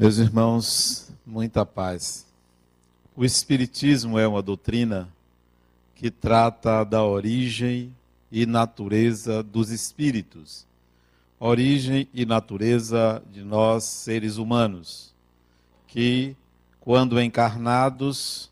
Meus 0.00 0.16
irmãos, 0.16 1.12
muita 1.26 1.66
paz. 1.66 2.24
O 3.14 3.22
Espiritismo 3.22 4.18
é 4.18 4.26
uma 4.26 4.40
doutrina 4.40 5.06
que 5.94 6.10
trata 6.10 6.84
da 6.84 7.04
origem 7.04 7.94
e 8.32 8.46
natureza 8.46 9.42
dos 9.42 9.68
espíritos, 9.68 10.66
origem 11.38 12.08
e 12.14 12.24
natureza 12.24 13.22
de 13.30 13.44
nós 13.44 13.84
seres 13.84 14.38
humanos, 14.38 15.12
que, 15.86 16.34
quando 16.80 17.20
encarnados, 17.20 18.50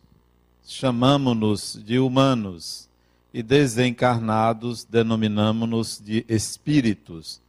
chamamos-nos 0.67 1.83
de 1.83 1.99
humanos 1.99 2.91
e 3.33 3.43
desencarnados 3.43 4.85
denominamos-nos 4.85 5.99
de 5.99 6.27
espíritos. 6.29 7.41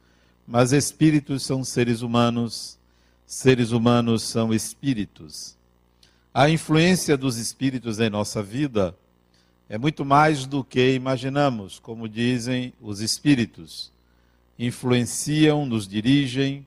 Mas 0.48 0.72
espíritos 0.72 1.42
são 1.42 1.62
seres 1.62 2.00
humanos 2.00 2.79
seres 3.30 3.70
humanos 3.70 4.24
são 4.24 4.52
espíritos. 4.52 5.56
A 6.34 6.50
influência 6.50 7.16
dos 7.16 7.36
espíritos 7.36 8.00
em 8.00 8.10
nossa 8.10 8.42
vida 8.42 8.92
é 9.68 9.78
muito 9.78 10.04
mais 10.04 10.46
do 10.46 10.64
que 10.64 10.94
imaginamos, 10.94 11.78
como 11.78 12.08
dizem 12.08 12.72
os 12.80 12.98
espíritos. 13.00 13.92
Influenciam, 14.58 15.64
nos 15.64 15.86
dirigem 15.86 16.66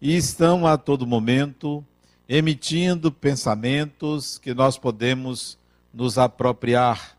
e 0.00 0.16
estão 0.16 0.68
a 0.68 0.78
todo 0.78 1.04
momento 1.04 1.84
emitindo 2.28 3.10
pensamentos 3.10 4.38
que 4.38 4.54
nós 4.54 4.78
podemos 4.78 5.58
nos 5.92 6.16
apropriar. 6.16 7.18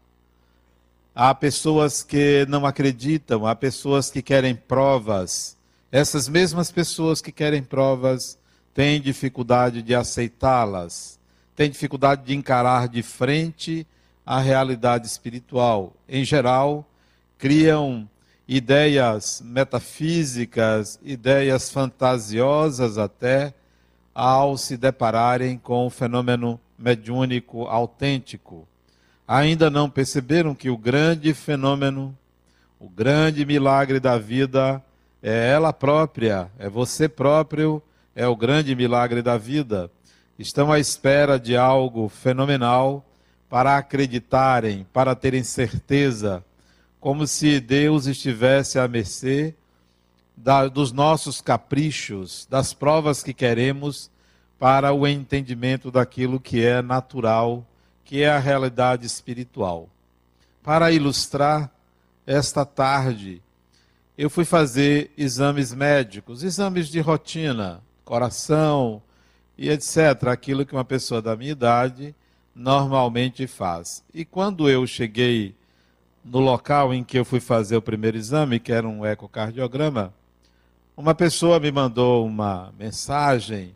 Há 1.13 1.35
pessoas 1.35 2.01
que 2.01 2.45
não 2.47 2.65
acreditam, 2.65 3.45
há 3.45 3.53
pessoas 3.53 4.09
que 4.09 4.21
querem 4.21 4.55
provas. 4.55 5.57
Essas 5.91 6.29
mesmas 6.29 6.71
pessoas 6.71 7.21
que 7.21 7.33
querem 7.33 7.61
provas 7.61 8.37
tem 8.75 8.99
dificuldade 8.99 9.81
de 9.81 9.95
aceitá-las, 9.95 11.17
tem 11.55 11.69
dificuldade 11.69 12.25
de 12.25 12.35
encarar 12.35 12.89
de 12.89 13.01
frente 13.01 13.87
a 14.25 14.41
realidade 14.41 15.07
espiritual. 15.07 15.93
Em 16.09 16.25
geral, 16.25 16.85
criam 17.37 18.07
ideias 18.45 19.41
metafísicas, 19.45 20.99
ideias 21.01 21.69
fantasiosas 21.69 22.97
até, 22.97 23.53
ao 24.13 24.57
se 24.57 24.75
depararem 24.75 25.57
com 25.57 25.87
o 25.87 25.89
fenômeno 25.89 26.59
mediúnico 26.77 27.63
autêntico. 27.67 28.67
Ainda 29.25 29.69
não 29.69 29.89
perceberam 29.89 30.53
que 30.53 30.69
o 30.69 30.77
grande 30.77 31.33
fenômeno, 31.33 32.15
o 32.77 32.89
grande 32.89 33.45
milagre 33.45 34.01
da 34.01 34.17
vida 34.17 34.83
é 35.23 35.49
ela 35.51 35.71
própria, 35.71 36.51
é 36.59 36.67
você 36.67 37.07
próprio 37.07 37.81
é 38.15 38.27
o 38.27 38.35
grande 38.35 38.73
milagre 38.75 39.21
da 39.21 39.37
vida. 39.37 39.91
Estão 40.39 40.71
à 40.71 40.79
espera 40.79 41.37
de 41.37 41.57
algo 41.57 42.07
fenomenal 42.07 43.05
para 43.49 43.77
acreditarem, 43.77 44.85
para 44.93 45.15
terem 45.15 45.43
certeza, 45.43 46.43
como 46.99 47.27
se 47.27 47.59
Deus 47.59 48.05
estivesse 48.05 48.79
à 48.79 48.87
mercê 48.87 49.53
da, 50.35 50.67
dos 50.67 50.91
nossos 50.91 51.41
caprichos, 51.41 52.47
das 52.49 52.73
provas 52.73 53.21
que 53.21 53.33
queremos 53.33 54.09
para 54.57 54.93
o 54.93 55.05
entendimento 55.05 55.91
daquilo 55.91 56.39
que 56.39 56.65
é 56.65 56.81
natural, 56.81 57.65
que 58.03 58.21
é 58.21 58.29
a 58.29 58.39
realidade 58.39 59.05
espiritual. 59.05 59.89
Para 60.63 60.91
ilustrar, 60.91 61.69
esta 62.25 62.65
tarde 62.65 63.41
eu 64.17 64.29
fui 64.29 64.45
fazer 64.45 65.11
exames 65.17 65.73
médicos, 65.73 66.41
exames 66.41 66.87
de 66.87 66.99
rotina, 67.01 67.81
coração 68.05 69.01
e 69.57 69.69
etc. 69.69 70.27
Aquilo 70.31 70.65
que 70.65 70.73
uma 70.73 70.85
pessoa 70.85 71.21
da 71.21 71.35
minha 71.35 71.51
idade 71.51 72.15
normalmente 72.55 73.47
faz. 73.47 74.03
E 74.13 74.23
quando 74.23 74.69
eu 74.69 74.87
cheguei 74.87 75.53
no 76.23 76.39
local 76.39 76.93
em 76.93 77.03
que 77.03 77.19
eu 77.19 77.25
fui 77.25 77.39
fazer 77.39 77.75
o 77.75 77.81
primeiro 77.81 78.15
exame, 78.15 78.59
que 78.59 78.71
era 78.71 78.87
um 78.87 79.05
ecocardiograma, 79.05 80.13
uma 80.95 81.13
pessoa 81.13 81.59
me 81.59 81.71
mandou 81.71 82.25
uma 82.25 82.73
mensagem 82.79 83.75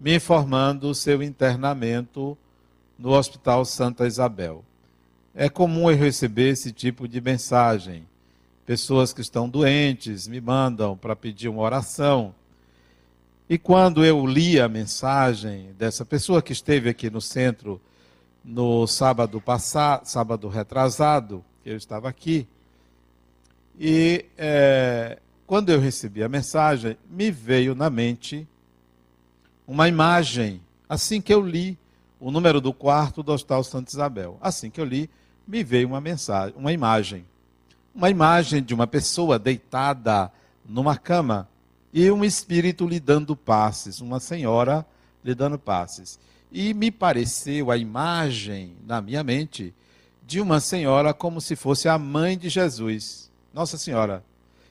me 0.00 0.14
informando 0.16 0.88
o 0.88 0.94
seu 0.94 1.22
internamento 1.22 2.36
no 2.98 3.10
Hospital 3.10 3.66
Santa 3.66 4.06
Isabel. 4.06 4.64
É 5.34 5.48
comum 5.48 5.90
eu 5.90 5.96
receber 5.96 6.48
esse 6.48 6.72
tipo 6.72 7.06
de 7.06 7.20
mensagem. 7.20 8.06
Pessoas 8.64 9.12
que 9.12 9.20
estão 9.20 9.48
doentes 9.48 10.26
me 10.26 10.40
mandam 10.40 10.96
para 10.96 11.14
pedir 11.14 11.48
uma 11.48 11.60
oração. 11.60 12.34
E 13.50 13.58
quando 13.58 14.04
eu 14.04 14.24
li 14.24 14.60
a 14.60 14.68
mensagem 14.68 15.72
dessa 15.76 16.04
pessoa 16.04 16.40
que 16.40 16.52
esteve 16.52 16.88
aqui 16.88 17.10
no 17.10 17.20
centro 17.20 17.80
no 18.44 18.86
sábado 18.86 19.40
passado, 19.40 20.04
sábado 20.04 20.46
retrasado, 20.46 21.44
eu 21.66 21.76
estava 21.76 22.08
aqui, 22.08 22.46
e 23.76 24.24
é, 24.38 25.18
quando 25.48 25.70
eu 25.70 25.80
recebi 25.80 26.22
a 26.22 26.28
mensagem, 26.28 26.96
me 27.10 27.28
veio 27.32 27.74
na 27.74 27.90
mente 27.90 28.46
uma 29.66 29.88
imagem, 29.88 30.62
assim 30.88 31.20
que 31.20 31.34
eu 31.34 31.44
li 31.44 31.76
o 32.20 32.30
número 32.30 32.60
do 32.60 32.72
quarto 32.72 33.20
do 33.20 33.32
Hospital 33.32 33.64
Santa 33.64 33.90
Isabel. 33.90 34.38
Assim 34.40 34.70
que 34.70 34.80
eu 34.80 34.84
li, 34.84 35.10
me 35.44 35.64
veio 35.64 35.88
uma 35.88 36.00
mensagem, 36.00 36.54
uma 36.56 36.72
imagem. 36.72 37.24
Uma 37.92 38.10
imagem 38.10 38.62
de 38.62 38.72
uma 38.72 38.86
pessoa 38.86 39.40
deitada 39.40 40.30
numa 40.64 40.96
cama 40.96 41.48
e 41.92 42.10
um 42.10 42.24
espírito 42.24 42.86
lhe 42.86 43.00
dando 43.00 43.34
passes, 43.34 44.00
uma 44.00 44.20
senhora 44.20 44.86
lhe 45.24 45.34
dando 45.34 45.58
passes. 45.58 46.18
E 46.52 46.74
me 46.74 46.90
pareceu 46.90 47.70
a 47.70 47.76
imagem 47.76 48.74
na 48.86 49.00
minha 49.00 49.22
mente 49.22 49.74
de 50.26 50.40
uma 50.40 50.60
senhora 50.60 51.12
como 51.12 51.40
se 51.40 51.56
fosse 51.56 51.88
a 51.88 51.98
mãe 51.98 52.38
de 52.38 52.48
Jesus, 52.48 53.30
Nossa 53.52 53.76
Senhora. 53.76 54.24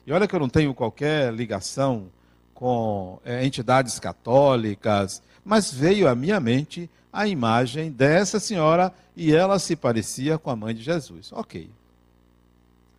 E 0.06 0.12
olha 0.12 0.26
que 0.26 0.34
eu 0.34 0.40
não 0.40 0.48
tenho 0.48 0.74
qualquer 0.74 1.32
ligação 1.32 2.06
com 2.54 3.18
é, 3.24 3.44
entidades 3.44 3.98
católicas, 3.98 5.22
mas 5.44 5.72
veio 5.72 6.08
à 6.08 6.14
minha 6.14 6.40
mente 6.40 6.88
a 7.12 7.26
imagem 7.26 7.90
dessa 7.90 8.38
senhora 8.38 8.92
e 9.16 9.34
ela 9.34 9.58
se 9.58 9.74
parecia 9.74 10.38
com 10.38 10.50
a 10.50 10.56
mãe 10.56 10.74
de 10.74 10.82
Jesus. 10.82 11.32
Ok. 11.32 11.68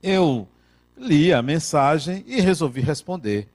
Eu 0.02 0.48
li 0.98 1.32
a 1.32 1.42
mensagem 1.42 2.24
e 2.28 2.42
resolvi 2.42 2.82
responder. 2.82 3.48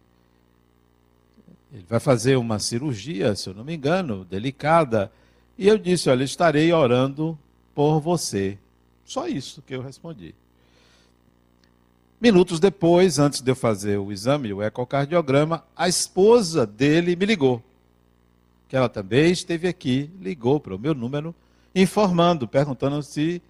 Ele 1.77 1.85
vai 1.87 2.01
fazer 2.01 2.37
uma 2.37 2.59
cirurgia, 2.59 3.37
se 3.37 3.51
eu 3.51 3.55
não 3.55 3.63
me 3.63 3.75
engano, 3.75 4.25
delicada. 4.25 5.13
E 5.59 5.69
eu 5.69 5.77
disse: 5.77 6.09
Olha, 6.09 6.25
estarei 6.25 6.73
orando 6.73 7.39
por 7.75 8.01
você. 8.01 8.57
Só 9.05 9.29
isso 9.29 9.61
que 9.61 9.75
eu 9.75 9.83
respondi. 9.83 10.35
Minutos 12.19 12.59
depois, 12.59 13.19
antes 13.19 13.43
de 13.43 13.51
eu 13.51 13.55
fazer 13.55 13.99
o 13.99 14.11
exame, 14.11 14.55
o 14.55 14.63
ecocardiograma, 14.63 15.63
a 15.77 15.87
esposa 15.87 16.67
dele 16.67 17.15
me 17.15 17.27
ligou. 17.27 17.63
Que 18.71 18.77
ela 18.77 18.89
também 18.89 19.31
esteve 19.31 19.69
aqui, 19.69 20.11
ligou 20.19 20.59
para 20.59 20.75
o 20.75 20.79
meu 20.79 20.95
número, 20.95 21.35
informando, 21.75 22.49
perguntando 22.49 23.03
se 23.03 23.43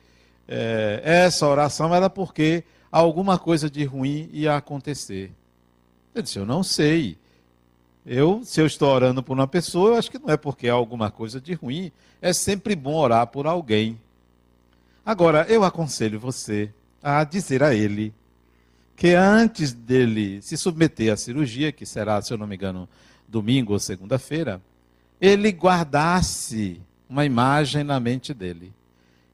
é, 0.49 1.01
essa 1.05 1.47
oração 1.47 1.95
era 1.95 2.11
porque 2.11 2.65
alguma 2.91 3.39
coisa 3.39 3.71
de 3.71 3.85
ruim 3.85 4.29
ia 4.33 4.57
acontecer. 4.57 5.31
Eu 6.13 6.23
disse: 6.23 6.41
Eu 6.41 6.45
não 6.45 6.65
sei. 6.65 7.17
Eu, 8.09 8.43
se 8.45 8.61
eu 8.61 8.67
estou 8.67 8.89
orando 8.89 9.21
por 9.21 9.35
uma 9.35 9.49
pessoa, 9.49 9.91
eu 9.91 9.95
acho 9.97 10.09
que 10.09 10.19
não 10.19 10.31
é 10.31 10.37
porque 10.37 10.69
há 10.69 10.73
alguma 10.73 11.11
coisa 11.11 11.41
de 11.41 11.55
ruim. 11.55 11.91
É 12.23 12.33
sempre 12.33 12.77
bom 12.77 12.95
orar 12.95 13.27
por 13.27 13.49
alguém. 13.49 13.99
Agora, 15.05 15.45
eu 15.49 15.65
aconselho 15.65 16.21
você 16.21 16.73
a 17.03 17.25
dizer 17.25 17.65
a 17.65 17.75
ele 17.75 18.15
que 18.95 19.09
antes 19.09 19.73
dele 19.73 20.41
se 20.41 20.57
submeter 20.57 21.13
à 21.13 21.17
cirurgia, 21.17 21.73
que 21.73 21.85
será, 21.85 22.23
se 22.23 22.33
eu 22.33 22.39
não 22.39 22.47
me 22.47 22.55
engano, 22.55 22.89
domingo 23.27 23.73
ou 23.73 23.79
segunda-feira, 23.81 24.63
ele 25.21 25.51
guardasse 25.51 26.81
uma 27.09 27.25
imagem 27.25 27.83
na 27.83 27.99
mente 27.99 28.33
dele 28.33 28.73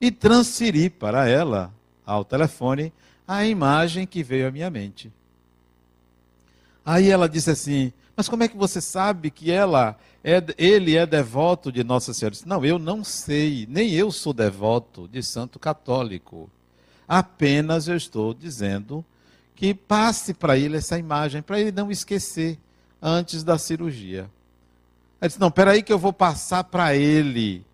e 0.01 0.11
transferir 0.11 0.93
para 0.93 1.29
ela, 1.29 1.73
ao 2.07 2.25
telefone, 2.25 2.91
a 3.29 3.45
imagem 3.45 4.07
que 4.07 4.23
veio 4.23 4.49
à 4.49 4.51
minha 4.51 4.71
mente. 4.71 5.13
Aí 6.85 7.11
ela 7.11 7.29
disse 7.29 7.51
assim: 7.51 7.93
mas 8.23 8.29
como 8.29 8.45
é 8.45 8.49
que 8.49 8.57
você 8.57 8.81
sabe 8.81 9.33
que 9.33 9.51
ela 9.51 9.99
é, 10.23 10.41
ele 10.57 10.97
é 10.97 11.05
devoto 11.05 11.73
de 11.73 11.83
Nossa 11.83 12.15
Senhora? 12.15 12.31
Disse, 12.31 12.47
não, 12.47 12.65
eu 12.65 12.79
não 12.79 13.03
sei, 13.03 13.67
nem 13.69 13.91
eu 13.91 14.13
sou 14.13 14.33
devoto 14.33 15.09
de 15.09 15.21
santo 15.25 15.59
católico. 15.59 16.49
Apenas 17.09 17.89
eu 17.89 17.97
estou 17.97 18.33
dizendo 18.33 19.05
que 19.57 19.75
passe 19.75 20.33
para 20.33 20.57
ele 20.57 20.77
essa 20.77 20.97
imagem, 20.97 21.43
para 21.43 21.59
ele 21.59 21.73
não 21.73 21.91
esquecer 21.91 22.61
antes 23.03 23.43
da 23.43 23.59
cirurgia. 23.59 24.31
Ele 25.21 25.29
disse, 25.29 25.41
não, 25.41 25.51
peraí 25.51 25.83
que 25.83 25.93
eu 25.93 25.99
vou 25.99 26.13
passar 26.13 26.63
para 26.63 26.95
ele 26.95 27.67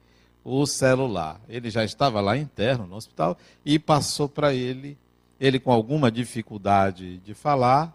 o 0.42 0.64
celular. 0.64 1.38
Ele 1.46 1.68
já 1.68 1.84
estava 1.84 2.22
lá 2.22 2.38
interno 2.38 2.86
no 2.86 2.96
hospital 2.96 3.36
e 3.66 3.78
passou 3.78 4.30
para 4.30 4.54
ele, 4.54 4.96
ele 5.38 5.60
com 5.60 5.70
alguma 5.70 6.10
dificuldade 6.10 7.18
de 7.18 7.34
falar. 7.34 7.94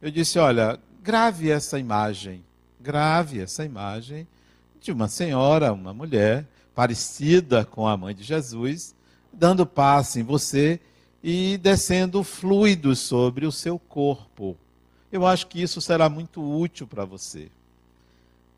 Eu 0.00 0.12
disse, 0.12 0.38
olha, 0.38 0.78
grave 1.02 1.50
essa 1.50 1.78
imagem, 1.78 2.44
grave 2.80 3.40
essa 3.40 3.64
imagem 3.64 4.26
de 4.80 4.92
uma 4.92 5.08
senhora, 5.08 5.72
uma 5.72 5.92
mulher, 5.92 6.46
parecida 6.74 7.64
com 7.64 7.86
a 7.86 7.96
mãe 7.96 8.14
de 8.14 8.22
Jesus, 8.22 8.94
dando 9.32 9.66
passe 9.66 10.20
em 10.20 10.22
você 10.22 10.80
e 11.22 11.58
descendo 11.58 12.22
fluidos 12.22 12.98
sobre 12.98 13.46
o 13.46 13.52
seu 13.52 13.78
corpo. 13.78 14.56
Eu 15.12 15.26
acho 15.26 15.46
que 15.46 15.60
isso 15.60 15.80
será 15.80 16.08
muito 16.08 16.42
útil 16.42 16.86
para 16.86 17.04
você. 17.04 17.48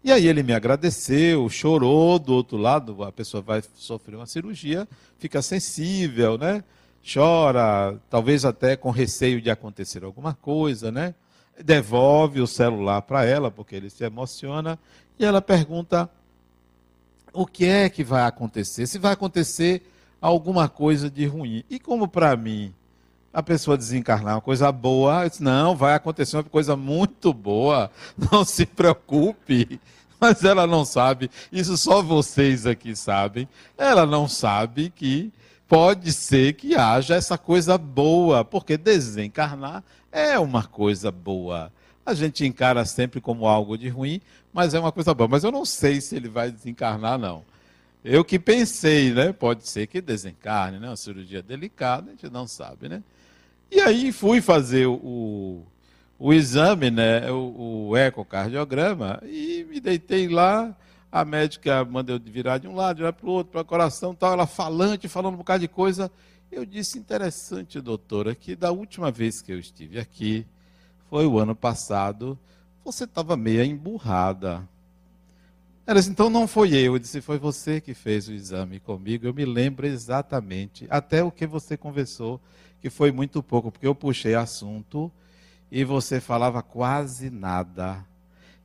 E 0.05 0.11
aí 0.11 0.27
ele 0.27 0.43
me 0.43 0.53
agradeceu, 0.53 1.49
chorou 1.49 2.19
do 2.19 2.35
outro 2.35 2.57
lado, 2.57 3.05
a 3.05 3.13
pessoa 3.13 3.41
vai 3.41 3.63
sofrer 3.77 4.17
uma 4.17 4.27
cirurgia, 4.27 4.87
fica 5.19 5.41
sensível, 5.41 6.37
né? 6.37 6.65
Chora, 7.13 7.99
talvez 8.11 8.45
até 8.45 8.77
com 8.77 8.91
receio 8.91 9.41
de 9.41 9.51
acontecer 9.51 10.05
alguma 10.05 10.35
coisa, 10.35 10.91
né? 10.91 11.15
Devolve 11.61 12.41
o 12.41 12.47
celular 12.47 13.03
para 13.03 13.25
ela, 13.25 13.51
porque 13.51 13.77
ele 13.77 13.91
se 13.91 14.05
emociona, 14.05 14.79
e 15.19 15.25
ela 15.25 15.41
pergunta: 15.43 16.09
o 17.33 17.47
que 17.47 17.67
é 17.67 17.89
que 17.89 18.03
vai 18.03 18.25
acontecer? 18.25 18.87
Se 18.87 18.99
vai 18.99 19.13
acontecer 19.13 19.83
alguma 20.23 20.69
coisa 20.69 21.11
de 21.11 21.27
ruim. 21.27 21.65
E 21.69 21.81
como 21.81 22.07
para 22.07 22.37
mim 22.37 22.73
a 23.35 23.43
pessoa 23.43 23.77
desencarnar 23.77 24.37
uma 24.37 24.41
coisa 24.41 24.71
boa, 24.71 25.25
eu 25.25 25.31
disse, 25.31 25.43
não, 25.43 25.75
vai 25.75 25.95
acontecer 25.95 26.37
uma 26.37 26.45
coisa 26.45 26.77
muito 26.77 27.33
boa, 27.33 27.91
não 28.31 28.45
se 28.45 28.65
preocupe. 28.65 29.81
Mas 30.21 30.45
ela 30.45 30.67
não 30.69 30.85
sabe, 30.85 31.29
isso 31.51 31.77
só 31.77 32.01
vocês 32.01 32.65
aqui 32.65 32.95
sabem. 32.95 33.49
Ela 33.77 34.07
não 34.07 34.29
sabe 34.29 34.91
que 34.95 35.33
pode 35.73 36.13
ser 36.13 36.53
que 36.53 36.75
haja 36.75 37.15
essa 37.15 37.39
coisa 37.39 37.79
boa, 37.79 38.45
porque 38.45 38.77
desencarnar 38.77 39.83
é 40.13 40.39
uma 40.39 40.65
coisa 40.65 41.11
boa. 41.11 41.73
A 42.05 42.13
gente 42.13 42.45
encara 42.45 42.85
sempre 42.85 43.23
como 43.23 43.47
algo 43.47 43.79
de 43.79 43.89
ruim, 43.89 44.21
mas 44.53 44.75
é 44.75 44.79
uma 44.79 44.93
coisa 44.93 45.15
boa. 45.15 45.27
Mas 45.29 45.45
eu 45.45 45.51
não 45.51 45.65
sei 45.65 45.99
se 46.03 46.15
ele 46.15 46.29
vai 46.29 46.51
desencarnar, 46.51 47.19
não. 47.19 47.43
Eu 48.05 48.23
que 48.23 48.39
pensei, 48.39 49.15
né? 49.15 49.33
Pode 49.33 49.67
ser 49.67 49.87
que 49.87 50.03
desencarne, 50.03 50.79
né? 50.79 50.89
Uma 50.89 50.97
cirurgia 50.97 51.43
delicada, 51.43 52.09
a 52.09 52.11
gente 52.11 52.31
não 52.31 52.47
sabe, 52.47 52.91
né? 52.91 53.03
E 53.71 53.81
aí 53.81 54.13
fui 54.13 54.43
fazer 54.43 54.85
o, 54.85 55.63
o 56.19 56.35
exame, 56.35 56.91
né, 56.91 57.33
o, 57.33 57.89
o 57.89 57.97
ecocardiograma, 57.97 59.23
e 59.25 59.65
me 59.71 59.81
deitei 59.81 60.29
lá. 60.29 60.77
A 61.13 61.27
médica 61.27 61.85
mandou 61.85 62.19
virar 62.19 62.57
de 62.57 62.67
um 62.67 62.75
lado, 62.75 62.97
virar 62.97 63.13
para 63.13 63.27
o 63.27 63.31
outro, 63.31 63.53
para 63.53 63.61
o 63.61 63.65
coração, 63.67 64.15
tal, 64.15 64.33
ela 64.33 64.47
falante, 64.47 65.07
falando 65.07 65.35
um 65.35 65.39
bocado 65.39 65.61
de 65.61 65.69
coisa. 65.69 66.11
Eu 66.51 66.65
disse, 66.65 66.99
interessante, 66.99 67.79
doutora, 67.83 68.35
que 68.35 68.57
da 68.57 68.73
última 68.73 69.11
vez 69.11 69.43
que 69.43 69.53
eu 69.53 69.59
estive 69.59 69.99
aqui, 70.01 70.47
foi 71.11 71.27
o 71.27 71.39
ano 71.39 71.55
passado, 71.55 72.39
você 72.83 73.05
estava 73.05 73.37
meio 73.37 73.63
emburrada. 73.63 74.67
Ela 75.87 75.99
disse, 75.99 76.11
então 76.11 76.31
não 76.31 76.49
foi 76.49 76.73
eu. 76.73 76.95
Eu 76.95 76.99
disse, 76.99 77.21
foi 77.21 77.39
você 77.39 77.81
que 77.81 77.93
fez 77.93 78.29
o 78.29 78.33
exame 78.33 78.81
comigo. 78.81 79.27
Eu 79.27 79.35
me 79.35 79.45
lembro 79.45 79.87
exatamente, 79.87 80.87
até 80.89 81.23
o 81.23 81.31
que 81.31 81.47
você 81.47 81.77
conversou 81.77 82.41
que 82.81 82.89
foi 82.89 83.13
muito 83.13 83.43
pouco, 83.43 83.71
porque 83.71 83.87
eu 83.87 83.95
puxei 83.95 84.35
assunto 84.35 85.13
e 85.71 85.85
você 85.85 86.21
falava 86.21 86.63
quase 86.63 87.31
nada. 87.31 88.05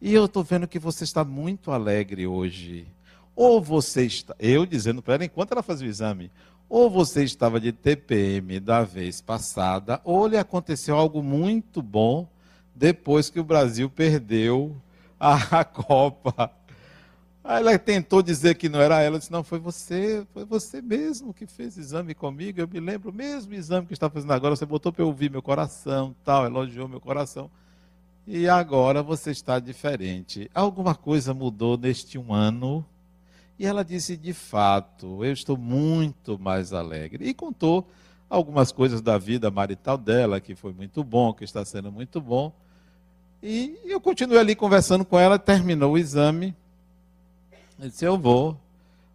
E 0.01 0.13
eu 0.13 0.25
estou 0.25 0.43
vendo 0.43 0.67
que 0.67 0.77
você 0.77 1.03
está 1.03 1.23
muito 1.23 1.71
alegre 1.71 2.27
hoje. 2.27 2.87
Ou 3.35 3.61
você 3.61 4.05
está, 4.05 4.35
eu 4.39 4.65
dizendo 4.65 5.01
para 5.01 5.15
ela 5.15 5.25
enquanto 5.25 5.51
ela 5.51 5.63
fazia 5.63 5.87
o 5.87 5.89
exame, 5.89 6.31
ou 6.67 6.89
você 6.89 7.23
estava 7.23 7.59
de 7.59 7.71
TPM 7.71 8.59
da 8.59 8.83
vez 8.83 9.21
passada, 9.21 10.01
ou 10.03 10.27
lhe 10.27 10.37
aconteceu 10.37 10.95
algo 10.95 11.21
muito 11.21 11.81
bom 11.81 12.27
depois 12.75 13.29
que 13.29 13.39
o 13.39 13.43
Brasil 13.43 13.89
perdeu 13.89 14.75
a 15.19 15.63
Copa. 15.63 16.51
Aí 17.43 17.61
ela 17.61 17.79
tentou 17.79 18.21
dizer 18.21 18.55
que 18.55 18.67
não 18.67 18.81
era 18.81 19.01
ela, 19.01 19.17
disse, 19.17 19.31
não, 19.31 19.43
foi 19.43 19.57
você, 19.57 20.27
foi 20.33 20.43
você 20.43 20.81
mesmo 20.81 21.33
que 21.33 21.47
fez 21.47 21.77
exame 21.77 22.13
comigo, 22.13 22.59
eu 22.59 22.67
me 22.67 22.79
lembro, 22.79 23.09
o 23.09 23.13
mesmo 23.13 23.53
exame 23.53 23.87
que 23.87 23.93
está 23.93 24.09
fazendo 24.09 24.33
agora, 24.33 24.55
você 24.55 24.65
botou 24.65 24.91
para 24.91 25.01
eu 25.01 25.07
ouvir 25.07 25.31
meu 25.31 25.41
coração, 25.41 26.13
tal, 26.25 26.45
elogiou 26.45 26.89
meu 26.89 26.99
coração, 26.99 27.49
e 28.27 28.49
agora 28.49 29.01
você 29.01 29.31
está 29.31 29.57
diferente. 29.57 30.51
Alguma 30.53 30.93
coisa 30.93 31.33
mudou 31.33 31.77
neste 31.77 32.17
um 32.17 32.33
ano? 32.33 32.85
E 33.57 33.65
ela 33.65 33.85
disse, 33.85 34.17
de 34.17 34.33
fato, 34.33 35.23
eu 35.23 35.31
estou 35.31 35.57
muito 35.57 36.37
mais 36.37 36.73
alegre. 36.73 37.25
E 37.25 37.33
contou 37.33 37.87
algumas 38.29 38.71
coisas 38.73 39.01
da 39.01 39.17
vida 39.17 39.49
marital 39.49 39.97
dela, 39.97 40.41
que 40.41 40.55
foi 40.55 40.73
muito 40.73 41.05
bom, 41.05 41.33
que 41.33 41.45
está 41.45 41.63
sendo 41.63 41.89
muito 41.89 42.19
bom. 42.19 42.51
E 43.41 43.79
eu 43.85 44.01
continuei 44.01 44.39
ali 44.39 44.55
conversando 44.55 45.05
com 45.05 45.17
ela, 45.17 45.39
terminou 45.39 45.93
o 45.93 45.97
exame, 45.97 46.53
ele 47.79 47.89
disse, 47.89 48.03
eu 48.03 48.17
vou 48.17 48.59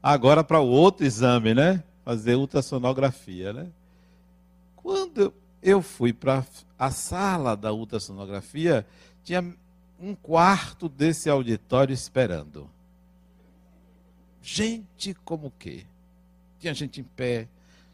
agora 0.02 0.42
para 0.42 0.60
o 0.60 0.68
outro 0.68 1.04
exame, 1.04 1.52
né? 1.52 1.82
Fazer 2.04 2.36
ultrassonografia, 2.36 3.52
né? 3.52 3.66
Quando 4.76 5.34
eu 5.62 5.80
fui 5.80 6.12
para 6.12 6.44
a 6.78 6.90
sala 6.90 7.56
da 7.56 7.72
ultrassonografia, 7.72 8.84
tinha 9.22 9.54
um 10.00 10.14
quarto 10.14 10.88
desse 10.88 11.30
auditório 11.30 11.92
esperando. 11.92 12.68
Gente 14.42 15.14
como 15.24 15.52
que? 15.56 15.86
Tinha 16.58 16.74
gente 16.74 17.00
em 17.00 17.04
pé, 17.04 17.46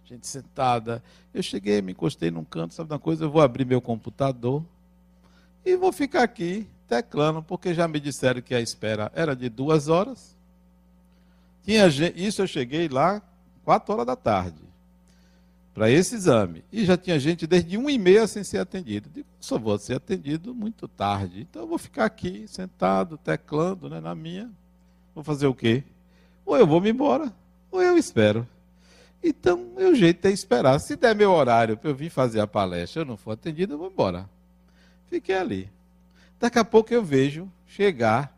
gente 0.06 0.26
sentada. 0.26 1.02
Eu 1.34 1.42
cheguei, 1.42 1.82
me 1.82 1.92
encostei 1.92 2.30
num 2.30 2.44
canto, 2.44 2.72
sabe 2.72 2.90
uma 2.90 2.98
coisa? 2.98 3.24
Eu 3.24 3.30
vou 3.30 3.42
abrir 3.42 3.66
meu 3.66 3.82
computador 3.82 4.64
e 5.62 5.76
vou 5.76 5.92
ficar 5.92 6.22
aqui 6.22 6.66
teclando, 6.88 7.42
porque 7.42 7.74
já 7.74 7.86
me 7.86 8.00
disseram 8.00 8.40
que 8.40 8.54
a 8.54 8.60
espera 8.60 9.12
era 9.14 9.36
de 9.36 9.50
duas 9.50 9.88
horas. 9.88 10.34
Tinha 11.62 11.86
isso 12.16 12.40
eu 12.40 12.46
cheguei 12.46 12.88
lá 12.88 13.20
quatro 13.62 13.92
horas 13.92 14.06
da 14.06 14.16
tarde 14.16 14.67
para 15.78 15.88
esse 15.88 16.16
exame. 16.16 16.64
E 16.72 16.84
já 16.84 16.96
tinha 16.96 17.20
gente 17.20 17.46
desde 17.46 17.76
uma 17.76 17.92
e 17.92 17.96
meia 17.96 18.26
sem 18.26 18.42
ser 18.42 18.58
atendido. 18.58 19.08
Digo, 19.08 19.28
só 19.38 19.56
vou 19.56 19.78
ser 19.78 19.94
atendido 19.94 20.52
muito 20.52 20.88
tarde. 20.88 21.46
Então 21.48 21.62
eu 21.62 21.68
vou 21.68 21.78
ficar 21.78 22.04
aqui 22.04 22.46
sentado, 22.48 23.16
teclando 23.16 23.88
né, 23.88 24.00
na 24.00 24.12
minha. 24.12 24.50
Vou 25.14 25.22
fazer 25.22 25.46
o 25.46 25.54
quê? 25.54 25.84
Ou 26.44 26.56
eu 26.56 26.66
vou 26.66 26.80
me 26.80 26.90
embora, 26.90 27.32
ou 27.70 27.80
eu 27.80 27.96
espero. 27.96 28.44
Então, 29.22 29.68
o 29.76 29.94
jeito 29.94 30.26
é 30.26 30.32
esperar. 30.32 30.80
Se 30.80 30.96
der 30.96 31.14
meu 31.14 31.30
horário 31.30 31.76
para 31.76 31.90
eu 31.90 31.94
vir 31.94 32.10
fazer 32.10 32.40
a 32.40 32.46
palestra, 32.46 33.02
eu 33.02 33.06
não 33.06 33.16
for 33.16 33.32
atendido, 33.32 33.74
eu 33.74 33.78
vou 33.78 33.88
embora. 33.88 34.28
Fiquei 35.08 35.36
ali. 35.36 35.70
Daqui 36.40 36.58
a 36.58 36.64
pouco 36.64 36.92
eu 36.92 37.04
vejo 37.04 37.48
chegar 37.66 38.36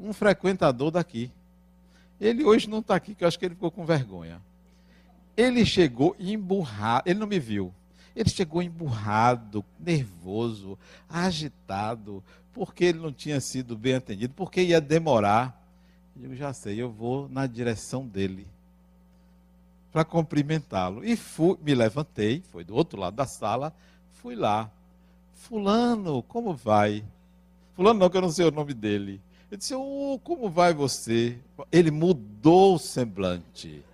um 0.00 0.14
frequentador 0.14 0.90
daqui. 0.90 1.30
Ele 2.18 2.44
hoje 2.44 2.68
não 2.68 2.78
está 2.78 2.94
aqui, 2.94 3.14
que 3.14 3.24
eu 3.24 3.28
acho 3.28 3.38
que 3.38 3.44
ele 3.44 3.54
ficou 3.54 3.70
com 3.70 3.84
vergonha. 3.84 4.40
Ele 5.38 5.64
chegou 5.64 6.16
emburrado, 6.18 7.08
ele 7.08 7.20
não 7.20 7.26
me 7.28 7.38
viu. 7.38 7.72
Ele 8.16 8.28
chegou 8.28 8.60
emburrado, 8.60 9.64
nervoso, 9.78 10.76
agitado, 11.08 12.24
porque 12.52 12.86
ele 12.86 12.98
não 12.98 13.12
tinha 13.12 13.40
sido 13.40 13.78
bem 13.78 13.94
atendido, 13.94 14.34
porque 14.34 14.60
ia 14.60 14.80
demorar. 14.80 15.56
Eu 16.20 16.34
já 16.34 16.52
sei, 16.52 16.82
eu 16.82 16.90
vou 16.90 17.28
na 17.28 17.46
direção 17.46 18.04
dele 18.04 18.48
para 19.92 20.04
cumprimentá-lo. 20.04 21.04
E 21.04 21.14
fui, 21.14 21.56
me 21.62 21.72
levantei, 21.72 22.42
foi 22.50 22.64
do 22.64 22.74
outro 22.74 22.98
lado 22.98 23.14
da 23.14 23.24
sala, 23.24 23.72
fui 24.20 24.34
lá. 24.34 24.68
Fulano, 25.34 26.20
como 26.24 26.52
vai? 26.52 27.04
Fulano 27.76 28.00
não, 28.00 28.10
que 28.10 28.16
eu 28.16 28.22
não 28.22 28.32
sei 28.32 28.46
o 28.46 28.50
nome 28.50 28.74
dele. 28.74 29.20
Eu 29.48 29.56
disse, 29.56 29.72
oh, 29.72 30.18
como 30.24 30.50
vai 30.50 30.74
você? 30.74 31.38
Ele 31.70 31.92
mudou 31.92 32.74
o 32.74 32.78
semblante. 32.78 33.84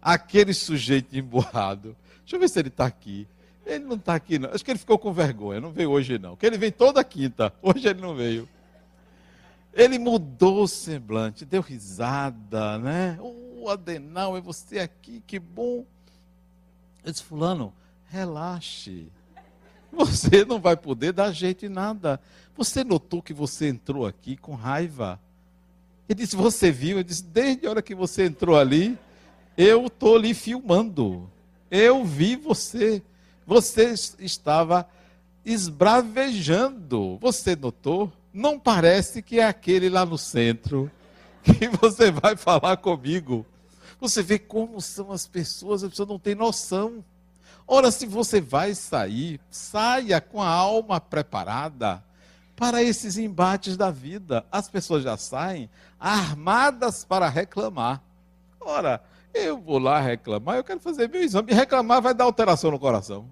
Aquele 0.00 0.54
sujeito 0.54 1.16
emburrado. 1.16 1.96
Deixa 2.20 2.36
eu 2.36 2.40
ver 2.40 2.48
se 2.48 2.58
ele 2.58 2.68
está 2.68 2.86
aqui. 2.86 3.26
Ele 3.66 3.84
não 3.84 3.96
está 3.96 4.14
aqui, 4.14 4.38
não. 4.38 4.50
Acho 4.50 4.64
que 4.64 4.70
ele 4.70 4.78
ficou 4.78 4.98
com 4.98 5.12
vergonha. 5.12 5.60
Não 5.60 5.70
veio 5.70 5.90
hoje, 5.90 6.18
não. 6.18 6.30
Porque 6.30 6.46
ele 6.46 6.58
vem 6.58 6.72
toda 6.72 7.02
quinta. 7.04 7.52
Hoje 7.62 7.88
ele 7.88 8.00
não 8.00 8.14
veio. 8.14 8.48
Ele 9.72 9.98
mudou 9.98 10.62
o 10.62 10.68
semblante, 10.68 11.44
deu 11.44 11.60
risada, 11.60 12.78
né? 12.78 13.18
Oh, 13.20 13.68
Adenal, 13.68 14.36
é 14.36 14.40
você 14.40 14.78
aqui, 14.78 15.22
que 15.26 15.38
bom. 15.38 15.84
Eu 17.04 17.12
disse, 17.12 17.22
fulano, 17.22 17.72
relaxe. 18.08 19.06
Você 19.92 20.44
não 20.44 20.60
vai 20.60 20.76
poder 20.76 21.12
dar 21.12 21.32
jeito 21.32 21.64
em 21.64 21.68
nada. 21.68 22.20
Você 22.56 22.84
notou 22.84 23.22
que 23.22 23.32
você 23.32 23.68
entrou 23.68 24.06
aqui 24.06 24.36
com 24.36 24.54
raiva? 24.54 25.20
Ele 26.08 26.20
disse: 26.20 26.36
Você 26.36 26.70
viu? 26.70 26.98
Eu 26.98 27.04
disse: 27.04 27.24
Desde 27.24 27.66
a 27.66 27.70
hora 27.70 27.82
que 27.82 27.94
você 27.94 28.26
entrou 28.26 28.58
ali, 28.58 28.98
eu 29.58 29.88
estou 29.88 30.14
ali 30.14 30.32
filmando. 30.34 31.28
Eu 31.68 32.04
vi 32.04 32.36
você. 32.36 33.02
Você 33.44 33.92
estava 34.20 34.88
esbravejando. 35.44 37.18
Você 37.20 37.56
notou? 37.56 38.12
Não 38.32 38.56
parece 38.56 39.20
que 39.20 39.40
é 39.40 39.44
aquele 39.44 39.88
lá 39.88 40.06
no 40.06 40.16
centro 40.16 40.88
que 41.42 41.66
você 41.66 42.12
vai 42.12 42.36
falar 42.36 42.76
comigo. 42.76 43.44
Você 44.00 44.22
vê 44.22 44.38
como 44.38 44.80
são 44.80 45.10
as 45.10 45.26
pessoas, 45.26 45.82
a 45.82 45.88
pessoa 45.88 46.08
não 46.08 46.20
tem 46.20 46.36
noção. 46.36 47.04
Ora, 47.66 47.90
se 47.90 48.06
você 48.06 48.40
vai 48.40 48.76
sair, 48.76 49.40
saia 49.50 50.20
com 50.20 50.40
a 50.40 50.48
alma 50.48 51.00
preparada. 51.00 52.04
para 52.54 52.82
esses 52.82 53.16
embates 53.18 53.76
da 53.76 53.90
vida. 53.90 54.44
As 54.52 54.68
pessoas 54.68 55.02
já 55.02 55.16
saem 55.16 55.68
armadas 55.98 57.04
para 57.04 57.28
reclamar. 57.28 58.02
Ora, 58.60 59.02
eu 59.34 59.58
vou 59.58 59.78
lá 59.78 60.00
reclamar, 60.00 60.56
eu 60.56 60.64
quero 60.64 60.80
fazer 60.80 61.08
meu 61.08 61.22
exame. 61.22 61.52
Reclamar 61.52 62.02
vai 62.02 62.14
dar 62.14 62.24
alteração 62.24 62.70
no 62.70 62.78
coração. 62.78 63.26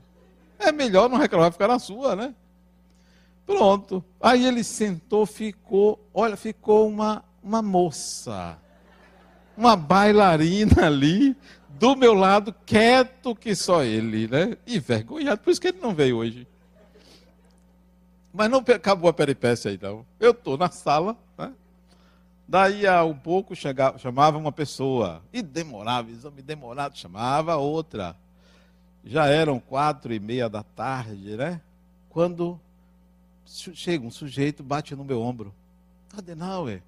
É 0.59 0.73
melhor 0.73 1.09
não 1.09 1.19
reclamar, 1.19 1.53
ficar 1.53 1.69
na 1.69 1.79
sua, 1.79 2.17
né? 2.17 2.35
Pronto. 3.45 4.05
Aí 4.21 4.45
ele 4.45 4.65
sentou, 4.65 5.25
ficou, 5.25 6.01
olha, 6.13 6.37
ficou 6.37 6.89
uma, 6.89 7.25
uma 7.43 7.63
moça, 7.63 8.59
uma 9.57 9.77
bailarina 9.77 10.87
ali, 10.87 11.37
do 11.69 11.95
meu 11.95 12.15
lado, 12.15 12.55
quieto 12.65 13.35
que 13.35 13.55
só 13.55 13.83
ele, 13.85 14.27
né? 14.27 14.57
E 14.67 14.79
vergonhado, 14.79 15.41
por 15.41 15.51
isso 15.51 15.61
que 15.61 15.69
ele 15.69 15.81
não 15.81 15.95
veio 15.95 16.17
hoje. 16.17 16.47
Mas 18.33 18.51
não 18.51 18.59
acabou 18.59 19.09
a 19.09 19.13
peripécia 19.13 19.71
aí, 19.71 19.79
não. 19.81 20.05
Eu 20.19 20.33
estou 20.33 20.59
na 20.59 20.71
sala? 20.71 21.17
Daí 22.49 22.87
a 22.87 23.05
um 23.05 23.17
pouco 23.17 23.57
chegava, 23.57 23.99
chamava 23.99 24.39
uma 24.39 24.53
pessoa. 24.53 25.23
E 25.33 25.43
demorava, 25.43 26.11
exame 26.11 26.43
demorado, 26.43 26.97
chamava 26.97 27.57
outra. 27.57 28.17
Já 29.05 29.27
eram 29.27 29.59
quatro 29.59 30.13
e 30.15 30.21
meia 30.21 30.49
da 30.49 30.63
tarde, 30.63 31.37
né? 31.37 31.61
Quando 32.09 32.61
chega 33.45 34.05
um 34.05 34.11
sujeito, 34.11 34.63
bate 34.63 34.95
no 34.95 35.05
meu 35.05 35.21
ombro. 35.21 35.55
Adenauer, 36.17 36.83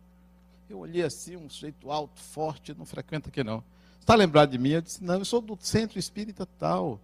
eu 0.71 0.79
olhei 0.79 1.03
assim, 1.03 1.37
um 1.37 1.49
sujeito 1.49 1.91
alto, 1.91 2.21
forte, 2.21 2.75
não 2.75 2.85
frequenta 2.85 3.29
aqui 3.29 3.43
não. 3.43 3.63
Está 4.01 4.15
lembrado 4.15 4.51
de 4.51 4.59
mim? 4.59 4.71
Eu 4.71 4.83
disse, 4.83 5.03
não, 5.03 5.19
eu 5.19 5.25
sou 5.25 5.41
do 5.41 5.59
centro 5.61 5.99
espírita 5.99 6.47
tal. 6.59 7.01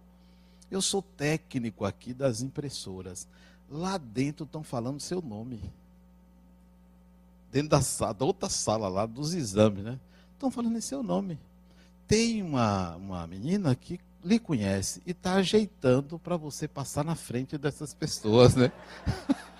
Eu 0.71 0.81
sou 0.81 1.01
técnico 1.01 1.85
aqui 1.85 2.13
das 2.13 2.41
impressoras. 2.41 3.27
Lá 3.69 3.97
dentro 3.97 4.45
estão 4.45 4.63
falando 4.63 4.99
seu 4.99 5.21
nome. 5.21 5.61
Dentro 7.55 7.69
da, 7.69 7.79
sala, 7.79 8.13
da 8.13 8.25
outra 8.25 8.49
sala 8.49 8.89
lá, 8.89 9.05
dos 9.05 9.33
exames, 9.33 9.81
né? 9.81 9.97
Estão 10.33 10.51
falando 10.51 10.77
em 10.77 10.81
seu 10.81 11.01
nome. 11.01 11.39
Tem 12.05 12.43
uma, 12.43 12.97
uma 12.97 13.25
menina 13.25 13.73
que 13.73 13.97
lhe 14.21 14.37
conhece 14.37 15.01
e 15.05 15.11
está 15.11 15.35
ajeitando 15.35 16.19
para 16.19 16.35
você 16.35 16.67
passar 16.67 17.05
na 17.05 17.15
frente 17.15 17.57
dessas 17.57 17.93
pessoas, 17.93 18.57
né? 18.57 18.73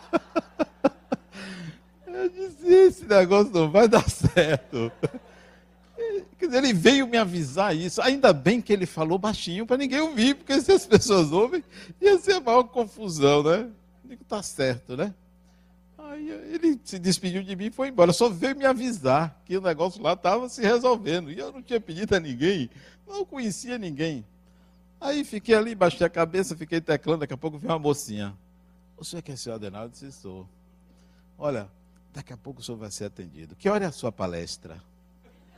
Eu 2.05 2.29
disse, 2.29 2.67
esse 2.67 3.05
negócio 3.05 3.53
não 3.53 3.71
vai 3.71 3.87
dar 3.87 4.09
certo. 4.09 4.91
Ele 6.41 6.73
veio 6.73 7.07
me 7.07 7.15
avisar 7.17 7.73
isso. 7.73 8.01
Ainda 8.01 8.33
bem 8.33 8.59
que 8.59 8.73
ele 8.73 8.85
falou 8.85 9.17
baixinho 9.17 9.65
para 9.65 9.77
ninguém 9.77 10.01
ouvir, 10.01 10.35
porque 10.35 10.59
se 10.59 10.73
as 10.73 10.85
pessoas 10.85 11.31
ouvem, 11.31 11.63
ia 12.01 12.19
ser 12.19 12.33
a 12.33 12.41
maior 12.41 12.63
confusão, 12.63 13.41
né? 13.41 13.69
Digo, 14.03 14.25
tá 14.25 14.43
certo, 14.43 14.97
né? 14.97 15.13
Aí 16.09 16.29
ele 16.29 16.79
se 16.83 16.99
despediu 16.99 17.43
de 17.43 17.55
mim 17.55 17.65
e 17.65 17.71
foi 17.71 17.89
embora. 17.89 18.13
Só 18.13 18.29
veio 18.29 18.55
me 18.55 18.65
avisar 18.65 19.41
que 19.45 19.57
o 19.57 19.61
negócio 19.61 20.01
lá 20.01 20.13
estava 20.13 20.47
se 20.47 20.61
resolvendo. 20.61 21.31
E 21.31 21.39
eu 21.39 21.51
não 21.51 21.61
tinha 21.61 21.79
pedido 21.79 22.15
a 22.15 22.19
ninguém, 22.19 22.69
não 23.07 23.25
conhecia 23.25 23.77
ninguém. 23.77 24.25
Aí 24.99 25.23
fiquei 25.23 25.55
ali, 25.55 25.75
baixei 25.75 26.05
a 26.05 26.09
cabeça, 26.09 26.55
fiquei 26.55 26.79
teclando. 26.79 27.19
Daqui 27.19 27.33
a 27.33 27.37
pouco 27.37 27.57
veio 27.57 27.73
uma 27.73 27.79
mocinha. 27.79 28.35
O 28.97 29.03
senhor 29.03 29.21
quer 29.21 29.37
ser 29.37 29.51
ordenado? 29.51 29.85
Eu 29.85 29.89
disse, 29.89 30.11
sou. 30.11 30.47
Olha, 31.37 31.69
daqui 32.13 32.31
a 32.31 32.37
pouco 32.37 32.61
o 32.61 32.63
senhor 32.63 32.77
vai 32.77 32.91
ser 32.91 33.05
atendido. 33.05 33.55
Que 33.55 33.67
hora 33.67 33.83
é 33.83 33.87
a 33.87 33.91
sua 33.91 34.11
palestra? 34.11 34.81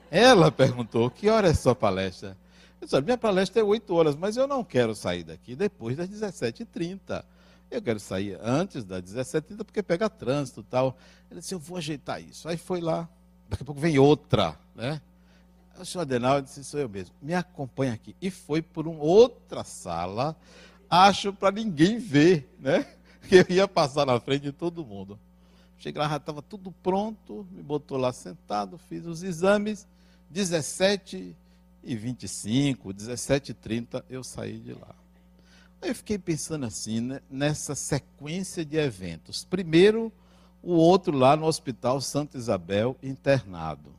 Ela 0.10 0.52
perguntou, 0.52 1.10
que 1.12 1.30
hora 1.30 1.48
é 1.48 1.52
a 1.52 1.56
sua 1.56 1.76
palestra? 1.76 2.38
Eu 2.82 2.88
disse, 2.88 3.02
minha 3.02 3.18
palestra 3.18 3.62
é 3.62 3.64
8 3.64 3.94
horas, 3.94 4.16
mas 4.16 4.38
eu 4.38 4.48
não 4.48 4.64
quero 4.64 4.96
sair 4.96 5.24
daqui 5.24 5.56
depois 5.56 5.98
das 5.98 6.10
17h30. 6.10 7.24
Eu 7.70 7.82
quero 7.82 8.00
sair 8.00 8.40
antes 8.42 8.86
das 8.86 9.04
17h30 9.04 9.58
porque 9.64 9.84
pega 9.84 10.10
trânsito 10.10 10.62
e 10.62 10.64
tal. 10.64 10.98
Ele 11.30 11.42
disse, 11.42 11.54
eu 11.54 11.60
vou 11.60 11.78
ajeitar 11.78 12.22
isso. 12.22 12.48
Aí 12.48 12.58
foi 12.58 12.80
lá, 12.80 13.10
daqui 13.50 13.64
a 13.64 13.66
pouco 13.66 13.82
vem 13.82 14.00
outra, 14.00 14.58
né? 14.76 15.02
O 15.80 15.86
senhor 15.86 16.02
Adenal 16.02 16.42
disse, 16.42 16.64
sou 16.64 16.80
eu 16.80 16.90
mesmo, 16.90 17.14
me 17.22 17.34
acompanha 17.34 17.94
aqui. 17.94 18.16
E 18.22 18.32
foi 18.32 18.62
por 18.62 18.88
uma 18.88 19.04
outra 19.04 19.64
sala, 19.64 20.36
acho 20.90 21.32
para 21.32 21.52
ninguém 21.52 22.00
ver, 22.00 22.54
né? 22.60 22.86
Que 23.28 23.36
eu 23.36 23.46
ia 23.50 23.68
passar 23.68 24.06
na 24.06 24.18
frente 24.22 24.44
de 24.44 24.52
todo 24.54 24.86
mundo. 24.86 25.20
Cheguei 25.78 26.02
lá, 26.02 26.08
já 26.08 26.16
estava 26.16 26.42
tudo 26.42 26.72
pronto, 26.72 27.46
me 27.52 27.62
botou 27.62 27.98
lá 27.98 28.14
sentado, 28.14 28.78
fiz 28.78 29.06
os 29.06 29.22
exames, 29.22 29.86
17 30.30 31.36
e 31.84 31.96
25, 31.96 32.94
17 32.94 33.52
e 33.52 33.54
30, 33.54 34.06
eu 34.10 34.24
saí 34.24 34.60
de 34.60 34.74
lá. 34.74 34.96
Eu 35.82 35.94
fiquei 35.94 36.18
pensando 36.18 36.66
assim, 36.66 37.02
né, 37.02 37.22
nessa 37.30 37.76
sequência 37.76 38.66
de 38.66 38.78
eventos. 38.78 39.46
Primeiro, 39.46 40.12
o 40.62 40.74
outro 40.74 41.16
lá 41.16 41.36
no 41.36 41.46
Hospital 41.46 42.02
Santa 42.02 42.38
Isabel, 42.38 42.98
internado. 43.02 43.94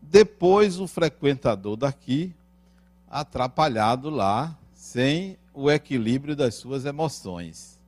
Depois, 0.00 0.80
o 0.80 0.88
frequentador 0.88 1.76
daqui, 1.76 2.34
atrapalhado 3.08 4.10
lá, 4.10 4.58
sem 4.74 5.38
o 5.54 5.70
equilíbrio 5.70 6.34
das 6.34 6.56
suas 6.56 6.84
emoções. 6.84 7.78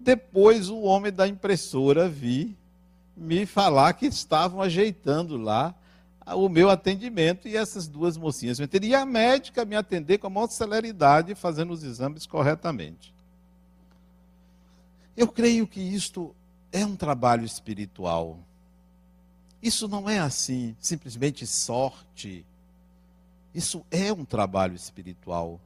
Depois, 0.00 0.70
o 0.70 0.80
homem 0.82 1.12
da 1.12 1.28
impressora 1.28 2.08
vi 2.08 2.56
me 3.16 3.44
falar 3.44 3.92
que 3.92 4.06
estavam 4.06 4.62
ajeitando 4.62 5.36
lá 5.36 5.74
o 6.34 6.48
meu 6.48 6.68
atendimento 6.68 7.46
e 7.46 7.56
essas 7.56 7.86
duas 7.86 8.16
mocinhas 8.16 8.58
me 8.58 8.68
E 8.82 8.94
a 8.94 9.06
médica 9.06 9.64
me 9.64 9.76
atender 9.76 10.18
com 10.18 10.26
a 10.26 10.30
maior 10.30 10.48
celeridade, 10.48 11.34
fazendo 11.34 11.72
os 11.72 11.84
exames 11.84 12.26
corretamente. 12.26 13.14
Eu 15.16 15.28
creio 15.28 15.66
que 15.66 15.80
isto 15.80 16.34
é 16.72 16.84
um 16.84 16.96
trabalho 16.96 17.44
espiritual. 17.44 18.38
Isso 19.62 19.86
não 19.86 20.10
é 20.10 20.18
assim, 20.18 20.76
simplesmente 20.80 21.46
sorte. 21.46 22.44
Isso 23.54 23.84
é 23.90 24.12
um 24.12 24.24
trabalho 24.24 24.74
espiritual. 24.74 25.60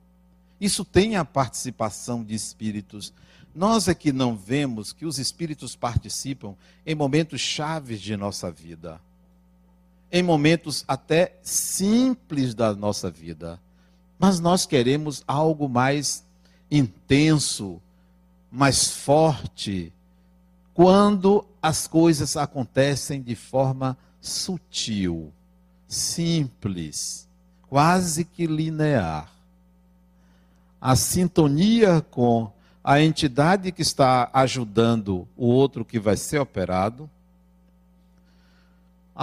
Isso 0.61 0.85
tem 0.85 1.17
a 1.17 1.25
participação 1.25 2.23
de 2.23 2.35
espíritos. 2.35 3.15
Nós 3.55 3.89
é 3.89 3.95
que 3.95 4.13
não 4.13 4.37
vemos 4.37 4.93
que 4.93 5.07
os 5.07 5.19
espíritos 5.19 5.75
participam 5.75 6.55
em 6.87 6.95
momentos 6.95 7.41
chaves 7.41 8.01
de 8.01 8.17
nossa 8.17 8.51
vida 8.51 9.01
em 10.13 10.23
momentos 10.23 10.85
até 10.89 11.37
simples 11.43 12.55
da 12.55 12.75
nossa 12.75 13.11
vida. 13.11 13.61
Mas 14.19 14.41
nós 14.41 14.67
queremos 14.67 15.23
algo 15.27 15.69
mais 15.69 16.25
intenso, 16.71 17.81
mais 18.51 18.91
forte, 18.91 19.93
quando 20.75 21.45
as 21.63 21.87
coisas 21.87 22.37
acontecem 22.37 23.23
de 23.23 23.35
forma 23.35 23.97
sutil, 24.21 25.33
simples, 25.87 27.29
quase 27.69 28.25
que 28.25 28.47
linear. 28.47 29.31
A 30.81 30.97
sintonia 30.97 32.01
com 32.11 32.51
a 32.83 33.01
entidade 33.01 33.71
que 33.73 33.83
está 33.83 34.31
ajudando 34.33 35.29
o 35.37 35.47
outro 35.47 35.85
que 35.85 35.99
vai 35.99 36.17
ser 36.17 36.39
operado 36.39 37.09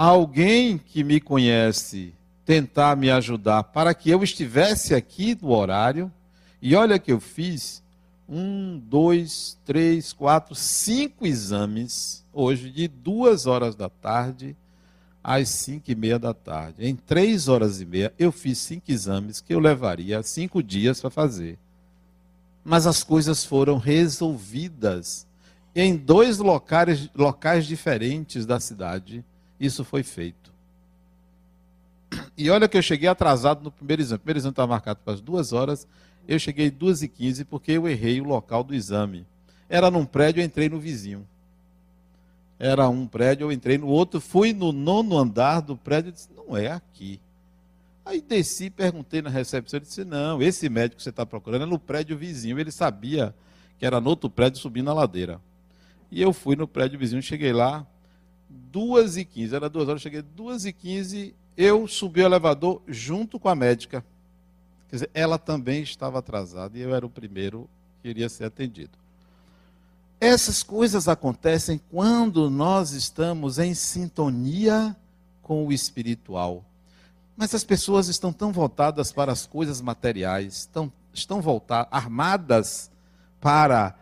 alguém 0.00 0.78
que 0.78 1.02
me 1.02 1.20
conhece 1.20 2.14
tentar 2.44 2.96
me 2.96 3.10
ajudar 3.10 3.64
para 3.64 3.92
que 3.92 4.08
eu 4.08 4.22
estivesse 4.22 4.94
aqui 4.94 5.36
no 5.42 5.50
horário. 5.50 6.12
E 6.62 6.76
olha 6.76 7.00
que 7.00 7.10
eu 7.10 7.18
fiz 7.18 7.82
um, 8.28 8.78
dois, 8.78 9.58
três, 9.64 10.12
quatro, 10.12 10.54
cinco 10.54 11.26
exames 11.26 12.24
hoje 12.32 12.70
de 12.70 12.86
duas 12.86 13.46
horas 13.46 13.74
da 13.74 13.88
tarde 13.88 14.56
às 15.22 15.48
cinco 15.48 15.90
e 15.90 15.96
meia 15.96 16.16
da 16.16 16.32
tarde. 16.32 16.86
Em 16.86 16.94
três 16.94 17.48
horas 17.48 17.80
e 17.80 17.84
meia 17.84 18.14
eu 18.16 18.30
fiz 18.30 18.58
cinco 18.58 18.92
exames 18.92 19.40
que 19.40 19.52
eu 19.52 19.58
levaria 19.58 20.22
cinco 20.22 20.62
dias 20.62 21.00
para 21.00 21.10
fazer. 21.10 21.58
Mas 22.64 22.86
as 22.86 23.02
coisas 23.02 23.44
foram 23.44 23.78
resolvidas 23.78 25.26
em 25.74 25.96
dois 25.96 26.38
locais, 26.38 27.10
locais 27.16 27.66
diferentes 27.66 28.46
da 28.46 28.60
cidade 28.60 29.24
isso 29.60 29.84
foi 29.84 30.02
feito. 30.02 30.52
E 32.36 32.48
olha 32.50 32.68
que 32.68 32.76
eu 32.76 32.82
cheguei 32.82 33.08
atrasado 33.08 33.62
no 33.62 33.70
primeiro 33.70 34.00
exame. 34.00 34.16
O 34.16 34.20
primeiro 34.20 34.38
exame 34.38 34.52
estava 34.52 34.68
marcado 34.68 35.00
para 35.04 35.14
as 35.14 35.20
duas 35.20 35.52
horas. 35.52 35.86
Eu 36.26 36.38
cheguei 36.38 36.70
duas 36.70 37.02
e 37.02 37.08
quinze 37.08 37.44
porque 37.44 37.72
eu 37.72 37.88
errei 37.88 38.20
o 38.20 38.24
local 38.24 38.62
do 38.62 38.74
exame. 38.74 39.26
Era 39.68 39.90
num 39.90 40.04
prédio, 40.04 40.40
eu 40.40 40.44
entrei 40.44 40.68
no 40.68 40.78
vizinho. 40.78 41.26
Era 42.58 42.88
um 42.88 43.06
prédio, 43.06 43.44
eu 43.44 43.52
entrei 43.52 43.78
no 43.78 43.86
outro, 43.86 44.20
fui 44.20 44.52
no 44.52 44.72
nono 44.72 45.16
andar 45.16 45.60
do 45.60 45.76
prédio 45.76 46.08
e 46.08 46.12
disse, 46.12 46.28
não 46.34 46.56
é 46.56 46.72
aqui. 46.72 47.20
Aí 48.04 48.20
desci, 48.20 48.70
perguntei 48.70 49.20
na 49.20 49.30
recepção, 49.30 49.78
ele 49.78 49.86
disse, 49.86 50.04
não, 50.04 50.40
esse 50.42 50.68
médico 50.68 50.96
que 50.96 51.02
você 51.02 51.10
está 51.10 51.26
procurando 51.26 51.62
é 51.62 51.66
no 51.66 51.78
prédio 51.78 52.16
vizinho. 52.16 52.58
Ele 52.58 52.72
sabia 52.72 53.34
que 53.78 53.86
era 53.86 54.00
no 54.00 54.10
outro 54.10 54.30
prédio 54.30 54.58
subindo 54.58 54.90
a 54.90 54.94
ladeira. 54.94 55.40
E 56.10 56.20
eu 56.20 56.32
fui 56.32 56.56
no 56.56 56.66
prédio 56.66 56.98
vizinho, 56.98 57.22
cheguei 57.22 57.52
lá, 57.52 57.86
2 58.70 59.16
e 59.16 59.24
15 59.24 59.54
era 59.54 59.68
duas 59.68 59.88
horas, 59.88 60.02
cheguei 60.02 60.22
2 60.22 60.66
e 60.66 60.72
15 60.72 61.34
eu 61.58 61.88
subi 61.88 62.20
o 62.20 62.24
elevador 62.24 62.80
junto 62.86 63.36
com 63.36 63.48
a 63.48 63.54
médica. 63.54 64.04
Quer 64.88 64.96
dizer, 64.96 65.10
ela 65.12 65.38
também 65.38 65.82
estava 65.82 66.20
atrasada 66.20 66.78
e 66.78 66.80
eu 66.80 66.94
era 66.94 67.04
o 67.04 67.10
primeiro 67.10 67.68
que 68.00 68.08
iria 68.08 68.28
ser 68.28 68.44
atendido. 68.44 68.92
Essas 70.20 70.62
coisas 70.62 71.08
acontecem 71.08 71.80
quando 71.90 72.48
nós 72.48 72.92
estamos 72.92 73.58
em 73.58 73.74
sintonia 73.74 74.96
com 75.42 75.66
o 75.66 75.72
espiritual. 75.72 76.64
Mas 77.36 77.52
as 77.52 77.64
pessoas 77.64 78.06
estão 78.06 78.32
tão 78.32 78.52
voltadas 78.52 79.10
para 79.10 79.32
as 79.32 79.44
coisas 79.44 79.80
materiais, 79.80 80.58
estão, 80.58 80.92
estão 81.12 81.40
voltadas, 81.40 81.88
armadas 81.90 82.90
para 83.40 83.96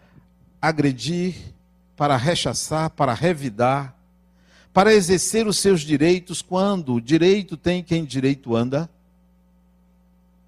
agredir, 0.61 1.55
para 1.97 2.19
rechaçar, 2.19 2.91
para 2.91 3.15
revidar, 3.15 3.96
para 4.77 4.93
exercer 4.93 5.47
os 5.47 5.57
seus 5.57 5.81
direitos 5.81 6.43
quando 6.43 7.01
direito 7.01 7.57
tem 7.57 7.83
quem 7.83 8.05
direito 8.05 8.55
anda. 8.55 8.91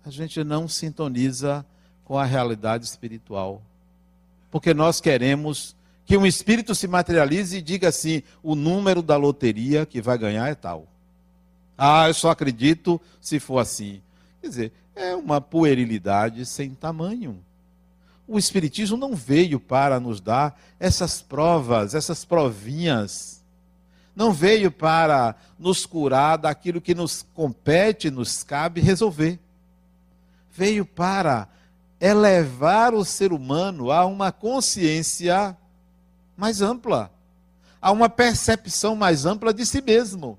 A 0.04 0.11
gente 0.11 0.44
não 0.44 0.68
sintoniza 0.68 1.64
com 2.04 2.18
a 2.18 2.26
realidade 2.26 2.85
espiritual. 2.85 3.62
Porque 4.50 4.75
nós 4.75 5.00
queremos 5.00 5.75
que 6.04 6.14
um 6.14 6.26
espírito 6.26 6.75
se 6.75 6.87
materialize 6.87 7.56
e 7.56 7.62
diga 7.62 7.88
assim: 7.88 8.23
o 8.42 8.54
número 8.54 9.00
da 9.00 9.16
loteria 9.16 9.87
que 9.87 10.02
vai 10.02 10.18
ganhar 10.18 10.47
é 10.47 10.54
tal. 10.54 10.87
Ah, 11.78 12.06
eu 12.08 12.12
só 12.12 12.28
acredito 12.28 13.00
se 13.23 13.40
for 13.40 13.61
assim. 13.61 14.02
Quer 14.42 14.49
dizer, 14.49 14.73
é 14.94 15.14
uma 15.16 15.40
puerilidade 15.40 16.44
sem 16.44 16.75
tamanho. 16.75 17.42
O 18.26 18.38
Espiritismo 18.38 18.99
não 18.99 19.16
veio 19.16 19.58
para 19.58 19.99
nos 19.99 20.20
dar 20.20 20.61
essas 20.78 21.23
provas, 21.23 21.94
essas 21.94 22.26
provinhas. 22.26 23.38
Não 24.18 24.32
veio 24.32 24.70
para 24.70 25.37
nos 25.56 25.87
curar 25.87 26.37
daquilo 26.37 26.80
que 26.80 26.94
nos 26.94 27.25
compete, 27.32 28.10
nos 28.10 28.42
cabe 28.42 28.80
resolver. 28.80 29.38
Veio 30.52 30.84
para 30.84 31.48
elevar 32.00 32.92
o 32.92 33.04
ser 33.04 33.32
humano 33.32 33.92
a 33.92 34.04
uma 34.04 34.32
consciência 34.32 35.56
mais 36.37 36.60
ampla, 36.60 37.12
a 37.80 37.92
uma 37.92 38.08
percepção 38.08 38.96
mais 38.96 39.25
ampla 39.25 39.54
de 39.54 39.64
si 39.64 39.80
mesmo 39.80 40.37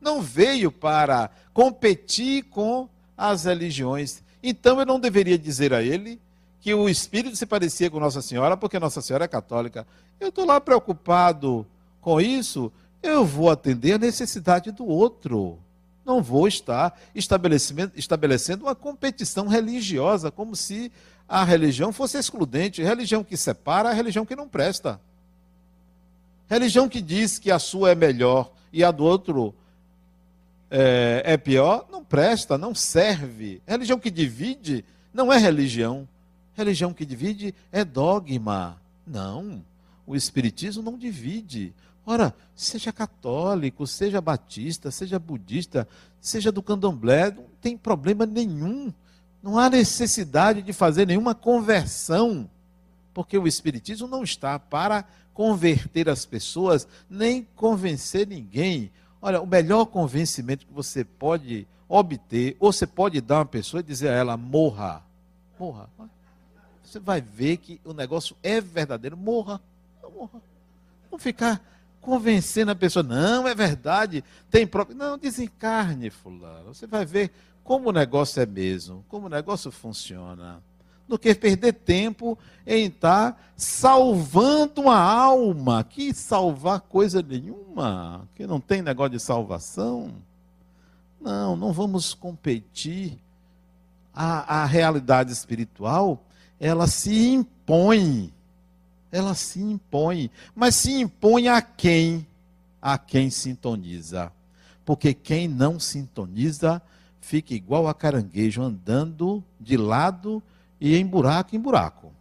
não 0.00 0.22
veio 0.22 0.70
para 0.70 1.30
competir 1.52 2.44
com 2.44 2.88
as 3.16 3.44
religiões. 3.44 4.22
Então 4.42 4.78
eu 4.78 4.86
não 4.86 5.00
deveria 5.00 5.38
dizer 5.38 5.74
a 5.74 5.82
ele 5.82 6.20
que 6.60 6.72
o 6.74 6.88
espírito 6.88 7.36
se 7.36 7.46
parecia 7.46 7.90
com 7.90 8.00
Nossa 8.00 8.22
Senhora 8.22 8.56
porque 8.56 8.78
Nossa 8.78 9.00
Senhora 9.02 9.24
é 9.24 9.28
católica. 9.28 9.86
Eu 10.20 10.28
estou 10.28 10.44
lá 10.44 10.60
preocupado 10.60 11.66
com 12.00 12.20
isso, 12.20 12.72
eu 13.02 13.24
vou 13.24 13.50
atender 13.50 13.94
a 13.94 13.98
necessidade 13.98 14.70
do 14.70 14.86
outro. 14.86 15.58
Não 16.04 16.22
vou 16.22 16.48
estar 16.48 16.98
estabelecendo 17.14 18.64
uma 18.64 18.74
competição 18.74 19.46
religiosa, 19.46 20.30
como 20.30 20.56
se 20.56 20.90
a 21.28 21.44
religião 21.44 21.92
fosse 21.92 22.16
excludente. 22.16 22.82
Religião 22.82 23.22
que 23.22 23.36
separa, 23.36 23.90
a 23.90 23.92
religião 23.92 24.24
que 24.24 24.34
não 24.34 24.48
presta. 24.48 25.00
Religião 26.48 26.88
que 26.88 27.02
diz 27.02 27.38
que 27.38 27.50
a 27.50 27.58
sua 27.58 27.90
é 27.90 27.94
melhor 27.94 28.50
e 28.72 28.82
a 28.82 28.90
do 28.90 29.04
outro 29.04 29.54
é, 30.70 31.22
é 31.24 31.36
pior, 31.36 31.86
não 31.90 32.02
presta, 32.02 32.56
não 32.56 32.74
serve. 32.74 33.60
Religião 33.66 33.98
que 33.98 34.10
divide 34.10 34.84
não 35.12 35.32
é 35.32 35.36
religião. 35.36 36.08
Religião 36.56 36.92
que 36.92 37.04
divide 37.04 37.54
é 37.70 37.84
dogma. 37.84 38.80
Não. 39.06 39.62
O 40.06 40.16
Espiritismo 40.16 40.82
não 40.82 40.96
divide. 40.96 41.74
Ora, 42.10 42.34
seja 42.56 42.90
católico, 42.90 43.86
seja 43.86 44.18
batista, 44.18 44.90
seja 44.90 45.18
budista, 45.18 45.86
seja 46.18 46.50
do 46.50 46.62
candomblé, 46.62 47.30
não 47.30 47.44
tem 47.60 47.76
problema 47.76 48.24
nenhum. 48.24 48.90
Não 49.42 49.58
há 49.58 49.68
necessidade 49.68 50.62
de 50.62 50.72
fazer 50.72 51.06
nenhuma 51.06 51.34
conversão, 51.34 52.48
porque 53.12 53.36
o 53.36 53.46
Espiritismo 53.46 54.08
não 54.08 54.22
está 54.24 54.58
para 54.58 55.04
converter 55.34 56.08
as 56.08 56.24
pessoas, 56.24 56.88
nem 57.10 57.46
convencer 57.54 58.26
ninguém. 58.26 58.90
Olha, 59.20 59.42
o 59.42 59.46
melhor 59.46 59.84
convencimento 59.84 60.64
que 60.64 60.72
você 60.72 61.04
pode 61.04 61.68
obter, 61.86 62.56
ou 62.58 62.72
você 62.72 62.86
pode 62.86 63.20
dar 63.20 63.36
a 63.36 63.38
uma 63.40 63.44
pessoa 63.44 63.80
e 63.80 63.84
dizer 63.84 64.08
a 64.08 64.14
ela, 64.14 64.34
morra. 64.34 65.02
Morra. 65.60 65.90
Você 66.82 66.98
vai 66.98 67.20
ver 67.20 67.58
que 67.58 67.78
o 67.84 67.92
negócio 67.92 68.34
é 68.42 68.62
verdadeiro. 68.62 69.14
Morra. 69.14 69.60
Não 70.02 70.10
morra. 70.10 70.40
Não 71.12 71.18
ficar 71.18 71.60
convencendo 72.08 72.70
a 72.70 72.74
pessoa, 72.74 73.02
não, 73.02 73.46
é 73.46 73.54
verdade, 73.54 74.24
tem 74.50 74.66
próprio. 74.66 74.96
Não, 74.96 75.18
desencarne, 75.18 76.08
fulano. 76.08 76.72
Você 76.72 76.86
vai 76.86 77.04
ver 77.04 77.30
como 77.62 77.90
o 77.90 77.92
negócio 77.92 78.40
é 78.40 78.46
mesmo, 78.46 79.04
como 79.08 79.26
o 79.26 79.28
negócio 79.28 79.70
funciona 79.70 80.62
do 81.06 81.18
que 81.18 81.34
perder 81.34 81.74
tempo 81.74 82.38
em 82.66 82.86
estar 82.86 83.38
salvando 83.54 84.80
uma 84.80 84.98
alma. 84.98 85.84
Que 85.84 86.14
salvar 86.14 86.80
coisa 86.80 87.20
nenhuma, 87.20 88.26
que 88.34 88.46
não 88.46 88.58
tem 88.58 88.80
negócio 88.80 89.12
de 89.12 89.20
salvação. 89.20 90.14
Não, 91.20 91.56
não 91.56 91.74
vamos 91.74 92.14
competir. 92.14 93.18
A, 94.14 94.62
a 94.62 94.64
realidade 94.64 95.30
espiritual, 95.30 96.24
ela 96.58 96.86
se 96.86 97.28
impõe. 97.28 98.32
Ela 99.10 99.34
se 99.34 99.60
impõe. 99.60 100.30
Mas 100.54 100.74
se 100.76 100.92
impõe 100.92 101.48
a 101.48 101.60
quem? 101.62 102.26
A 102.80 102.98
quem 102.98 103.30
sintoniza. 103.30 104.32
Porque 104.84 105.12
quem 105.12 105.48
não 105.48 105.78
sintoniza 105.78 106.80
fica 107.20 107.54
igual 107.54 107.88
a 107.88 107.94
caranguejo 107.94 108.62
andando 108.62 109.42
de 109.60 109.76
lado 109.76 110.42
e 110.80 110.96
em 110.96 111.06
buraco 111.06 111.54
em 111.54 111.60
buraco. 111.60 112.12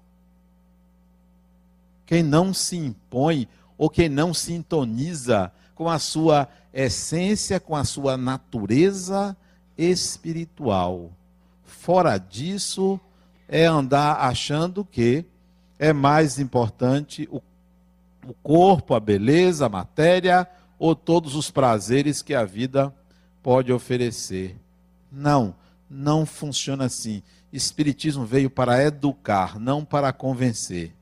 Quem 2.06 2.24
não 2.24 2.54
se 2.54 2.78
impõe 2.78 3.48
ou 3.78 3.90
quem 3.90 4.10
não 4.10 4.34
sintoniza 4.34 5.52
com 5.76 5.88
a 5.88 6.00
sua 6.00 6.50
essência, 6.74 7.60
com 7.60 7.76
a 7.76 7.84
sua 7.84 8.18
natureza 8.18 9.38
espiritual. 9.78 11.12
Fora 11.64 12.18
disso, 12.18 13.00
é 13.48 13.66
andar 13.66 14.18
achando 14.20 14.84
que 14.84 15.26
é 15.80 15.94
mais 15.94 16.40
importante 16.40 17.28
o, 17.32 17.42
o 18.28 18.34
corpo, 18.44 18.94
a 18.94 19.00
beleza, 19.00 19.66
a 19.66 19.70
matéria 19.70 20.48
ou 20.80 20.96
todos 20.96 21.36
os 21.36 21.50
prazeres 21.50 22.22
que 22.22 22.34
a 22.34 22.44
vida 22.44 22.94
pode 23.42 23.72
oferecer. 23.72 24.56
Não, 25.12 25.56
não 25.90 26.26
funciona 26.26 26.86
assim. 26.86 27.24
Espiritismo 27.52 28.26
veio 28.26 28.50
para 28.50 28.84
educar, 28.84 29.60
não 29.60 29.86
para 29.86 30.12
convencer. 30.12 30.94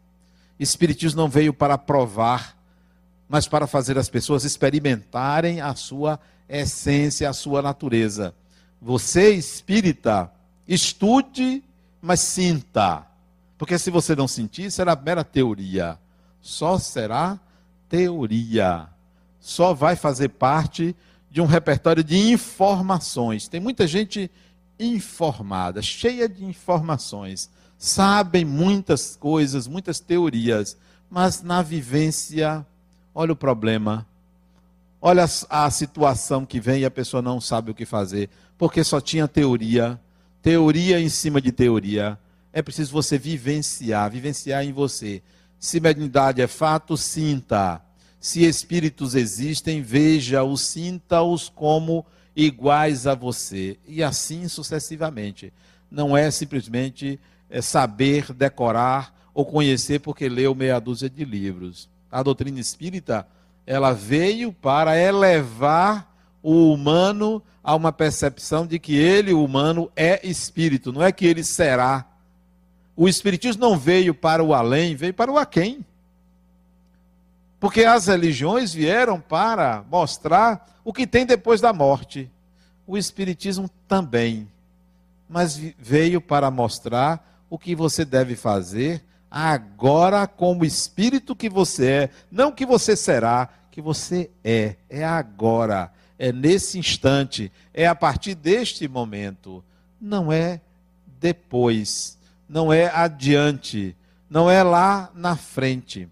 Espiritismo 0.60 1.22
não 1.22 1.30
veio 1.30 1.54
para 1.54 1.78
provar, 1.78 2.56
mas 3.28 3.48
para 3.48 3.68
fazer 3.68 3.98
as 3.98 4.10
pessoas 4.10 4.44
experimentarem 4.44 5.60
a 5.60 5.74
sua 5.76 6.20
essência, 6.48 7.30
a 7.30 7.34
sua 7.34 7.62
natureza. 7.62 8.34
Você, 8.82 9.32
espírita, 9.32 10.32
estude, 10.68 11.64
mas 12.02 12.20
sinta. 12.20 13.06
Porque 13.58 13.78
se 13.78 13.90
você 13.90 14.16
não 14.16 14.28
sentir, 14.28 14.72
será 14.72 14.96
mera 14.96 15.24
teoria. 15.24 15.98
Só 16.42 16.78
será 16.78 17.40
teoria. 17.90 18.88
Só 19.40 19.74
vai 19.74 19.96
fazer 19.96 20.30
parte 20.30 20.96
de 21.30 21.42
um 21.42 21.46
repertório 21.46 22.04
de 22.04 22.18
informações. 22.18 23.48
Tem 23.48 23.60
muita 23.60 23.86
gente 23.86 24.32
informada, 24.80 25.82
cheia 25.82 26.28
de 26.28 26.46
informações, 26.46 27.50
sabem 27.78 28.44
muitas 28.44 29.16
coisas, 29.16 29.68
muitas 29.68 30.00
teorias, 30.00 30.78
mas 31.10 31.42
na 31.42 31.62
vivência, 31.62 32.66
olha 33.14 33.34
o 33.34 33.36
problema. 33.36 34.06
Olha 35.02 35.26
a, 35.50 35.70
situação 35.70 36.46
que 36.46 36.60
vem 36.60 36.82
e 36.82 36.86
a 36.86 36.92
pessoa 36.92 37.22
não 37.22 37.40
sabe 37.40 37.70
o 37.72 37.76
que 37.76 37.86
fazer, 37.86 38.30
porque 38.58 38.84
só 38.84 39.00
tinha 39.00 39.28
teoria, 39.28 40.00
teoria 40.42 41.00
em 41.00 41.10
cima 41.10 41.40
de 41.40 41.52
teoria. 41.52 42.18
É 42.56 42.62
preciso 42.62 42.94
você 42.94 43.18
vivenciar, 43.18 44.10
vivenciar 44.10 44.64
em 44.64 44.72
você. 44.72 45.22
Se 45.60 45.78
mediunidade 45.82 46.42
é 46.42 46.48
fato, 46.48 46.96
sinta. 46.96 47.82
Se 48.18 48.46
espíritos 48.46 49.14
existem, 49.14 49.82
veja-os, 49.82 50.62
sinta-os 50.62 51.50
como 51.50 52.06
iguais 52.34 53.08
a 53.08 53.14
você, 53.14 53.78
e 53.86 54.02
assim 54.02 54.48
sucessivamente. 54.48 55.52
Não 55.92 56.16
é 56.16 56.32
simplesmente 56.32 57.20
é, 57.50 57.62
saber, 57.62 58.32
decorar 58.32 59.14
ou 59.34 59.46
conhecer 59.46 60.00
porque 60.00 60.30
leu 60.30 60.56
meia 60.56 60.80
dúzia 60.80 61.10
de 61.10 61.26
livros. 61.26 61.90
A 62.10 62.24
doutrina 62.24 62.62
espírita, 62.62 63.28
ela 63.68 63.92
veio 63.92 64.54
para 64.54 64.98
elevar 64.98 66.10
o 66.42 66.72
humano 66.72 67.44
a 67.62 67.76
uma 67.76 67.92
percepção 67.92 68.66
de 68.66 68.80
que 68.80 68.96
ele, 68.96 69.34
o 69.34 69.44
humano, 69.44 69.92
é 69.94 70.26
espírito, 70.26 70.94
não 70.94 71.04
é 71.04 71.12
que 71.12 71.26
ele 71.26 71.44
será. 71.44 72.15
O 72.96 73.08
espiritismo 73.08 73.62
não 73.62 73.78
veio 73.78 74.14
para 74.14 74.44
o 74.44 74.54
além, 74.54 74.96
veio 74.96 75.14
para 75.14 75.32
o 75.32 75.38
aquém. 75.38 75.86
Porque 77.60 77.84
as 77.84 78.08
religiões 78.08 78.74
vieram 78.74 79.20
para 79.20 79.84
mostrar 79.90 80.80
o 80.84 80.94
que 80.94 81.08
tem 81.08 81.26
depois 81.26 81.60
da 81.60 81.74
morte. 81.74 82.30
O 82.86 82.98
Espiritismo 82.98 83.70
também. 83.88 84.48
Mas 85.28 85.58
veio 85.80 86.22
para 86.22 86.52
mostrar 86.52 87.44
o 87.50 87.58
que 87.58 87.76
você 87.76 88.06
deve 88.06 88.36
fazer 88.36 89.04
Agora, 89.38 90.26
como 90.28 90.64
espírito 90.64 91.36
que 91.36 91.50
você 91.50 91.90
é, 91.90 92.10
não 92.32 92.54
que 92.54 92.66
você 92.66 92.96
será, 92.96 93.50
que 93.70 93.82
você 93.82 94.30
é. 94.42 94.78
É 94.90 95.04
agora. 95.04 95.92
É 96.18 96.32
nesse 96.32 96.80
instante. 96.80 97.52
É 97.74 97.86
a 97.86 97.94
partir 97.94 98.34
deste 98.34 98.88
momento. 98.88 99.62
Não 100.00 100.32
é 100.32 100.62
depois. 101.20 102.15
Não 102.48 102.72
é 102.72 102.88
adiante. 102.88 103.96
Não 104.30 104.50
é 104.50 104.64
lá 104.64 105.12
na 105.14 105.36
frente. 105.36 106.08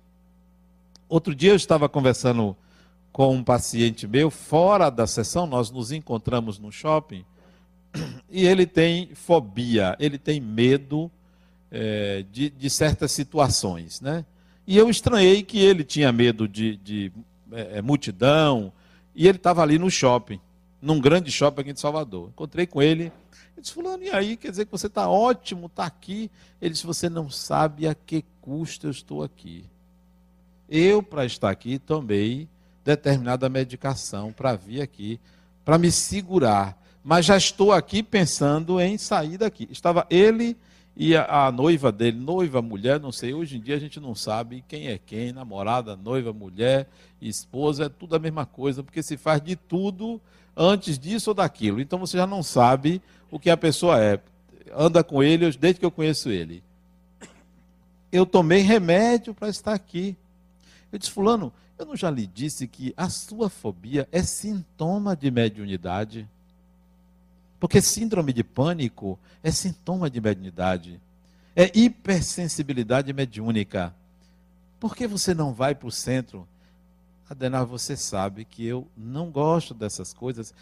Outro 1.07 1.35
dia 1.35 1.51
eu 1.51 1.55
estava 1.55 1.87
conversando 1.87 2.55
com 3.13 3.35
um 3.35 3.43
paciente 3.43 4.07
meu, 4.07 4.31
fora 4.31 4.89
da 4.89 5.05
sessão, 5.05 5.45
nós 5.45 5.69
nos 5.69 5.91
encontramos 5.91 6.57
no 6.57 6.71
shopping, 6.71 7.23
e 8.27 8.43
ele 8.47 8.65
tem 8.65 9.13
fobia, 9.13 9.95
ele 9.99 10.17
tem 10.17 10.41
medo 10.41 11.11
é, 11.69 12.25
de, 12.31 12.49
de, 12.49 12.69
certas 12.71 13.11
situações. 13.11 14.01
Né? 14.01 14.25
E 14.65 14.75
eu 14.75 14.89
estranhei 14.89 15.43
que 15.43 15.59
ele 15.59 15.83
tinha 15.83 16.11
medo 16.11 16.47
de, 16.47 16.75
de 16.77 17.11
é, 17.51 17.83
multidão, 17.83 18.73
e 19.13 19.27
ele 19.27 19.37
estava 19.37 19.61
ali 19.61 19.77
no 19.77 19.91
shopping, 19.91 20.41
num 20.83 20.99
grande 20.99 21.31
shopping 21.31 21.61
aqui 21.61 21.73
de 21.73 21.79
Salvador. 21.79 22.29
Encontrei 22.29 22.67
com 22.67 22.81
ele, 22.81 23.03
ele 23.03 23.61
disse, 23.61 23.73
fulano, 23.73 24.03
e 24.03 24.09
aí? 24.09 24.35
Quer 24.35 24.51
dizer 24.51 24.65
que 24.65 24.71
você 24.71 24.87
está 24.87 25.09
ótimo, 25.09 25.67
está 25.67 25.85
aqui. 25.85 26.29
Ele 26.61 26.73
disse, 26.73 26.85
você 26.85 27.07
não 27.07 27.29
sabe 27.29 27.87
a 27.87 27.95
que 27.95 28.25
custo 28.41 28.87
eu 28.87 28.91
estou 28.91 29.23
aqui. 29.23 29.63
Eu, 30.67 31.01
para 31.01 31.25
estar 31.25 31.49
aqui, 31.49 31.79
tomei 31.79 32.49
determinada 32.83 33.47
medicação 33.47 34.33
para 34.33 34.55
vir 34.57 34.81
aqui, 34.81 35.21
para 35.63 35.77
me 35.77 35.89
segurar. 35.89 36.77
Mas 37.01 37.25
já 37.25 37.37
estou 37.37 37.71
aqui 37.71 38.03
pensando 38.03 38.79
em 38.81 38.97
sair 38.97 39.37
daqui. 39.37 39.69
Estava 39.71 40.05
ele 40.09 40.57
e 40.95 41.15
a, 41.15 41.47
a, 41.47 41.51
noiva 41.51 41.91
dele, 41.91 42.19
noiva, 42.19 42.61
mulher, 42.61 42.99
não 42.99 43.11
sei, 43.11 43.33
hoje 43.33 43.57
em 43.57 43.61
dia 43.61 43.75
a 43.75 43.79
gente 43.79 43.99
não 43.99 44.13
sabe 44.13 44.63
quem 44.67 44.87
é 44.87 44.99
quem, 44.99 45.31
namorada, 45.31 45.95
noiva, 45.95 46.31
mulher, 46.31 46.87
esposa, 47.19 47.85
é 47.85 47.89
tudo 47.89 48.15
a 48.15 48.19
mesma 48.19 48.45
coisa, 48.45 48.83
porque 48.83 49.01
se 49.01 49.17
faz 49.17 49.41
de 49.41 49.55
tudo 49.55 50.21
antes 50.55 50.99
disso 50.99 51.31
ou 51.31 51.33
daquilo. 51.33 51.81
Então 51.81 51.97
você 51.97 52.17
já 52.17 52.27
não 52.27 52.43
sabe 52.43 53.01
o 53.31 53.39
que 53.39 53.49
a 53.49 53.57
pessoa 53.57 53.99
é. 53.99 54.19
Anda 54.75 55.03
com 55.03 55.23
ele 55.23 55.51
desde 55.51 55.79
que 55.79 55.85
eu 55.85 55.91
conheço 55.91 56.29
ele. 56.29 56.63
Eu 58.11 58.25
tomei 58.25 58.61
remédio 58.61 59.33
para 59.33 59.49
estar 59.49 59.73
aqui. 59.73 60.15
Eu 60.91 60.99
disse, 60.99 61.11
Fulano, 61.11 61.51
eu 61.77 61.85
não 61.85 61.95
já 61.95 62.11
lhe 62.11 62.27
disse 62.27 62.67
que 62.67 62.93
a 62.95 63.09
sua 63.09 63.49
fobia 63.49 64.07
é 64.11 64.21
sintoma 64.21 65.15
de 65.15 65.31
mediunidade? 65.31 66.29
Porque 67.63 67.81
síndrome 67.81 68.33
de 68.33 68.43
pânico 68.43 69.17
é 69.41 69.49
sintoma 69.49 70.09
de 70.09 70.19
mediunidade. 70.19 70.99
É 71.55 71.71
hipersensibilidade 71.73 73.13
mediúnica. 73.13 73.95
Por 74.81 74.93
que 74.93 75.07
você 75.07 75.33
não 75.33 75.53
vai 75.53 75.73
para 75.73 75.87
o 75.87 75.91
centro? 75.91 76.45
Adenal, 77.29 77.65
você 77.65 77.95
sabe 77.95 78.43
que 78.43 78.65
eu 78.65 78.85
não 78.97 79.31
gosto 79.31 79.73
dessas 79.73 80.11
coisas. 80.11 80.53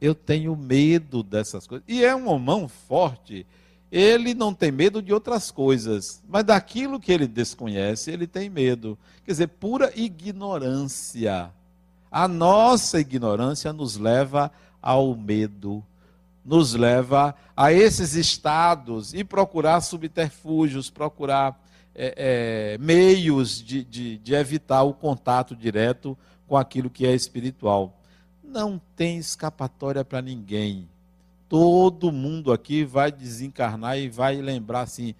Eu 0.00 0.16
tenho 0.16 0.56
medo 0.56 1.22
dessas 1.22 1.64
coisas. 1.64 1.84
E 1.86 2.04
é 2.04 2.12
um 2.12 2.28
homão 2.28 2.66
forte 2.66 3.46
ele 3.92 4.34
não 4.34 4.52
tem 4.52 4.72
medo 4.72 5.00
de 5.00 5.12
outras 5.14 5.52
coisas, 5.52 6.20
mas 6.28 6.44
daquilo 6.44 6.98
que 6.98 7.12
ele 7.12 7.28
desconhece, 7.28 8.10
ele 8.10 8.26
tem 8.26 8.50
medo. 8.50 8.98
Quer 9.24 9.30
dizer, 9.30 9.46
pura 9.46 9.92
ignorância. 9.96 11.50
A 12.10 12.26
nossa 12.26 13.00
ignorância 13.00 13.72
nos 13.72 13.96
leva 13.96 14.50
ao 14.82 15.14
medo, 15.14 15.84
nos 16.44 16.74
leva 16.74 17.34
a 17.56 17.72
esses 17.72 18.14
estados 18.14 19.12
e 19.12 19.22
procurar 19.22 19.80
subterfúgios, 19.80 20.90
procurar 20.90 21.60
é, 21.94 22.74
é, 22.76 22.78
meios 22.78 23.62
de, 23.62 23.84
de, 23.84 24.18
de 24.18 24.34
evitar 24.34 24.82
o 24.82 24.94
contato 24.94 25.54
direto 25.54 26.16
com 26.46 26.56
aquilo 26.56 26.88
que 26.88 27.06
é 27.06 27.14
espiritual. 27.14 28.00
Não 28.42 28.80
tem 28.96 29.18
escapatória 29.18 30.04
para 30.04 30.22
ninguém 30.22 30.88
todo 31.48 32.12
mundo 32.12 32.52
aqui 32.52 32.84
vai 32.84 33.10
desencarnar 33.10 33.98
e 33.98 34.08
vai 34.08 34.36
lembrar 34.36 34.82
assim, 34.82 35.14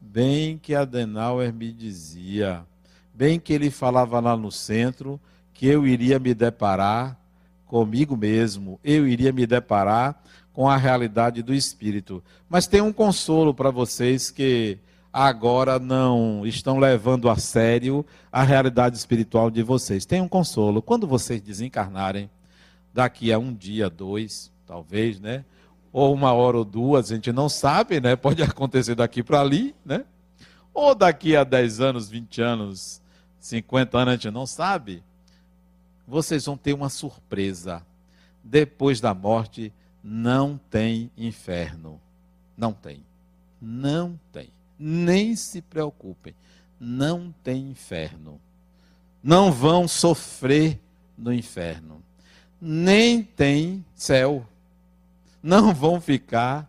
bem 0.00 0.58
que 0.58 0.74
Adenauer 0.74 1.52
me 1.52 1.72
dizia, 1.72 2.66
bem 3.14 3.38
que 3.38 3.52
ele 3.52 3.70
falava 3.70 4.18
lá 4.18 4.36
no 4.36 4.50
centro, 4.50 5.20
que 5.54 5.66
eu 5.66 5.86
iria 5.86 6.18
me 6.18 6.34
deparar 6.34 7.16
comigo 7.66 8.16
mesmo, 8.16 8.80
eu 8.82 9.06
iria 9.06 9.32
me 9.32 9.46
deparar 9.46 10.20
com 10.58 10.68
a 10.68 10.76
realidade 10.76 11.40
do 11.40 11.54
espírito. 11.54 12.20
Mas 12.48 12.66
tem 12.66 12.80
um 12.80 12.92
consolo 12.92 13.54
para 13.54 13.70
vocês 13.70 14.28
que 14.28 14.76
agora 15.12 15.78
não 15.78 16.44
estão 16.44 16.80
levando 16.80 17.30
a 17.30 17.36
sério 17.36 18.04
a 18.32 18.42
realidade 18.42 18.96
espiritual 18.96 19.52
de 19.52 19.62
vocês. 19.62 20.04
Tem 20.04 20.20
um 20.20 20.26
consolo. 20.26 20.82
Quando 20.82 21.06
vocês 21.06 21.40
desencarnarem, 21.40 22.28
daqui 22.92 23.32
a 23.32 23.38
um 23.38 23.54
dia, 23.54 23.88
dois, 23.88 24.50
talvez, 24.66 25.20
né? 25.20 25.44
ou 25.92 26.12
uma 26.12 26.32
hora 26.32 26.56
ou 26.56 26.64
duas, 26.64 27.12
a 27.12 27.14
gente 27.14 27.30
não 27.30 27.48
sabe, 27.48 28.00
né? 28.00 28.16
Pode 28.16 28.42
acontecer 28.42 28.96
daqui 28.96 29.22
para 29.22 29.40
ali, 29.40 29.76
né? 29.84 30.04
Ou 30.74 30.92
daqui 30.92 31.36
a 31.36 31.44
10 31.44 31.80
anos, 31.80 32.10
20 32.10 32.42
anos, 32.42 33.00
50 33.38 33.96
anos, 33.96 34.12
a 34.12 34.16
gente 34.16 34.30
não 34.32 34.44
sabe. 34.44 35.04
Vocês 36.04 36.46
vão 36.46 36.56
ter 36.56 36.72
uma 36.72 36.88
surpresa. 36.88 37.80
Depois 38.42 39.00
da 39.00 39.14
morte, 39.14 39.72
não 40.02 40.58
tem 40.70 41.10
inferno. 41.16 42.00
Não 42.56 42.72
tem. 42.72 43.02
Não 43.60 44.18
tem. 44.32 44.50
Nem 44.78 45.34
se 45.36 45.60
preocupem. 45.60 46.34
Não 46.78 47.34
tem 47.42 47.70
inferno. 47.70 48.40
Não 49.22 49.52
vão 49.52 49.88
sofrer 49.88 50.78
no 51.16 51.32
inferno. 51.32 52.02
Nem 52.60 53.22
tem 53.22 53.84
céu 53.94 54.46
não 55.42 55.72
vão 55.72 56.00
ficar 56.00 56.68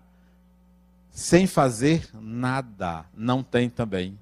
sem 1.12 1.48
fazer 1.48 2.08
nada. 2.14 3.06
Não 3.16 3.44
tem 3.44 3.70
também. 3.70 4.18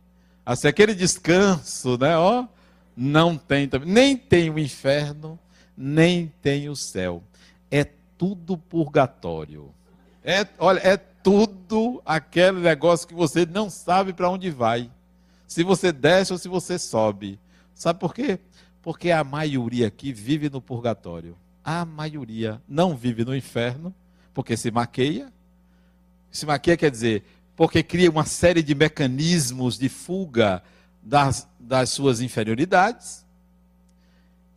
Assim, 0.45 0.67
aquele 0.67 0.95
descanso, 0.95 1.97
né? 1.97 2.17
Ó, 2.17 2.47
não 2.95 3.37
tem 3.37 3.67
também. 3.67 3.89
Nem 3.89 4.17
tem 4.17 4.49
o 4.49 4.57
inferno, 4.57 5.37
nem 5.75 6.31
tem 6.41 6.69
o 6.69 6.75
céu. 6.75 7.21
É 7.69 7.83
tudo 8.17 8.57
purgatório. 8.57 9.73
É, 10.23 10.45
olha, 10.57 10.79
é 10.79 10.97
tudo 10.97 12.01
aquele 12.05 12.59
negócio 12.59 13.07
que 13.07 13.13
você 13.13 13.45
não 13.45 13.69
sabe 13.69 14.13
para 14.13 14.29
onde 14.29 14.49
vai. 14.49 14.89
Se 15.47 15.63
você 15.63 15.91
desce 15.91 16.33
ou 16.33 16.39
se 16.39 16.47
você 16.47 16.77
sobe. 16.77 17.39
Sabe 17.73 17.99
por 17.99 18.13
quê? 18.13 18.39
Porque 18.81 19.11
a 19.11 19.23
maioria 19.23 19.87
aqui 19.87 20.11
vive 20.11 20.49
no 20.49 20.61
purgatório. 20.61 21.37
A 21.63 21.85
maioria 21.85 22.61
não 22.67 22.95
vive 22.95 23.23
no 23.23 23.35
inferno 23.35 23.93
porque 24.33 24.57
se 24.57 24.71
maqueia. 24.71 25.31
Se 26.31 26.45
maqueia 26.45 26.77
quer 26.77 26.91
dizer, 26.91 27.23
porque 27.55 27.81
cria 27.81 28.09
uma 28.09 28.25
série 28.25 28.61
de 28.61 28.75
mecanismos 28.75 29.77
de 29.77 29.89
fuga 29.89 30.63
das, 31.01 31.47
das 31.59 31.89
suas 31.89 32.21
inferioridades. 32.21 33.25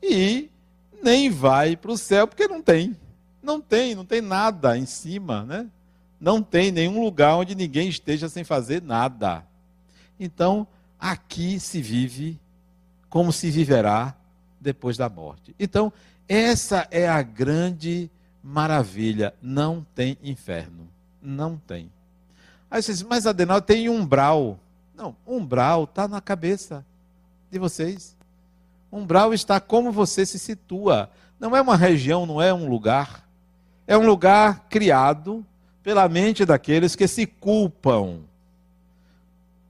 E 0.02 0.50
nem 1.02 1.30
vai 1.30 1.76
para 1.76 1.92
o 1.92 1.96
céu, 1.96 2.26
porque 2.26 2.46
não 2.46 2.62
tem. 2.62 2.96
Não 3.42 3.60
tem, 3.60 3.94
não 3.94 4.04
tem 4.04 4.20
nada 4.20 4.76
em 4.76 4.86
cima, 4.86 5.44
né? 5.44 5.66
Não 6.20 6.42
tem 6.42 6.70
nenhum 6.70 7.02
lugar 7.02 7.36
onde 7.36 7.54
ninguém 7.54 7.88
esteja 7.88 8.28
sem 8.28 8.44
fazer 8.44 8.82
nada. 8.82 9.44
Então, 10.18 10.66
aqui 10.98 11.58
se 11.58 11.80
vive 11.80 12.38
como 13.08 13.32
se 13.32 13.50
viverá 13.50 14.14
depois 14.60 14.96
da 14.96 15.08
morte. 15.08 15.54
Então, 15.58 15.92
essa 16.28 16.86
é 16.90 17.08
a 17.08 17.22
grande 17.22 18.10
maravilha, 18.42 19.34
não 19.40 19.84
tem 19.94 20.16
inferno. 20.22 20.88
Não 21.22 21.56
tem. 21.56 21.90
Aí 22.70 22.82
você 22.82 22.92
diz, 22.92 23.02
mas 23.02 23.26
Adenal 23.26 23.60
tem 23.60 23.88
umbral. 23.88 24.58
Não, 24.94 25.16
umbral 25.26 25.84
está 25.84 26.06
na 26.06 26.20
cabeça 26.20 26.84
de 27.50 27.58
vocês. 27.58 28.16
Umbral 28.92 29.34
está 29.34 29.60
como 29.60 29.90
você 29.90 30.24
se 30.24 30.38
situa. 30.38 31.10
Não 31.38 31.56
é 31.56 31.60
uma 31.60 31.76
região, 31.76 32.26
não 32.26 32.40
é 32.40 32.52
um 32.52 32.68
lugar. 32.68 33.26
É 33.90 33.98
um 33.98 34.06
lugar 34.06 34.68
criado 34.70 35.44
pela 35.82 36.08
mente 36.08 36.44
daqueles 36.44 36.94
que 36.94 37.08
se 37.08 37.26
culpam, 37.26 38.20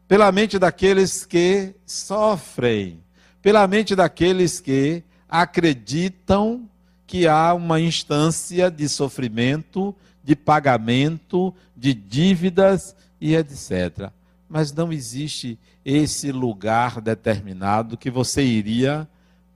pela 0.07 0.31
mente 0.31 0.59
daqueles 0.59 1.25
que 1.25 1.75
sofrem, 1.87 3.01
pela 3.41 3.67
mente 3.67 3.97
daqueles 3.97 4.61
que 4.61 5.03
acreditam 5.27 6.69
que 7.07 7.27
há 7.27 7.55
uma 7.55 7.81
instância 7.81 8.71
de 8.71 8.91
sofrimento, 8.91 9.97
de 10.23 10.37
pagamento, 10.37 11.55
de 11.75 11.95
dívidas 11.95 12.95
e 13.19 13.35
etc. 13.35 14.11
Mas 14.51 14.71
não 14.71 14.93
existe 14.93 15.59
esse 15.83 16.31
lugar 16.31 17.01
determinado 17.01 17.97
que 17.97 18.11
você 18.11 18.43
iria 18.43 19.09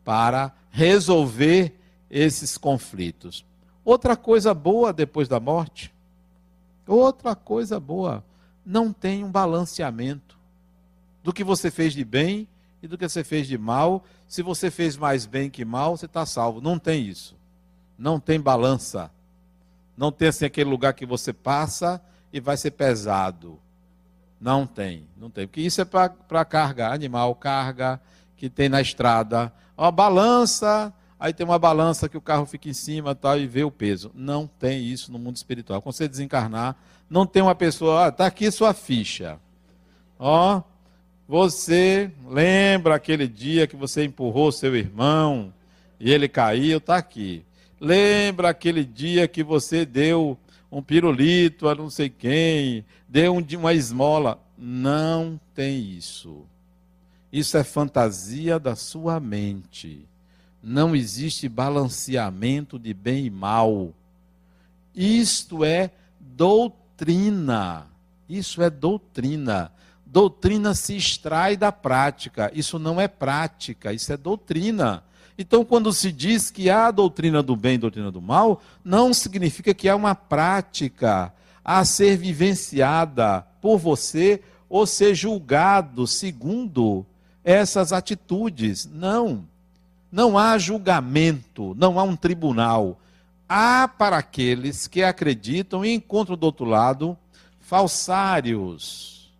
para 0.02 0.54
resolver 0.70 1.78
esses 2.10 2.56
conflitos. 2.56 3.44
Outra 3.84 4.16
coisa 4.16 4.54
boa 4.54 4.92
depois 4.92 5.28
da 5.28 5.38
morte, 5.38 5.92
outra 6.86 7.34
coisa 7.34 7.78
boa, 7.78 8.24
não 8.64 8.92
tem 8.92 9.24
um 9.24 9.30
balanceamento. 9.30 10.34
do 11.22 11.32
que 11.32 11.42
você 11.42 11.70
fez 11.70 11.94
de 11.94 12.04
bem 12.04 12.46
e 12.82 12.86
do 12.86 12.98
que 12.98 13.08
você 13.08 13.24
fez 13.24 13.46
de 13.46 13.56
mal. 13.56 14.04
Se 14.28 14.42
você 14.42 14.70
fez 14.70 14.94
mais 14.94 15.24
bem 15.24 15.48
que 15.48 15.64
mal, 15.64 15.96
você 15.96 16.04
está 16.04 16.26
salvo. 16.26 16.60
Não 16.60 16.78
tem 16.78 17.06
isso. 17.06 17.34
Não 17.98 18.20
tem 18.20 18.38
balança. 18.38 19.10
Não 19.96 20.12
tem 20.12 20.28
assim 20.28 20.44
aquele 20.44 20.68
lugar 20.68 20.92
que 20.92 21.06
você 21.06 21.32
passa 21.32 21.98
e 22.30 22.40
vai 22.40 22.58
ser 22.58 22.72
pesado. 22.72 23.58
Não 24.38 24.66
tem, 24.66 25.06
não 25.16 25.30
tem. 25.30 25.46
Porque 25.46 25.62
isso 25.62 25.80
é 25.80 25.84
para 25.86 26.44
carga, 26.44 26.92
animal, 26.92 27.34
carga 27.34 27.98
que 28.36 28.50
tem 28.50 28.68
na 28.68 28.82
estrada. 28.82 29.50
Uma 29.78 29.90
balança, 29.90 30.92
aí 31.24 31.32
tem 31.32 31.46
uma 31.46 31.58
balança 31.58 32.06
que 32.06 32.18
o 32.18 32.20
carro 32.20 32.44
fica 32.44 32.68
em 32.68 32.74
cima 32.74 33.14
tal, 33.14 33.38
e 33.38 33.46
vê 33.46 33.64
o 33.64 33.70
peso. 33.70 34.10
Não 34.14 34.46
tem 34.46 34.84
isso 34.84 35.10
no 35.10 35.18
mundo 35.18 35.36
espiritual. 35.36 35.80
Quando 35.80 35.94
você 35.94 36.06
desencarnar, 36.06 36.76
não 37.08 37.24
tem 37.24 37.42
uma 37.42 37.54
pessoa, 37.54 38.08
está 38.08 38.24
ah, 38.24 38.26
aqui 38.26 38.50
sua 38.50 38.74
ficha. 38.74 39.40
Ó, 40.18 40.60
você 41.26 42.10
lembra 42.28 42.94
aquele 42.94 43.26
dia 43.26 43.66
que 43.66 43.74
você 43.74 44.04
empurrou 44.04 44.52
seu 44.52 44.76
irmão 44.76 45.50
e 45.98 46.12
ele 46.12 46.28
caiu? 46.28 46.76
Está 46.76 46.96
aqui. 46.98 47.42
Lembra 47.80 48.50
aquele 48.50 48.84
dia 48.84 49.26
que 49.26 49.42
você 49.42 49.86
deu 49.86 50.38
um 50.70 50.82
pirulito 50.82 51.68
a 51.68 51.74
não 51.74 51.88
sei 51.88 52.10
quem, 52.10 52.84
deu 53.08 53.34
uma 53.34 53.72
esmola? 53.72 54.38
Não 54.58 55.40
tem 55.54 55.80
isso. 55.80 56.44
Isso 57.32 57.56
é 57.56 57.64
fantasia 57.64 58.58
da 58.58 58.76
sua 58.76 59.18
mente. 59.18 60.06
Não 60.66 60.96
existe 60.96 61.46
balanceamento 61.46 62.78
de 62.78 62.94
bem 62.94 63.26
e 63.26 63.30
mal. 63.30 63.92
Isto 64.94 65.62
é 65.62 65.90
doutrina. 66.18 67.86
Isso 68.26 68.62
é 68.62 68.70
doutrina. 68.70 69.70
Doutrina 70.06 70.74
se 70.74 70.96
extrai 70.96 71.54
da 71.54 71.70
prática. 71.70 72.50
Isso 72.54 72.78
não 72.78 72.98
é 72.98 73.06
prática, 73.06 73.92
isso 73.92 74.10
é 74.10 74.16
doutrina. 74.16 75.04
Então, 75.36 75.66
quando 75.66 75.92
se 75.92 76.10
diz 76.10 76.50
que 76.50 76.70
há 76.70 76.90
doutrina 76.90 77.42
do 77.42 77.54
bem 77.54 77.74
e 77.74 77.78
doutrina 77.78 78.10
do 78.10 78.22
mal, 78.22 78.62
não 78.82 79.12
significa 79.12 79.74
que 79.74 79.88
há 79.88 79.94
uma 79.94 80.14
prática 80.14 81.30
a 81.62 81.84
ser 81.84 82.16
vivenciada 82.16 83.44
por 83.60 83.76
você 83.78 84.40
ou 84.68 84.86
ser 84.86 85.14
julgado 85.14 86.06
segundo 86.06 87.04
essas 87.42 87.92
atitudes. 87.92 88.86
Não. 88.86 89.44
Não 90.14 90.38
há 90.38 90.56
julgamento, 90.58 91.74
não 91.76 91.98
há 91.98 92.04
um 92.04 92.14
tribunal. 92.14 93.00
Há 93.48 93.88
para 93.88 94.16
aqueles 94.16 94.86
que 94.86 95.02
acreditam 95.02 95.84
e 95.84 95.92
encontram 95.92 96.36
do 96.36 96.44
outro 96.44 96.64
lado 96.64 97.18
falsários, 97.58 99.34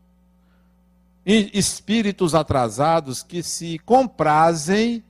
espíritos 1.25 2.35
atrasados 2.35 3.23
que 3.23 3.41
se 3.41 3.79
comprazem 3.87 5.05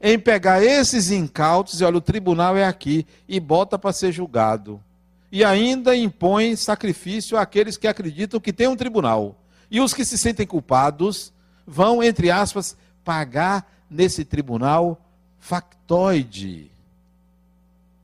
em 0.00 0.16
pegar 0.16 0.62
esses 0.62 1.10
incautos 1.10 1.80
e 1.80 1.84
olha, 1.84 1.96
o 1.96 2.00
tribunal 2.00 2.56
é 2.56 2.64
aqui 2.64 3.04
e 3.28 3.40
bota 3.40 3.76
para 3.76 3.92
ser 3.92 4.12
julgado. 4.12 4.80
E 5.32 5.42
ainda 5.42 5.96
impõe 5.96 6.54
sacrifício 6.54 7.36
àqueles 7.36 7.76
que 7.76 7.88
acreditam 7.88 8.38
que 8.38 8.52
tem 8.52 8.68
um 8.68 8.76
tribunal. 8.76 9.34
E 9.68 9.80
os 9.80 9.92
que 9.92 10.04
se 10.04 10.16
sentem 10.16 10.46
culpados 10.46 11.32
vão, 11.66 12.00
entre 12.00 12.30
aspas, 12.30 12.76
pagar 13.04 13.79
nesse 13.90 14.24
tribunal 14.24 15.00
factoide. 15.38 16.70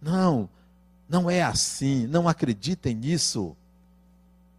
Não, 0.02 0.48
não 1.08 1.30
é 1.30 1.42
assim, 1.42 2.06
não 2.06 2.28
acreditem 2.28 2.94
nisso. 2.94 3.56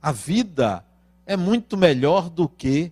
A 0.01 0.11
vida 0.11 0.83
é 1.25 1.35
muito 1.35 1.75
melhor 1.75 2.29
do 2.29 2.47
que 2.47 2.91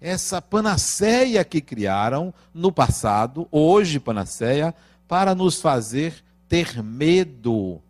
essa 0.00 0.40
panaceia 0.40 1.44
que 1.44 1.60
criaram 1.60 2.32
no 2.52 2.72
passado, 2.72 3.46
hoje 3.50 4.00
panaceia, 4.00 4.74
para 5.06 5.34
nos 5.34 5.60
fazer 5.60 6.24
ter 6.48 6.82
medo. 6.82 7.80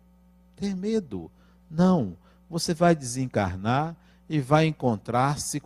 Ter 0.55 0.75
medo. 0.75 1.29
Não, 1.69 2.15
você 2.49 2.73
vai 2.73 2.95
desencarnar 2.95 3.95
e 4.29 4.39
vai 4.39 4.67
encontrar-se 4.67 5.61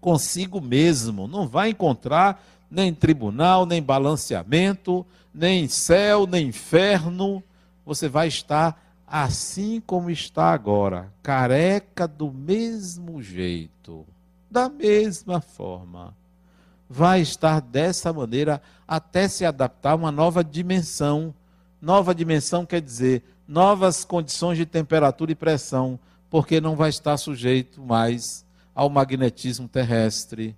consigo 0.00 0.60
mesmo. 0.60 1.26
Não 1.26 1.48
vai 1.48 1.70
encontrar 1.70 2.42
nem 2.70 2.92
tribunal, 2.92 3.66
nem 3.66 3.82
balanceamento, 3.82 5.06
nem 5.32 5.68
céu, 5.68 6.26
nem 6.26 6.48
inferno. 6.48 7.42
Você 7.84 8.08
vai 8.08 8.28
estar 8.28 8.82
assim 9.06 9.80
como 9.86 10.10
está 10.10 10.52
agora, 10.52 11.12
careca 11.22 12.08
do 12.08 12.32
mesmo 12.32 13.22
jeito. 13.22 14.04
Da 14.50 14.68
mesma 14.68 15.40
forma. 15.40 16.14
Vai 16.88 17.20
estar 17.20 17.60
dessa 17.60 18.12
maneira 18.12 18.60
até 18.86 19.28
se 19.28 19.44
adaptar 19.44 19.92
a 19.92 19.96
uma 19.96 20.12
nova 20.12 20.42
dimensão. 20.42 21.34
Nova 21.80 22.14
dimensão 22.14 22.64
quer 22.64 22.80
dizer 22.80 23.22
novas 23.46 24.04
condições 24.04 24.56
de 24.56 24.66
temperatura 24.66 25.30
e 25.32 25.34
pressão, 25.34 25.98
porque 26.28 26.60
não 26.60 26.74
vai 26.74 26.90
estar 26.90 27.16
sujeito 27.16 27.80
mais 27.80 28.44
ao 28.74 28.90
magnetismo 28.90 29.68
terrestre, 29.68 30.54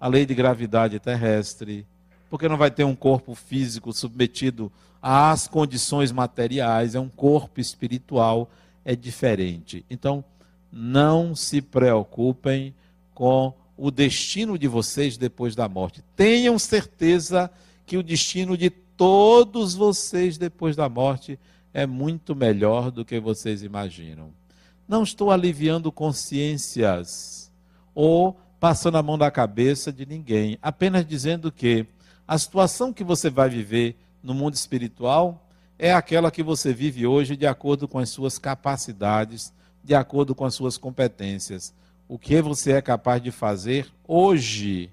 à 0.00 0.08
lei 0.08 0.24
de 0.24 0.34
gravidade 0.34 0.98
terrestre, 0.98 1.86
porque 2.30 2.48
não 2.48 2.56
vai 2.56 2.70
ter 2.70 2.84
um 2.84 2.96
corpo 2.96 3.34
físico 3.34 3.92
submetido 3.92 4.72
às 5.02 5.46
condições 5.46 6.10
materiais, 6.10 6.94
é 6.94 7.00
um 7.00 7.08
corpo 7.08 7.60
espiritual, 7.60 8.50
é 8.84 8.96
diferente. 8.96 9.84
Então, 9.90 10.24
não 10.72 11.34
se 11.34 11.60
preocupem 11.60 12.74
com 13.14 13.52
o 13.76 13.90
destino 13.90 14.58
de 14.58 14.68
vocês 14.68 15.16
depois 15.16 15.54
da 15.54 15.68
morte. 15.68 16.02
Tenham 16.16 16.58
certeza 16.58 17.50
que 17.86 17.96
o 17.96 18.02
destino 18.02 18.56
de 18.56 18.70
todos 18.70 19.74
vocês 19.74 20.38
depois 20.38 20.76
da 20.76 20.88
morte 20.88 21.38
é 21.72 21.86
muito 21.86 22.34
melhor 22.36 22.90
do 22.90 23.04
que 23.04 23.18
vocês 23.18 23.62
imaginam. 23.62 24.30
Não 24.86 25.02
estou 25.02 25.30
aliviando 25.30 25.90
consciências 25.90 27.50
ou 27.94 28.38
passando 28.60 28.98
a 28.98 29.02
mão 29.02 29.16
na 29.16 29.30
cabeça 29.30 29.90
de 29.90 30.04
ninguém, 30.04 30.58
apenas 30.60 31.06
dizendo 31.06 31.50
que 31.50 31.86
a 32.28 32.36
situação 32.36 32.92
que 32.92 33.02
você 33.02 33.30
vai 33.30 33.48
viver 33.48 33.96
no 34.22 34.34
mundo 34.34 34.54
espiritual 34.54 35.42
é 35.78 35.94
aquela 35.94 36.30
que 36.30 36.42
você 36.42 36.74
vive 36.74 37.06
hoje 37.06 37.36
de 37.36 37.46
acordo 37.46 37.88
com 37.88 37.98
as 37.98 38.10
suas 38.10 38.38
capacidades, 38.38 39.50
de 39.82 39.94
acordo 39.94 40.34
com 40.34 40.44
as 40.44 40.54
suas 40.54 40.76
competências. 40.76 41.72
O 42.06 42.18
que 42.18 42.42
você 42.42 42.72
é 42.72 42.82
capaz 42.82 43.22
de 43.22 43.30
fazer 43.30 43.90
hoje? 44.06 44.90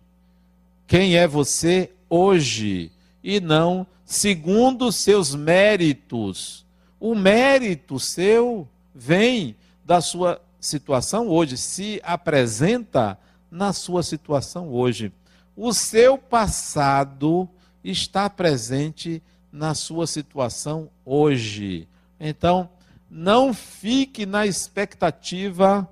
Quem 0.88 1.17
é 1.17 1.27
você 1.27 1.91
hoje? 2.10 2.89
E 3.21 3.41
não 3.41 3.86
segundo 4.06 4.89
seus 4.93 5.36
méritos. 5.36 6.65
O 6.97 7.13
mérito 7.13 7.99
seu 7.99 8.65
vem 8.95 9.58
da 9.84 9.99
sua 9.99 10.41
situação 10.60 11.27
hoje, 11.27 11.58
se 11.58 11.99
apresenta 12.03 13.19
na 13.49 13.73
sua 13.73 14.03
situação 14.03 14.69
hoje. 14.69 15.12
O 15.55 15.73
seu 15.73 16.17
passado 16.17 17.49
está 17.83 18.29
presente 18.29 19.21
na 19.51 19.73
sua 19.73 20.05
situação 20.05 20.89
hoje. 21.05 21.88
Então, 22.19 22.69
não 23.10 23.53
fique 23.53 24.25
na 24.25 24.45
expectativa 24.45 25.88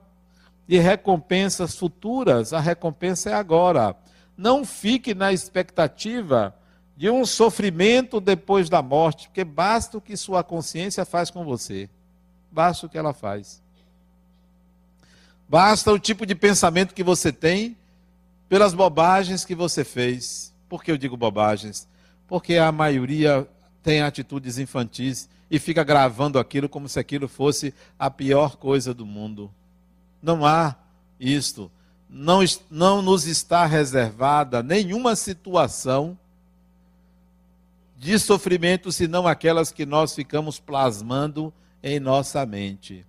de 0.68 0.78
recompensas 0.80 1.76
futuras, 1.76 2.52
a 2.54 2.60
recompensa 2.60 3.30
é 3.30 3.34
agora. 3.34 3.96
Não 4.38 4.66
fique 4.66 5.14
na 5.14 5.32
expectativa 5.32 6.54
de 6.98 7.10
um 7.10 7.26
sofrimento 7.26 8.20
depois 8.20 8.70
da 8.70 8.82
morte, 8.82 9.28
porque 9.28 9.44
basta 9.44 9.98
o 9.98 10.02
que 10.02 10.18
sua 10.18 10.44
consciência 10.44 11.06
faz 11.06 11.30
com 11.30 11.46
você. 11.46 11.90
Basta 12.52 12.86
o 12.86 12.90
que 12.90 12.98
ela 12.98 13.14
faz. 13.14 13.62
Basta 15.48 15.92
o 15.92 16.00
tipo 16.00 16.26
de 16.26 16.34
pensamento 16.34 16.94
que 16.94 17.04
você 17.04 17.32
tem 17.32 17.78
pelas 18.50 18.74
bobagens 18.74 19.46
que 19.46 19.56
você 19.56 19.84
fez. 19.84 20.54
Por 20.68 20.84
que 20.84 20.92
eu 20.92 20.98
digo 20.98 21.16
bobagens? 21.16 21.88
Porque 22.28 22.58
a 22.58 22.72
maioria 22.72 23.48
tem 23.84 24.02
atitudes 24.02 24.58
infantis 24.58 25.30
e 25.50 25.60
fica 25.60 25.84
gravando 25.84 26.40
aquilo 26.40 26.68
como 26.68 26.90
se 26.90 27.00
aquilo 27.00 27.28
fosse 27.28 27.74
a 28.00 28.10
pior 28.10 28.58
coisa 28.58 28.94
do 28.94 29.06
mundo. 29.06 29.52
Não 30.22 30.46
há 30.46 30.76
isto. 31.20 31.72
Não, 32.10 32.40
não 32.70 33.02
nos 33.02 33.28
está 33.28 33.66
reservada 33.66 34.64
nenhuma 34.64 35.16
situação 35.16 36.18
de 37.98 38.18
sofrimento 38.20 38.92
senão 38.92 39.28
aquelas 39.28 39.72
que 39.72 39.86
nós 39.86 40.14
ficamos 40.14 40.60
plasmando 40.60 41.54
em 41.82 42.00
nossa 42.00 42.46
mente. 42.46 43.06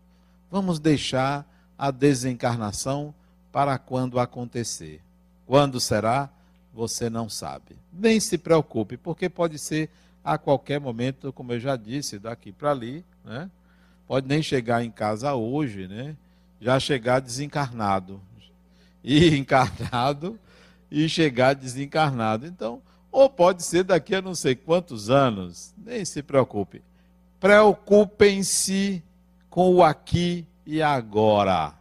Vamos 0.51 0.79
deixar 0.79 1.47
a 1.79 1.91
desencarnação 1.91 3.15
para 3.53 3.79
quando 3.79 4.19
acontecer. 4.19 5.01
Quando 5.47 5.81
será? 5.81 6.29
Você 6.75 7.09
não 7.09 7.29
sabe. 7.29 7.77
Nem 7.93 8.21
se 8.21 8.37
preocupe, 8.37 8.97
porque 8.97 9.29
pode 9.29 9.59
ser 9.59 9.89
a 10.23 10.37
qualquer 10.37 10.81
momento, 10.81 11.33
como 11.33 11.53
eu 11.53 11.61
já 11.61 11.77
disse, 11.77 12.19
daqui 12.19 12.53
para 12.53 12.71
ali, 12.71 13.05
né? 13.25 13.51
Pode 14.07 14.29
nem 14.29 14.43
chegar 14.43 14.85
em 14.85 14.91
casa 14.91 15.35
hoje, 15.35 15.87
né? 15.89 16.17
Já 16.61 16.79
chegar 16.79 17.21
desencarnado. 17.21 18.21
E 19.03 19.35
encarnado, 19.39 20.39
e 20.91 21.09
chegar 21.09 21.55
desencarnado. 21.55 22.47
Então, 22.47 22.83
ou 23.11 23.31
pode 23.31 23.63
ser 23.63 23.85
daqui 23.85 24.15
a 24.15 24.21
não 24.21 24.35
sei 24.35 24.55
quantos 24.55 25.09
anos, 25.09 25.73
nem 25.79 26.05
se 26.05 26.23
preocupe. 26.23 26.83
Preocupem-se 27.41 29.03
com 29.49 29.75
o 29.77 29.83
aqui 29.83 30.47
e 30.67 30.83
agora, 30.83 31.73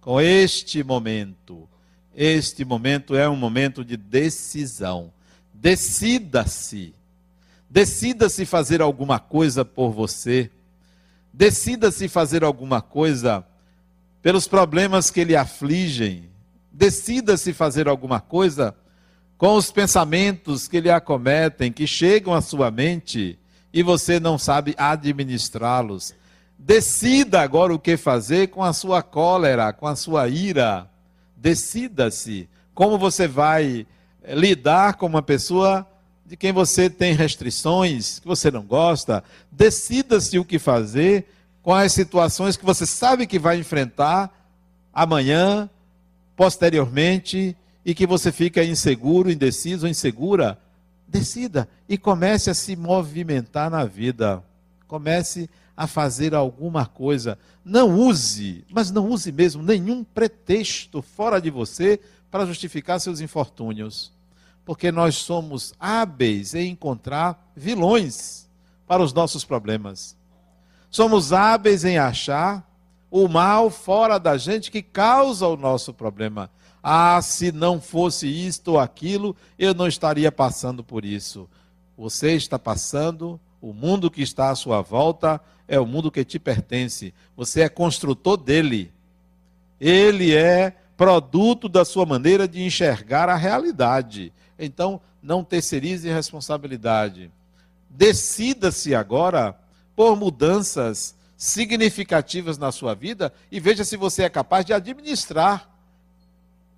com 0.00 0.20
este 0.20 0.82
momento. 0.82 1.68
Este 2.14 2.64
momento 2.64 3.14
é 3.14 3.28
um 3.28 3.36
momento 3.36 3.84
de 3.84 3.96
decisão. 3.96 5.12
Decida-se. 5.52 6.94
Decida-se 7.68 8.46
fazer 8.46 8.80
alguma 8.80 9.18
coisa 9.18 9.64
por 9.64 9.90
você. 9.90 10.50
Decida-se 11.30 12.08
fazer 12.08 12.42
alguma 12.42 12.80
coisa 12.80 13.44
pelos 14.22 14.48
problemas 14.48 15.10
que 15.10 15.22
lhe 15.22 15.36
afligem. 15.36 16.30
Decida-se 16.72 17.52
fazer 17.52 17.86
alguma 17.86 18.18
coisa 18.18 18.74
com 19.36 19.54
os 19.56 19.70
pensamentos 19.70 20.66
que 20.66 20.80
lhe 20.80 20.90
acometem, 20.90 21.70
que 21.70 21.86
chegam 21.86 22.32
à 22.32 22.40
sua 22.40 22.70
mente 22.70 23.38
e 23.72 23.82
você 23.82 24.18
não 24.18 24.38
sabe 24.38 24.74
administrá-los. 24.78 26.14
Decida 26.58 27.40
agora 27.40 27.74
o 27.74 27.78
que 27.78 27.96
fazer 27.96 28.48
com 28.48 28.62
a 28.62 28.72
sua 28.72 29.02
cólera, 29.02 29.72
com 29.72 29.86
a 29.86 29.94
sua 29.96 30.28
ira. 30.28 30.90
Decida-se 31.36 32.48
como 32.74 32.98
você 32.98 33.26
vai 33.28 33.86
eh, 34.22 34.34
lidar 34.34 34.94
com 34.94 35.06
uma 35.06 35.22
pessoa 35.22 35.86
de 36.26 36.36
quem 36.36 36.52
você 36.52 36.90
tem 36.90 37.14
restrições, 37.14 38.18
que 38.18 38.26
você 38.26 38.50
não 38.50 38.62
gosta. 38.62 39.22
Decida-se 39.50 40.38
o 40.38 40.44
que 40.44 40.58
fazer 40.58 41.26
com 41.62 41.74
as 41.74 41.92
situações 41.92 42.56
que 42.56 42.64
você 42.64 42.84
sabe 42.84 43.26
que 43.26 43.38
vai 43.38 43.58
enfrentar 43.58 44.32
amanhã, 44.92 45.68
posteriormente, 46.36 47.56
e 47.84 47.94
que 47.94 48.06
você 48.06 48.32
fica 48.32 48.64
inseguro, 48.64 49.30
indeciso, 49.30 49.86
insegura. 49.86 50.58
Decida 51.06 51.68
e 51.88 51.96
comece 51.96 52.50
a 52.50 52.54
se 52.54 52.74
movimentar 52.74 53.70
na 53.70 53.84
vida. 53.84 54.42
Comece 54.88 55.42
a 55.42 55.50
fazer 55.84 56.32
alguma 56.32 56.86
coisa. 56.86 57.36
Não 57.64 57.98
use, 57.98 58.64
mas 58.70 58.92
não 58.92 59.08
use 59.08 59.32
mesmo 59.32 59.62
nenhum 59.62 60.04
pretexto 60.04 61.02
fora 61.02 61.40
de 61.40 61.50
você 61.50 62.00
para 62.30 62.46
justificar 62.46 63.00
seus 63.00 63.20
infortúnios. 63.20 64.12
Porque 64.64 64.92
nós 64.92 65.16
somos 65.16 65.74
hábeis 65.78 66.54
em 66.54 66.70
encontrar 66.70 67.50
vilões 67.56 68.48
para 68.86 69.02
os 69.02 69.12
nossos 69.12 69.44
problemas. 69.44 70.16
Somos 70.90 71.32
hábeis 71.32 71.84
em 71.84 71.98
achar 71.98 72.64
o 73.10 73.28
mal 73.28 73.70
fora 73.70 74.18
da 74.18 74.36
gente 74.36 74.70
que 74.70 74.82
causa 74.82 75.46
o 75.46 75.56
nosso 75.56 75.92
problema. 75.92 76.50
Ah, 76.82 77.20
se 77.20 77.50
não 77.50 77.80
fosse 77.80 78.28
isto 78.28 78.72
ou 78.72 78.78
aquilo, 78.78 79.34
eu 79.58 79.74
não 79.74 79.88
estaria 79.88 80.30
passando 80.30 80.84
por 80.84 81.04
isso. 81.04 81.48
Você 81.96 82.32
está 82.32 82.58
passando, 82.58 83.40
o 83.60 83.72
mundo 83.72 84.10
que 84.10 84.22
está 84.22 84.50
à 84.50 84.54
sua 84.54 84.82
volta 84.82 85.40
é 85.66 85.78
o 85.80 85.86
mundo 85.86 86.10
que 86.10 86.24
te 86.24 86.38
pertence. 86.38 87.12
Você 87.36 87.62
é 87.62 87.68
construtor 87.68 88.36
dele. 88.36 88.92
Ele 89.80 90.34
é 90.34 90.74
produto 90.96 91.68
da 91.68 91.84
sua 91.84 92.06
maneira 92.06 92.46
de 92.48 92.62
enxergar 92.62 93.28
a 93.28 93.36
realidade. 93.36 94.32
Então, 94.58 95.00
não 95.22 95.44
terceirize 95.44 96.08
responsabilidade. 96.08 97.30
Decida-se 97.90 98.94
agora 98.94 99.58
por 99.94 100.16
mudanças 100.16 101.14
significativas 101.36 102.56
na 102.56 102.72
sua 102.72 102.94
vida 102.94 103.32
e 103.50 103.60
veja 103.60 103.84
se 103.84 103.96
você 103.96 104.22
é 104.22 104.28
capaz 104.28 104.64
de 104.64 104.72
administrar 104.72 105.68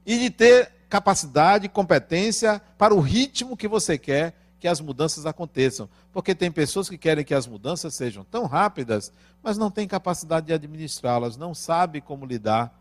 e 0.05 0.19
de 0.19 0.31
ter 0.31 0.73
capacidade 0.89 1.69
competência 1.69 2.61
para 2.77 2.95
o 2.95 3.01
ritmo 3.01 3.57
que 3.57 3.69
você 3.69 3.99
quer 3.99 4.35
que 4.59 4.69
as 4.69 4.81
mudanças 4.81 5.27
aconteçam. 5.27 5.89
Porque 6.13 6.35
tem 6.35 6.51
pessoas 6.51 6.89
que 6.89 6.99
querem 6.99 7.25
que 7.25 7.35
as 7.35 7.47
mudanças 7.47 7.95
sejam 7.95 8.25
tão 8.25 8.47
rápidas, 8.47 9.13
mas 9.43 9.57
não 9.57 9.71
têm 9.71 9.87
capacidade 9.87 10.47
de 10.47 10.53
administrá-las, 10.53 11.37
não 11.37 11.55
sabem 11.55 12.01
como 12.01 12.27
lidar. 12.27 12.73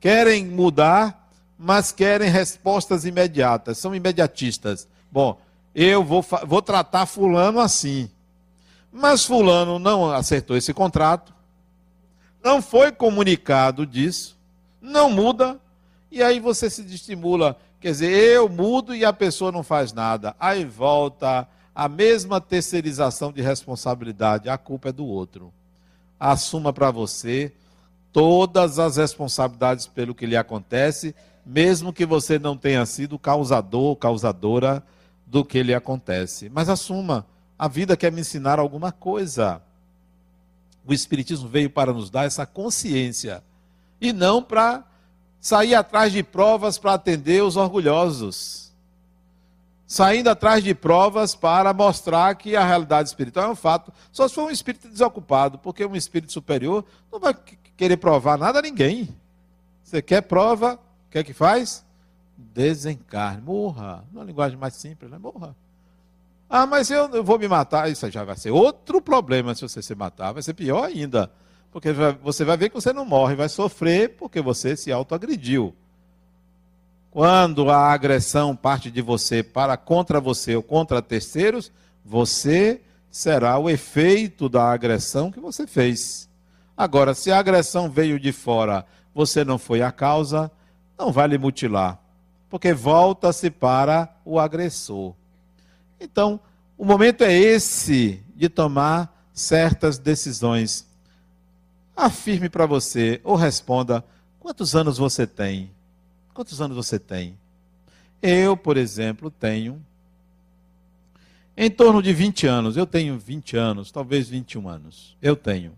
Querem 0.00 0.46
mudar, 0.46 1.30
mas 1.58 1.92
querem 1.92 2.30
respostas 2.30 3.04
imediatas, 3.04 3.78
são 3.78 3.94
imediatistas. 3.94 4.88
Bom, 5.10 5.40
eu 5.74 6.02
vou, 6.02 6.24
vou 6.46 6.62
tratar 6.62 7.06
Fulano 7.06 7.60
assim. 7.60 8.10
Mas 8.92 9.24
Fulano 9.24 9.78
não 9.78 10.10
acertou 10.10 10.56
esse 10.56 10.74
contrato, 10.74 11.32
não 12.42 12.60
foi 12.60 12.90
comunicado 12.90 13.86
disso, 13.86 14.36
não 14.80 15.10
muda, 15.10 15.60
e 16.10 16.22
aí 16.22 16.40
você 16.40 16.68
se 16.68 16.82
estimula. 16.82 17.56
Quer 17.80 17.92
dizer, 17.92 18.10
eu 18.10 18.48
mudo 18.48 18.94
e 18.94 19.04
a 19.04 19.12
pessoa 19.12 19.50
não 19.50 19.62
faz 19.62 19.92
nada. 19.92 20.36
Aí 20.38 20.64
volta 20.64 21.48
a 21.74 21.88
mesma 21.88 22.40
terceirização 22.40 23.32
de 23.32 23.40
responsabilidade, 23.40 24.48
a 24.48 24.58
culpa 24.58 24.90
é 24.90 24.92
do 24.92 25.06
outro. 25.06 25.52
Assuma 26.18 26.72
para 26.72 26.90
você 26.90 27.52
todas 28.12 28.78
as 28.78 28.96
responsabilidades 28.96 29.86
pelo 29.86 30.14
que 30.14 30.26
lhe 30.26 30.36
acontece, 30.36 31.14
mesmo 31.46 31.92
que 31.92 32.04
você 32.04 32.38
não 32.38 32.56
tenha 32.56 32.84
sido 32.84 33.18
causador, 33.18 33.96
causadora 33.96 34.82
do 35.26 35.44
que 35.44 35.62
lhe 35.62 35.72
acontece. 35.72 36.50
Mas 36.50 36.68
assuma 36.68 37.26
a 37.58 37.68
vida 37.68 37.96
quer 37.96 38.10
me 38.10 38.20
ensinar 38.20 38.58
alguma 38.58 38.90
coisa. 38.90 39.62
O 40.86 40.92
Espiritismo 40.92 41.48
veio 41.48 41.70
para 41.70 41.92
nos 41.92 42.10
dar 42.10 42.24
essa 42.24 42.44
consciência 42.44 43.42
e 44.00 44.12
não 44.12 44.42
para 44.42 44.84
sair 45.40 45.74
atrás 45.74 46.12
de 46.12 46.22
provas 46.22 46.78
para 46.78 46.94
atender 46.94 47.42
os 47.42 47.56
orgulhosos. 47.56 48.70
Saindo 49.86 50.30
atrás 50.30 50.62
de 50.62 50.72
provas 50.72 51.34
para 51.34 51.72
mostrar 51.72 52.32
que 52.36 52.54
a 52.54 52.64
realidade 52.64 53.08
espiritual 53.08 53.46
é 53.46 53.50
um 53.50 53.56
fato. 53.56 53.92
Só 54.12 54.28
se 54.28 54.34
for 54.34 54.44
um 54.44 54.50
espírito 54.50 54.88
desocupado, 54.88 55.58
porque 55.58 55.84
um 55.84 55.96
espírito 55.96 56.32
superior 56.32 56.84
não 57.10 57.18
vai 57.18 57.34
querer 57.76 57.96
provar 57.96 58.38
nada 58.38 58.60
a 58.60 58.62
ninguém. 58.62 59.08
Você 59.82 60.00
quer 60.00 60.20
prova, 60.20 60.74
o 60.74 61.10
que 61.10 61.18
é 61.18 61.24
que 61.24 61.32
faz? 61.32 61.84
Desencarne, 62.36 63.42
morra. 63.42 64.04
Numa 64.12 64.24
linguagem 64.24 64.56
mais 64.56 64.74
simples, 64.74 65.10
né? 65.10 65.18
Morra. 65.18 65.56
Ah, 66.48 66.66
mas 66.66 66.90
eu, 66.90 67.08
eu 67.08 67.24
vou 67.24 67.38
me 67.38 67.48
matar. 67.48 67.90
Isso 67.90 68.08
já 68.10 68.22
vai 68.22 68.36
ser 68.36 68.50
outro 68.50 69.00
problema 69.00 69.54
se 69.54 69.62
você 69.62 69.82
se 69.82 69.94
matar. 69.96 70.32
Vai 70.32 70.42
ser 70.42 70.54
pior 70.54 70.84
ainda. 70.84 71.32
Porque 71.72 71.92
você 72.22 72.44
vai 72.44 72.56
ver 72.56 72.68
que 72.68 72.74
você 72.74 72.92
não 72.92 73.04
morre, 73.04 73.34
vai 73.34 73.48
sofrer 73.48 74.16
porque 74.16 74.40
você 74.40 74.76
se 74.76 74.90
autoagrediu. 74.90 75.74
Quando 77.10 77.70
a 77.70 77.92
agressão 77.92 78.54
parte 78.54 78.90
de 78.90 79.02
você 79.02 79.42
para 79.42 79.76
contra 79.76 80.20
você 80.20 80.54
ou 80.56 80.62
contra 80.62 81.02
terceiros, 81.02 81.72
você 82.04 82.80
será 83.10 83.58
o 83.58 83.68
efeito 83.68 84.48
da 84.48 84.70
agressão 84.70 85.30
que 85.30 85.40
você 85.40 85.66
fez. 85.66 86.28
Agora, 86.76 87.14
se 87.14 87.30
a 87.30 87.38
agressão 87.38 87.90
veio 87.90 88.18
de 88.18 88.32
fora, 88.32 88.86
você 89.14 89.44
não 89.44 89.58
foi 89.58 89.82
a 89.82 89.92
causa, 89.92 90.50
não 90.98 91.12
vai 91.12 91.28
lhe 91.28 91.36
mutilar, 91.36 92.00
porque 92.48 92.72
volta-se 92.72 93.50
para 93.50 94.08
o 94.24 94.38
agressor. 94.38 95.14
Então, 96.00 96.40
o 96.78 96.84
momento 96.84 97.22
é 97.22 97.32
esse 97.32 98.22
de 98.34 98.48
tomar 98.48 99.28
certas 99.34 99.98
decisões. 99.98 100.86
Afirme 102.00 102.48
para 102.48 102.64
você 102.64 103.20
ou 103.22 103.36
responda: 103.36 104.02
quantos 104.38 104.74
anos 104.74 104.96
você 104.96 105.26
tem? 105.26 105.70
Quantos 106.32 106.58
anos 106.62 106.74
você 106.74 106.98
tem? 106.98 107.38
Eu, 108.22 108.56
por 108.56 108.78
exemplo, 108.78 109.30
tenho 109.30 109.84
em 111.54 111.70
torno 111.70 112.02
de 112.02 112.10
20 112.14 112.46
anos. 112.46 112.74
Eu 112.78 112.86
tenho 112.86 113.18
20 113.18 113.54
anos, 113.54 113.92
talvez 113.92 114.30
21 114.30 114.66
anos. 114.66 115.14
Eu 115.20 115.36
tenho. 115.36 115.76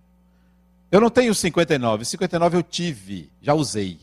Eu 0.93 1.01
não 1.01 1.11
tenho 1.11 1.35
59. 1.35 2.05
59 2.05 2.57
eu 2.57 2.63
tive, 2.63 3.29
já 3.41 3.53
usei. 3.53 3.99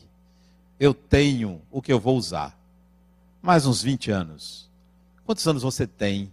Eu 0.78 0.92
tenho 0.92 1.62
o 1.70 1.80
que 1.80 1.90
eu 1.90 1.98
vou 1.98 2.18
usar. 2.18 2.54
Mais 3.40 3.64
uns 3.64 3.82
20 3.82 4.10
anos. 4.10 4.68
Quantos 5.24 5.48
anos 5.48 5.62
você 5.62 5.86
tem? 5.86 6.30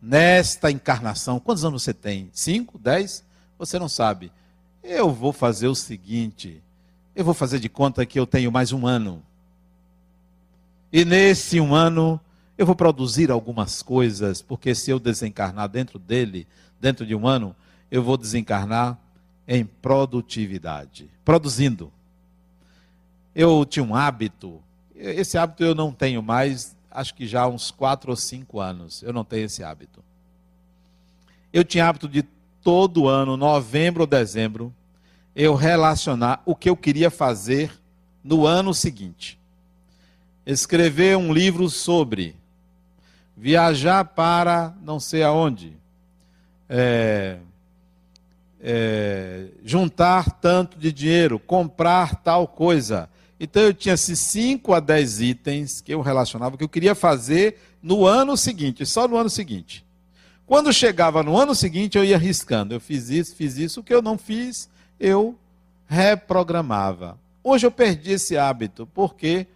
Nesta 0.00 0.70
encarnação, 0.70 1.38
quantos 1.38 1.66
anos 1.66 1.82
você 1.82 1.92
tem? 1.92 2.30
Cinco? 2.32 2.78
Dez? 2.78 3.22
Você 3.58 3.78
não 3.78 3.90
sabe. 3.90 4.32
Eu 4.84 5.10
vou 5.10 5.32
fazer 5.32 5.66
o 5.66 5.74
seguinte: 5.74 6.62
eu 7.16 7.24
vou 7.24 7.32
fazer 7.32 7.58
de 7.58 7.70
conta 7.70 8.04
que 8.04 8.20
eu 8.20 8.26
tenho 8.26 8.52
mais 8.52 8.70
um 8.70 8.86
ano. 8.86 9.22
E 10.92 11.04
nesse 11.04 11.58
um 11.58 11.74
ano, 11.74 12.20
eu 12.56 12.66
vou 12.66 12.76
produzir 12.76 13.30
algumas 13.30 13.82
coisas, 13.82 14.42
porque 14.42 14.74
se 14.74 14.90
eu 14.90 15.00
desencarnar 15.00 15.68
dentro 15.70 15.98
dele, 15.98 16.46
dentro 16.78 17.06
de 17.06 17.14
um 17.14 17.26
ano, 17.26 17.56
eu 17.90 18.02
vou 18.02 18.18
desencarnar 18.18 18.98
em 19.48 19.64
produtividade, 19.64 21.10
produzindo. 21.24 21.90
Eu 23.34 23.64
tinha 23.64 23.82
um 23.82 23.94
hábito, 23.96 24.62
esse 24.94 25.38
hábito 25.38 25.64
eu 25.64 25.74
não 25.74 25.92
tenho 25.92 26.22
mais 26.22 26.76
acho 26.94 27.14
que 27.14 27.26
já 27.26 27.42
há 27.42 27.48
uns 27.48 27.72
quatro 27.72 28.10
ou 28.10 28.16
cinco 28.16 28.60
anos. 28.60 29.02
Eu 29.02 29.12
não 29.12 29.24
tenho 29.24 29.46
esse 29.46 29.64
hábito. 29.64 30.02
Eu 31.52 31.64
tinha 31.64 31.88
hábito 31.88 32.08
de 32.08 32.22
todo 32.64 33.06
ano, 33.06 33.36
novembro 33.36 34.00
ou 34.00 34.06
dezembro, 34.06 34.74
eu 35.36 35.54
relacionar 35.54 36.42
o 36.46 36.56
que 36.56 36.70
eu 36.70 36.76
queria 36.76 37.10
fazer 37.10 37.70
no 38.24 38.46
ano 38.46 38.72
seguinte. 38.72 39.38
escrever 40.46 41.16
um 41.16 41.32
livro 41.32 41.70
sobre, 41.70 42.34
viajar 43.36 44.04
para 44.04 44.74
não 44.82 45.00
sei 45.00 45.22
aonde, 45.22 45.72
é, 46.68 47.38
é, 48.60 49.46
juntar 49.64 50.30
tanto 50.32 50.78
de 50.78 50.92
dinheiro, 50.92 51.38
comprar 51.38 52.16
tal 52.16 52.46
coisa. 52.46 53.08
Então 53.38 53.62
eu 53.62 53.74
tinha 53.74 53.94
esses 53.94 54.18
5 54.18 54.72
a 54.72 54.80
10 54.80 55.20
itens 55.20 55.80
que 55.80 55.92
eu 55.92 56.00
relacionava, 56.00 56.56
que 56.56 56.64
eu 56.64 56.68
queria 56.68 56.94
fazer 56.94 57.58
no 57.82 58.06
ano 58.06 58.36
seguinte, 58.36 58.86
só 58.86 59.06
no 59.08 59.16
ano 59.16 59.30
seguinte. 59.30 59.84
Quando 60.46 60.72
chegava 60.72 61.22
no 61.22 61.36
ano 61.38 61.54
seguinte, 61.54 61.96
eu 61.96 62.04
ia 62.04 62.18
riscando. 62.18 62.74
Eu 62.74 62.80
fiz 62.80 63.08
isso, 63.08 63.34
fiz 63.34 63.56
isso. 63.56 63.80
O 63.80 63.82
que 63.82 63.94
eu 63.94 64.02
não 64.02 64.18
fiz, 64.18 64.68
eu 65.00 65.38
reprogramava. 65.86 67.18
Hoje 67.42 67.66
eu 67.66 67.70
perdi 67.70 68.12
esse 68.12 68.36
hábito, 68.36 68.86
porque 68.94 69.46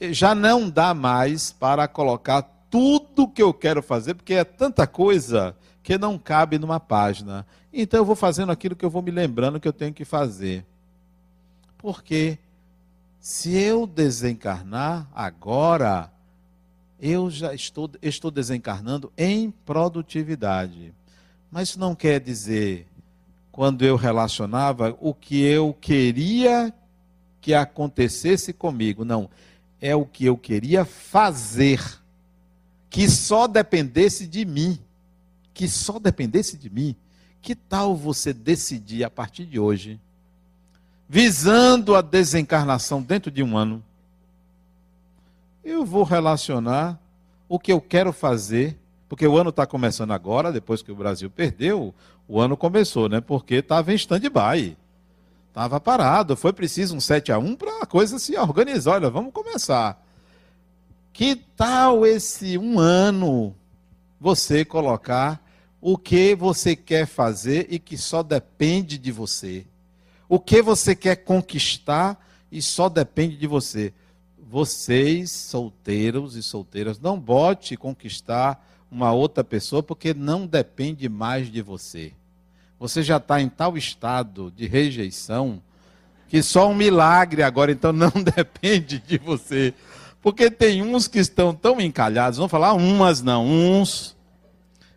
já 0.00 0.34
não 0.34 0.68
dá 0.68 0.94
mais 0.94 1.52
para 1.52 1.86
colocar 1.88 2.42
tudo 2.70 3.28
que 3.28 3.42
eu 3.42 3.54
quero 3.54 3.82
fazer, 3.82 4.14
porque 4.14 4.34
é 4.34 4.44
tanta 4.44 4.86
coisa 4.86 5.54
que 5.82 5.96
não 5.96 6.18
cabe 6.18 6.58
numa 6.58 6.80
página. 6.80 7.46
Então 7.72 8.00
eu 8.00 8.04
vou 8.04 8.16
fazendo 8.16 8.50
aquilo 8.50 8.74
que 8.74 8.84
eu 8.84 8.90
vou 8.90 9.02
me 9.02 9.10
lembrando 9.10 9.60
que 9.60 9.68
eu 9.68 9.72
tenho 9.72 9.92
que 9.92 10.04
fazer. 10.04 10.64
Porque 11.78 12.38
se 13.20 13.56
eu 13.56 13.86
desencarnar 13.86 15.08
agora, 15.14 16.10
eu 17.04 17.30
já 17.30 17.54
estou, 17.54 17.90
estou 18.00 18.30
desencarnando 18.30 19.12
em 19.16 19.50
produtividade. 19.50 20.92
Mas 21.50 21.76
não 21.76 21.94
quer 21.94 22.20
dizer, 22.20 22.86
quando 23.52 23.84
eu 23.84 23.96
relacionava, 23.96 24.96
o 25.00 25.12
que 25.12 25.42
eu 25.42 25.76
queria 25.80 26.72
que 27.40 27.52
acontecesse 27.52 28.52
comigo. 28.52 29.04
Não. 29.04 29.28
É 29.80 29.94
o 29.94 30.06
que 30.06 30.24
eu 30.24 30.36
queria 30.36 30.84
fazer. 30.84 31.80
Que 32.88 33.08
só 33.08 33.46
dependesse 33.46 34.26
de 34.26 34.44
mim 34.44 34.78
que 35.54 35.68
só 35.68 36.00
dependesse 36.00 36.58
de 36.58 36.68
mim, 36.68 36.96
que 37.40 37.54
tal 37.54 37.96
você 37.96 38.32
decidir 38.32 39.04
a 39.04 39.10
partir 39.10 39.46
de 39.46 39.58
hoje, 39.58 40.00
visando 41.08 41.94
a 41.94 42.02
desencarnação 42.02 43.00
dentro 43.00 43.30
de 43.30 43.42
um 43.42 43.56
ano, 43.56 43.82
eu 45.64 45.84
vou 45.84 46.02
relacionar 46.02 47.00
o 47.48 47.58
que 47.58 47.72
eu 47.72 47.80
quero 47.80 48.12
fazer, 48.12 48.78
porque 49.08 49.26
o 49.26 49.36
ano 49.36 49.50
está 49.50 49.66
começando 49.66 50.12
agora, 50.12 50.52
depois 50.52 50.82
que 50.82 50.92
o 50.92 50.96
Brasil 50.96 51.30
perdeu, 51.30 51.94
o 52.28 52.40
ano 52.40 52.56
começou, 52.56 53.08
né? 53.08 53.20
Porque 53.20 53.56
estava 53.56 53.92
em 53.92 53.96
stand-by. 53.96 54.76
Estava 55.48 55.80
parado, 55.80 56.36
foi 56.36 56.52
preciso 56.52 56.96
um 56.96 57.00
7 57.00 57.30
a 57.30 57.38
1 57.38 57.54
para 57.54 57.82
a 57.82 57.86
coisa 57.86 58.18
se 58.18 58.36
organizar. 58.36 58.94
Olha, 58.94 59.08
vamos 59.08 59.32
começar. 59.32 60.02
Que 61.12 61.36
tal 61.36 62.04
esse 62.04 62.58
um 62.58 62.78
ano 62.80 63.54
você 64.18 64.64
colocar 64.64 65.40
o 65.80 65.96
que 65.96 66.34
você 66.34 66.74
quer 66.74 67.06
fazer 67.06 67.68
e 67.70 67.78
que 67.78 67.96
só 67.96 68.22
depende 68.22 68.98
de 68.98 69.12
você. 69.12 69.64
O 70.28 70.40
que 70.40 70.60
você 70.60 70.96
quer 70.96 71.16
conquistar 71.16 72.18
e 72.50 72.60
só 72.60 72.88
depende 72.88 73.36
de 73.36 73.46
você. 73.46 73.92
Vocês, 74.54 75.32
solteiros 75.32 76.36
e 76.36 76.42
solteiras, 76.42 77.00
não 77.00 77.18
bote 77.18 77.76
conquistar 77.76 78.64
uma 78.88 79.10
outra 79.10 79.42
pessoa 79.42 79.82
porque 79.82 80.14
não 80.14 80.46
depende 80.46 81.08
mais 81.08 81.50
de 81.50 81.60
você. 81.60 82.12
Você 82.78 83.02
já 83.02 83.16
está 83.16 83.40
em 83.40 83.48
tal 83.48 83.76
estado 83.76 84.52
de 84.52 84.68
rejeição 84.68 85.60
que 86.28 86.40
só 86.40 86.68
um 86.68 86.74
milagre 86.74 87.42
agora, 87.42 87.72
então 87.72 87.90
não 87.92 88.12
depende 88.36 89.00
de 89.00 89.18
você. 89.18 89.74
Porque 90.22 90.48
tem 90.48 90.82
uns 90.84 91.08
que 91.08 91.18
estão 91.18 91.52
tão 91.52 91.80
encalhados, 91.80 92.36
vamos 92.36 92.52
falar 92.52 92.74
umas 92.74 93.22
não, 93.22 93.44
uns 93.44 94.16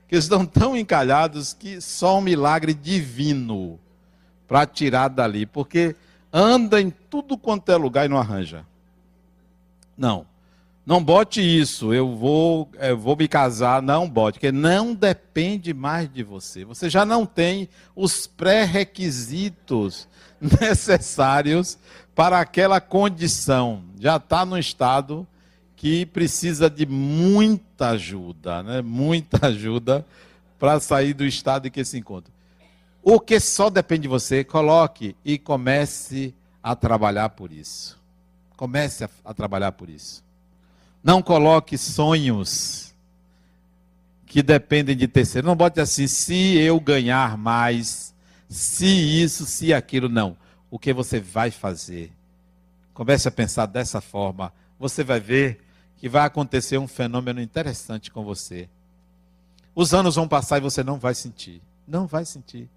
que 0.08 0.18
estão 0.18 0.46
tão 0.46 0.78
encalhados 0.78 1.54
que 1.54 1.82
só 1.82 2.20
um 2.20 2.22
milagre 2.22 2.76
divino 2.76 3.80
para 4.48 4.68
tirar 4.68 5.08
dali, 5.08 5.48
porque 5.48 5.96
anda 6.32 6.80
em 6.80 6.92
tudo 6.92 7.36
quanto 7.40 7.72
é 7.72 7.76
lugar 7.76 8.06
e 8.06 8.08
não 8.08 8.20
arranja. 8.20 8.64
Não. 9.98 10.26
Não 10.86 11.04
bote 11.04 11.42
isso, 11.42 11.94
eu 11.94 12.16
vou, 12.16 12.70
eu 12.80 12.98
vou 12.98 13.18
me 13.18 13.28
casar, 13.28 13.82
não 13.82 14.08
bote, 14.10 14.40
porque 14.40 14.54
não 14.54 14.94
depende 14.96 15.74
mais 15.74 16.10
de 16.10 16.24
você. 16.24 16.64
Você 16.64 16.90
já 16.90 17.06
não 17.06 17.26
tem 17.26 17.68
os 17.94 18.26
pré-requisitos 18.26 20.08
necessários 20.40 21.78
para 22.16 22.40
aquela 22.40 22.80
condição. 22.80 23.84
Já 24.00 24.16
está 24.16 24.46
no 24.46 24.58
estado 24.58 25.28
que 25.76 26.06
precisa 26.06 26.70
de 26.70 26.86
muita 26.86 27.90
ajuda, 27.90 28.64
né? 28.64 28.82
muita 28.82 29.48
ajuda 29.48 30.06
para 30.58 30.80
sair 30.80 31.14
do 31.14 31.26
estado 31.26 31.68
em 31.68 31.72
que 31.72 31.84
se 31.84 31.98
encontra. 31.98 32.32
O 33.04 33.20
que 33.20 33.40
só 33.40 33.70
depende 33.70 34.04
de 34.04 34.08
você, 34.08 34.44
coloque 34.44 35.16
e 35.24 35.38
comece 35.38 36.34
a 36.64 36.76
trabalhar 36.76 37.30
por 37.30 37.52
isso. 37.52 37.97
Comece 38.58 39.06
a, 39.06 39.10
a 39.24 39.34
trabalhar 39.34 39.72
por 39.72 39.90
isso. 39.90 40.22
Não 41.02 41.22
coloque 41.22 41.78
sonhos 41.78 42.94
que 44.26 44.44
dependem 44.44 44.98
de 44.98 45.08
terceiro. 45.08 45.48
Não 45.48 45.56
bote 45.56 45.80
assim, 45.80 46.08
se 46.08 46.58
eu 46.58 46.80
ganhar 46.80 47.38
mais, 47.38 48.14
se 48.50 48.86
isso, 48.86 49.46
se 49.46 49.74
aquilo. 49.74 50.10
Não. 50.10 50.36
O 50.70 50.78
que 50.78 50.92
você 50.92 51.20
vai 51.20 51.50
fazer? 51.50 52.12
Comece 52.94 53.28
a 53.28 53.32
pensar 53.32 53.68
dessa 53.68 54.02
forma. 54.02 54.52
Você 54.80 55.04
vai 55.04 55.20
ver 55.20 55.64
que 55.98 56.10
vai 56.10 56.26
acontecer 56.26 56.78
um 56.78 56.88
fenômeno 56.88 57.42
interessante 57.42 58.12
com 58.12 58.24
você. 58.24 58.68
Os 59.74 59.94
anos 59.94 60.16
vão 60.16 60.28
passar 60.28 60.58
e 60.58 60.62
você 60.62 60.84
não 60.84 60.98
vai 60.98 61.14
sentir. 61.14 61.62
Não 61.88 62.08
vai 62.08 62.26
sentir. 62.26 62.68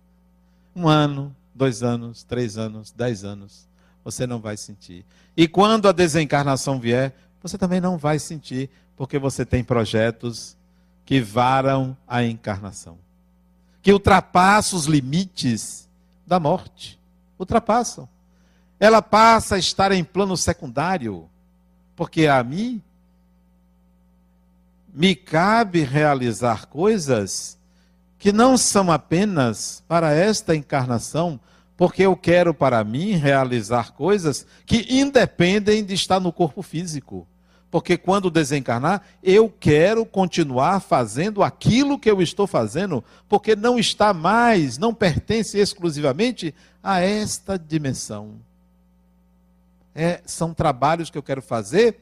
Um 0.77 0.87
ano, 0.87 1.35
dois 1.55 1.83
anos, 1.83 2.23
três 2.23 2.57
anos, 2.57 2.93
dez 2.93 3.25
anos. 3.25 3.67
Você 4.11 4.27
não 4.27 4.41
vai 4.41 4.57
sentir. 4.57 5.05
E 5.37 5.47
quando 5.47 5.89
a 5.89 5.93
desencarnação 5.93 6.81
vier, 6.81 7.15
você 7.41 7.57
também 7.57 7.81
não 7.81 7.97
vai 7.97 8.19
sentir, 8.19 8.69
porque 8.97 9.19
você 9.19 9.47
tem 9.47 9.63
projetos 9.63 10.57
que 11.05 11.21
varam 11.21 11.97
a 12.09 12.25
encarnação. 12.25 12.99
Que 13.81 13.93
ultrapassam 13.93 14.79
os 14.79 14.87
limites 14.87 15.89
da 16.27 16.41
morte. 16.41 16.99
Ultrapassam. 17.39 18.09
Ela 18.81 19.01
passa 19.01 19.55
a 19.55 19.59
estar 19.59 19.93
em 19.93 20.03
plano 20.03 20.37
secundário. 20.37 21.29
Porque 21.95 22.27
a 22.27 22.43
mim 22.43 22.83
me 24.93 25.15
cabe 25.15 25.85
realizar 25.85 26.67
coisas 26.67 27.57
que 28.19 28.33
não 28.33 28.59
são 28.59 28.91
apenas 28.91 29.83
para 29.89 30.13
esta 30.13 30.55
encarnação, 30.55 31.41
porque 31.81 32.03
eu 32.03 32.15
quero 32.15 32.53
para 32.53 32.85
mim 32.85 33.13
realizar 33.13 33.93
coisas 33.93 34.47
que 34.67 34.85
independem 34.91 35.83
de 35.83 35.95
estar 35.95 36.21
no 36.21 36.31
corpo 36.31 36.61
físico. 36.61 37.27
Porque 37.71 37.97
quando 37.97 38.31
desencarnar, 38.31 39.01
eu 39.23 39.49
quero 39.49 40.05
continuar 40.05 40.81
fazendo 40.81 41.43
aquilo 41.43 41.99
que 41.99 42.11
eu 42.11 42.21
estou 42.21 42.47
fazendo, 42.47 43.03
porque 43.27 43.57
não 43.57 43.79
está 43.79 44.13
mais, 44.13 44.77
não 44.77 44.93
pertence 44.93 45.57
exclusivamente 45.57 46.55
a 46.83 47.01
esta 47.01 47.59
dimensão. 47.59 48.35
É, 49.95 50.21
são 50.27 50.53
trabalhos 50.53 51.09
que 51.09 51.17
eu 51.17 51.23
quero 51.23 51.41
fazer 51.41 51.99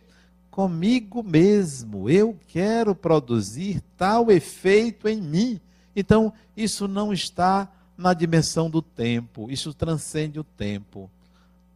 comigo 0.51 1.23
mesmo. 1.23 2.11
Eu 2.11 2.37
quero 2.49 2.97
produzir 2.97 3.81
tal 3.97 4.29
efeito 4.29 5.07
em 5.09 5.23
mim. 5.23 5.61
Então, 5.95 6.33
isso 6.57 6.89
não 6.89 7.13
está 7.13 7.69
na 7.99 8.15
dimensão 8.15 8.71
do 8.71 8.81
tempo, 8.81 9.51
isso 9.51 9.75
transcende 9.75 10.39
o 10.39 10.45
tempo. 10.45 11.11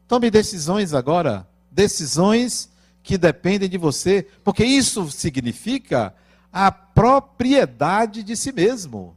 Tome 0.06 0.30
decisões 0.30 0.94
agora, 0.94 1.44
decisões 1.68 2.70
que 3.02 3.18
dependem 3.18 3.68
de 3.68 3.76
você, 3.76 4.24
porque 4.44 4.64
isso 4.64 5.10
significa 5.10 6.14
a 6.52 6.70
propriedade 6.70 8.22
de 8.22 8.36
si 8.36 8.52
mesmo. 8.52 9.16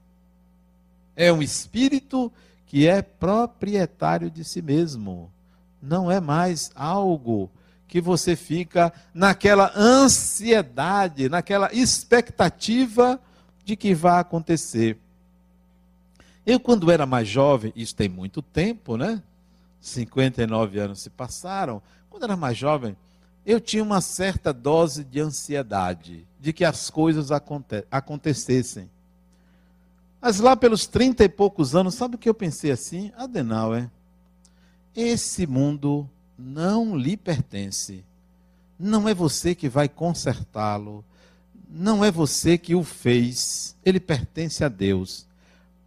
É 1.16 1.32
um 1.32 1.44
espírito 1.44 2.32
que 2.66 2.88
é 2.88 3.04
proprietário 3.04 4.32
de 4.32 4.44
si 4.44 4.62
mesmo. 4.62 5.32
Não 5.80 6.10
é 6.10 6.20
mais 6.20 6.72
algo 6.74 7.52
que 7.88 8.02
você 8.02 8.36
fica 8.36 8.92
naquela 9.14 9.72
ansiedade, 9.76 11.30
naquela 11.30 11.72
expectativa 11.72 13.20
de 13.64 13.76
que 13.76 13.94
vai 13.94 14.20
acontecer. 14.20 14.98
Eu, 16.46 16.60
quando 16.60 16.92
era 16.92 17.06
mais 17.06 17.28
jovem, 17.28 17.74
isso 17.76 17.96
tem 17.96 18.08
muito 18.08 18.42
tempo, 18.42 18.98
né? 18.98 19.22
59 19.82 20.80
anos 20.80 21.02
se 21.02 21.10
passaram. 21.10 21.82
Quando 22.10 22.24
era 22.24 22.38
mais 22.38 22.58
jovem, 22.58 22.96
eu 23.46 23.60
tinha 23.60 23.84
uma 23.84 24.02
certa 24.02 24.52
dose 24.52 25.04
de 25.04 25.20
ansiedade 25.20 26.28
de 26.40 26.54
que 26.54 26.66
as 26.66 26.90
coisas 26.90 27.32
aconte 27.32 27.86
acontecessem. 27.90 28.90
Mas 30.22 30.40
lá 30.40 30.56
pelos 30.56 30.88
30 30.88 31.24
e 31.24 31.30
poucos 31.30 31.76
anos, 31.76 31.96
sabe 31.96 32.16
o 32.16 32.18
que 32.18 32.28
eu 32.28 32.34
pensei 32.34 32.72
assim? 32.72 33.12
Adenauer, 33.16 33.90
esse 34.96 35.46
mundo 35.46 36.10
não 36.38 36.98
lhe 36.98 37.16
pertence. 37.16 38.04
não 38.78 39.08
é 39.08 39.14
você 39.14 39.56
que 39.56 39.70
vai 39.70 39.88
consertá-lo, 39.88 41.06
não 41.70 42.04
é 42.04 42.12
você 42.12 42.58
que 42.58 42.76
o 42.76 42.84
fez, 42.84 43.76
ele 43.86 44.00
pertence 44.00 44.64
a 44.64 44.68
Deus. 44.68 45.26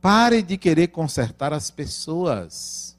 Pare 0.01 0.43
de 0.43 0.57
querer 0.57 0.89
consertar 0.89 1.53
as 1.53 1.71
pessoas. 1.71 2.97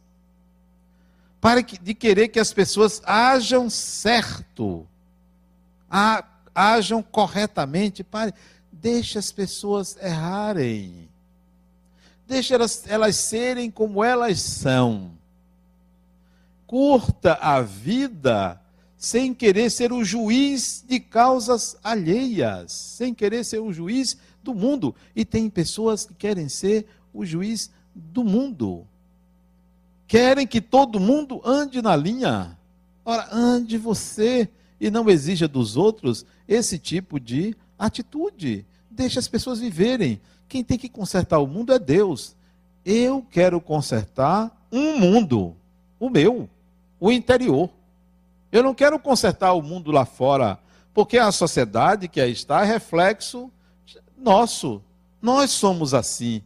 Pare 1.40 1.64
de 1.64 1.94
querer 1.94 2.28
que 2.28 2.40
as 2.40 2.52
pessoas 2.52 3.02
ajam 3.06 3.70
certo, 3.70 4.86
ajam 6.54 7.02
corretamente. 7.02 8.04
Pare, 8.04 8.34
deixe 8.72 9.18
as 9.18 9.32
pessoas 9.32 9.98
errarem. 10.02 11.08
Deixe 12.28 12.54
elas, 12.54 12.84
elas 12.88 13.16
serem 13.16 13.72
como 13.72 14.04
elas 14.04 14.42
são. 14.42 15.12
Curta 16.68 17.36
a 17.36 17.62
vida 17.62 18.62
sem 18.98 19.34
querer 19.34 19.72
ser 19.72 19.94
o 19.94 20.04
juiz 20.04 20.84
de 20.86 21.00
causas 21.00 21.78
alheias, 21.82 22.74
sem 22.74 23.14
querer 23.14 23.46
ser 23.46 23.60
o 23.60 23.72
juiz 23.72 24.18
do 24.50 24.56
mundo. 24.56 24.96
E 25.16 25.24
tem 25.24 25.50
pessoas 25.50 26.06
que 26.06 26.14
querem 26.14 26.50
ser 26.50 26.88
o 27.14 27.26
juiz 27.26 27.72
do 27.94 28.24
mundo. 28.24 28.86
Querem 30.08 30.48
que 30.48 30.60
todo 30.60 31.00
mundo 31.00 31.42
ande 31.46 31.82
na 31.82 31.96
linha. 31.96 32.58
Ora, 33.06 33.28
ande 33.32 33.78
você 33.78 34.50
e 34.82 34.90
não 34.90 35.10
exija 35.10 35.48
dos 35.48 35.78
outros 35.78 36.26
esse 36.48 36.80
tipo 36.80 37.20
de 37.20 37.56
atitude. 37.78 38.66
Deixe 38.90 39.20
as 39.20 39.28
pessoas 39.28 39.60
viverem. 39.60 40.20
Quem 40.48 40.64
tem 40.64 40.78
que 40.78 40.90
consertar 40.90 41.38
o 41.40 41.48
mundo 41.48 41.72
é 41.72 41.78
Deus. 41.78 42.36
Eu 42.84 43.24
quero 43.30 43.62
consertar 43.62 44.52
um 44.72 44.98
mundo, 44.98 45.56
o 46.00 46.10
meu, 46.10 46.50
o 47.00 47.12
interior. 47.12 47.70
Eu 48.52 48.64
não 48.64 48.74
quero 48.74 48.98
consertar 48.98 49.54
o 49.54 49.62
mundo 49.62 49.92
lá 49.92 50.06
fora, 50.06 50.58
porque 50.92 51.20
a 51.20 51.32
sociedade 51.32 52.08
que 52.08 52.20
aí 52.20 52.32
está 52.32 52.64
é 52.64 52.66
reflexo 52.66 53.52
nosso. 54.20 54.82
Nós 55.22 55.52
somos 55.52 55.94
assim. 55.94 56.42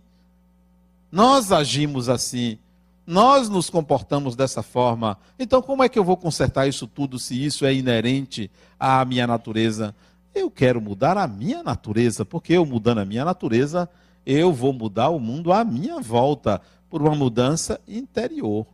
Nós 1.12 1.52
agimos 1.52 2.10
assim. 2.10 2.58
Nós 3.06 3.50
nos 3.50 3.70
comportamos 3.70 4.36
dessa 4.36 4.64
forma. 4.64 5.18
Então, 5.38 5.62
como 5.62 5.84
é 5.84 5.90
que 5.90 6.00
eu 6.00 6.04
vou 6.04 6.16
consertar 6.16 6.68
isso 6.68 6.88
tudo 6.88 7.20
se 7.20 7.44
isso 7.44 7.66
é 7.66 7.74
inerente 7.74 8.50
à 8.80 9.04
minha 9.04 9.28
natureza? 9.28 9.94
Eu 10.34 10.50
quero 10.50 10.82
mudar 10.82 11.18
a 11.18 11.28
minha 11.28 11.62
natureza, 11.62 12.26
porque 12.26 12.54
eu 12.54 12.66
mudando 12.66 13.00
a 13.00 13.06
minha 13.06 13.26
natureza, 13.26 13.90
eu 14.26 14.54
vou 14.54 14.74
mudar 14.74 15.10
o 15.10 15.20
mundo 15.20 15.52
à 15.52 15.64
minha 15.64 16.00
volta 16.00 16.62
por 16.90 17.02
uma 17.02 17.14
mudança 17.14 17.80
interior. 17.88 18.66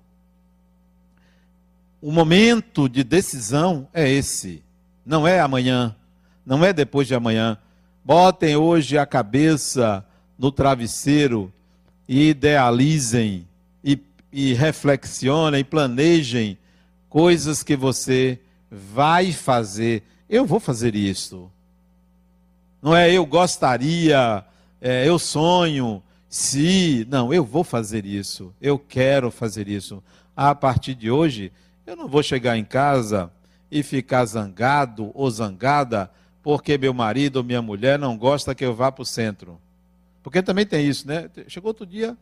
O 2.01 2.11
momento 2.11 2.87
de 2.87 3.03
decisão 3.03 3.87
é 3.93 4.07
esse. 4.09 4.63
Não 5.05 5.27
é 5.27 5.39
amanhã, 5.39 5.95
não 6.45 6.63
é 6.63 6.71
depois 6.71 7.07
de 7.07 7.15
amanhã. 7.15 7.57
Botem 8.03 8.55
hoje 8.55 8.97
a 8.97 9.05
cabeça 9.05 10.05
no 10.37 10.51
travesseiro 10.51 11.51
e 12.07 12.29
idealizem 12.29 13.47
e, 13.83 13.99
e 14.31 14.53
reflexionem, 14.53 15.63
planejem 15.63 16.57
coisas 17.09 17.61
que 17.61 17.75
você 17.75 18.39
vai 18.71 19.31
fazer. 19.31 20.03
Eu 20.29 20.45
vou 20.45 20.59
fazer 20.59 20.95
isso. 20.95 21.51
Não 22.81 22.95
é 22.95 23.11
eu 23.11 23.25
gostaria, 23.25 24.45
é, 24.79 25.07
eu 25.07 25.19
sonho, 25.19 26.01
se. 26.29 27.05
Não, 27.09 27.33
eu 27.33 27.43
vou 27.43 27.63
fazer 27.63 28.05
isso. 28.05 28.53
Eu 28.61 28.79
quero 28.79 29.29
fazer 29.29 29.67
isso. 29.67 30.01
A 30.35 30.55
partir 30.55 30.95
de 30.95 31.11
hoje, 31.11 31.51
eu 31.85 31.95
não 31.95 32.07
vou 32.07 32.23
chegar 32.23 32.57
em 32.57 32.63
casa 32.63 33.31
e 33.69 33.83
ficar 33.83 34.25
zangado 34.25 35.11
ou 35.13 35.29
zangada 35.29 36.09
porque 36.41 36.77
meu 36.77 36.93
marido 36.93 37.37
ou 37.37 37.43
minha 37.43 37.61
mulher 37.61 37.99
não 37.99 38.17
gosta 38.17 38.55
que 38.55 38.65
eu 38.65 38.73
vá 38.73 38.91
para 38.91 39.01
o 39.01 39.05
centro. 39.05 39.59
Porque 40.23 40.41
também 40.41 40.65
tem 40.65 40.87
isso, 40.87 41.07
né? 41.07 41.29
Chegou 41.47 41.69
outro 41.69 41.85
dia 41.85 42.17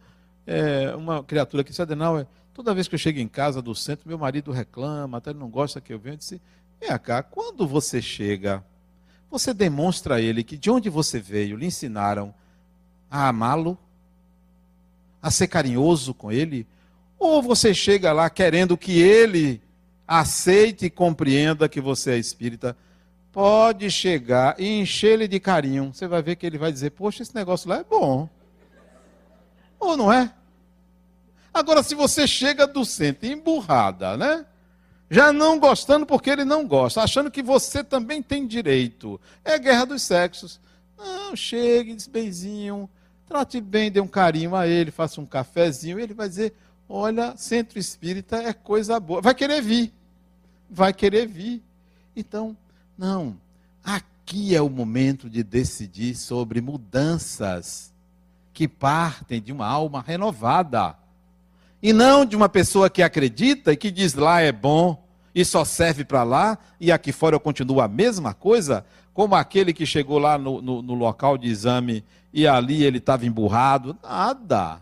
é, 0.45 0.95
uma 0.95 1.23
criatura 1.23 1.63
que 1.63 1.71
disse, 1.71 1.81
Adenauer, 1.81 2.25
toda 2.53 2.73
vez 2.73 2.87
que 2.87 2.95
eu 2.95 2.99
chego 2.99 3.19
em 3.19 3.27
casa 3.27 3.61
do 3.61 3.75
centro, 3.75 4.07
meu 4.07 4.17
marido 4.17 4.51
reclama, 4.51 5.17
até 5.17 5.31
ele 5.31 5.39
não 5.39 5.49
gosta 5.49 5.81
que 5.81 5.93
eu 5.93 5.99
venha. 5.99 6.13
Eu 6.13 6.17
disse, 6.17 6.41
vem 6.79 6.97
cá, 6.99 7.21
quando 7.21 7.67
você 7.67 8.01
chega, 8.01 8.63
você 9.29 9.53
demonstra 9.53 10.15
a 10.15 10.21
ele 10.21 10.43
que 10.43 10.57
de 10.57 10.71
onde 10.71 10.89
você 10.89 11.19
veio, 11.19 11.57
lhe 11.57 11.65
ensinaram 11.65 12.33
a 13.11 13.27
amá-lo, 13.27 13.77
a 15.21 15.29
ser 15.29 15.47
carinhoso 15.47 16.13
com 16.13 16.31
ele, 16.31 16.65
ou 17.19 17.41
você 17.41 17.73
chega 17.73 18.13
lá 18.13 18.29
querendo 18.29 18.77
que 18.77 18.99
ele 18.99 19.61
aceite 20.07 20.85
e 20.85 20.89
compreenda 20.89 21.67
que 21.67 21.81
você 21.81 22.11
é 22.11 22.17
espírita, 22.17 22.77
pode 23.37 23.91
chegar 23.91 24.59
e 24.59 24.79
encher 24.79 25.11
ele 25.11 25.27
de 25.27 25.39
carinho. 25.39 25.93
Você 25.93 26.07
vai 26.07 26.23
ver 26.23 26.35
que 26.37 26.43
ele 26.43 26.57
vai 26.57 26.71
dizer: 26.71 26.89
Poxa, 26.89 27.21
esse 27.21 27.35
negócio 27.35 27.69
lá 27.69 27.77
é 27.77 27.83
bom. 27.83 28.27
Ou 29.79 29.95
não 29.95 30.11
é? 30.11 30.33
Agora, 31.53 31.83
se 31.83 31.93
você 31.93 32.25
chega 32.25 32.65
do 32.65 32.83
centro 32.83 33.27
emburrada, 33.27 34.17
né? 34.17 34.43
Já 35.07 35.31
não 35.31 35.59
gostando 35.59 36.03
porque 36.03 36.31
ele 36.31 36.43
não 36.43 36.67
gosta, 36.67 37.03
achando 37.03 37.29
que 37.29 37.43
você 37.43 37.83
também 37.83 38.23
tem 38.23 38.47
direito. 38.47 39.21
É 39.45 39.59
guerra 39.59 39.85
dos 39.85 40.01
sexos. 40.01 40.59
Não, 40.97 41.35
chegue, 41.35 41.93
diz 41.93 42.07
benzinho, 42.07 42.89
trate 43.27 43.61
bem, 43.61 43.91
dê 43.91 44.01
um 44.01 44.07
carinho 44.07 44.55
a 44.55 44.67
ele, 44.67 44.89
faça 44.89 45.21
um 45.21 45.27
cafezinho. 45.27 45.99
Ele 45.99 46.15
vai 46.15 46.27
dizer: 46.27 46.55
Olha, 46.89 47.37
centro 47.37 47.77
espírita 47.77 48.37
é 48.37 48.51
coisa 48.51 48.99
boa. 48.99 49.21
Vai 49.21 49.35
querer 49.35 49.61
vir. 49.61 49.93
Vai 50.67 50.91
querer 50.91 51.27
vir. 51.27 51.61
Então, 52.15 52.57
não. 52.97 53.37
Aqui 53.83 54.55
é 54.55 54.61
o 54.61 54.69
momento 54.69 55.29
de 55.29 55.43
decidir 55.43 56.15
sobre 56.15 56.59
mudanças 56.59 57.93
que 58.53 58.67
partem 58.67 59.41
de 59.41 59.51
uma 59.51 59.67
alma 59.67 60.03
renovada. 60.05 60.95
E 61.81 61.93
não 61.93 62.25
de 62.25 62.35
uma 62.35 62.49
pessoa 62.49 62.89
que 62.89 63.03
acredita 63.03 63.71
e 63.71 63.77
que 63.77 63.91
diz 63.91 64.15
lá 64.15 64.41
é 64.41 64.51
bom 64.51 65.03
e 65.33 65.45
só 65.45 65.63
serve 65.63 66.03
para 66.03 66.23
lá 66.23 66.57
e 66.81 66.91
aqui 66.91 67.11
fora 67.11 67.35
eu 67.35 67.39
continuo 67.39 67.79
a 67.79 67.87
mesma 67.87 68.33
coisa, 68.33 68.83
como 69.13 69.35
aquele 69.35 69.71
que 69.71 69.85
chegou 69.85 70.17
lá 70.17 70.37
no, 70.37 70.61
no, 70.61 70.81
no 70.81 70.93
local 70.95 71.37
de 71.37 71.47
exame 71.47 72.03
e 72.33 72.47
ali 72.47 72.83
ele 72.83 72.97
estava 72.97 73.25
emburrado. 73.25 73.95
Nada. 74.03 74.81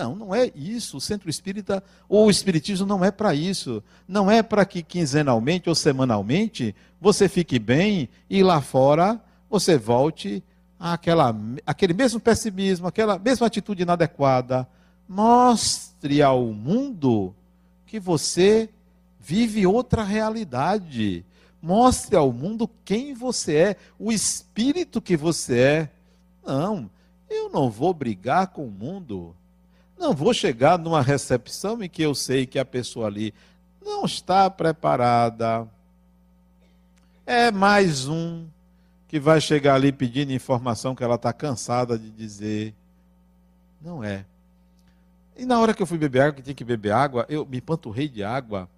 Não, 0.00 0.16
não 0.16 0.34
é 0.34 0.50
isso. 0.54 0.96
O 0.96 1.00
centro 1.00 1.28
espírita, 1.28 1.84
ou 2.08 2.26
o 2.26 2.30
espiritismo 2.30 2.86
não 2.86 3.04
é 3.04 3.10
para 3.10 3.34
isso. 3.34 3.84
Não 4.08 4.30
é 4.30 4.42
para 4.42 4.64
que 4.64 4.82
quinzenalmente 4.82 5.68
ou 5.68 5.74
semanalmente 5.74 6.74
você 6.98 7.28
fique 7.28 7.58
bem 7.58 8.08
e 8.28 8.42
lá 8.42 8.62
fora 8.62 9.20
você 9.50 9.76
volte 9.76 10.42
àquela, 10.78 11.36
àquele 11.66 11.92
mesmo 11.92 12.18
pessimismo, 12.18 12.86
aquela 12.86 13.18
mesma 13.18 13.46
atitude 13.46 13.82
inadequada. 13.82 14.66
Mostre 15.06 16.22
ao 16.22 16.46
mundo 16.46 17.34
que 17.84 18.00
você 18.00 18.70
vive 19.18 19.66
outra 19.66 20.02
realidade. 20.02 21.26
Mostre 21.60 22.16
ao 22.16 22.32
mundo 22.32 22.70
quem 22.86 23.12
você 23.12 23.54
é, 23.54 23.76
o 23.98 24.10
espírito 24.10 24.98
que 24.98 25.14
você 25.14 25.58
é. 25.58 25.90
Não, 26.42 26.88
eu 27.28 27.50
não 27.50 27.68
vou 27.68 27.92
brigar 27.92 28.46
com 28.46 28.64
o 28.64 28.70
mundo. 28.70 29.36
Não 30.00 30.14
vou 30.14 30.32
chegar 30.32 30.78
numa 30.78 31.02
recepção 31.02 31.82
em 31.82 31.88
que 31.88 32.00
eu 32.00 32.14
sei 32.14 32.46
que 32.46 32.58
a 32.58 32.64
pessoa 32.64 33.06
ali 33.06 33.34
não 33.84 34.06
está 34.06 34.48
preparada. 34.48 35.68
É 37.26 37.50
mais 37.50 38.08
um 38.08 38.46
que 39.06 39.20
vai 39.20 39.42
chegar 39.42 39.74
ali 39.74 39.92
pedindo 39.92 40.32
informação 40.32 40.94
que 40.94 41.04
ela 41.04 41.16
está 41.16 41.34
cansada 41.34 41.98
de 41.98 42.10
dizer. 42.10 42.74
Não 43.78 44.02
é. 44.02 44.24
E 45.36 45.44
na 45.44 45.60
hora 45.60 45.74
que 45.74 45.82
eu 45.82 45.86
fui 45.86 45.98
beber 45.98 46.22
água, 46.22 46.32
que 46.32 46.42
tinha 46.42 46.54
que 46.54 46.64
beber 46.64 46.92
água, 46.92 47.26
eu 47.28 47.44
me 47.44 47.60
panturrei 47.60 48.08
de 48.08 48.24
água. 48.24 48.70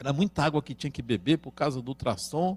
Era 0.00 0.14
muita 0.14 0.42
água 0.42 0.62
que 0.62 0.74
tinha 0.74 0.90
que 0.90 1.02
beber 1.02 1.36
por 1.36 1.50
causa 1.50 1.82
do 1.82 1.88
ultrassom. 1.88 2.56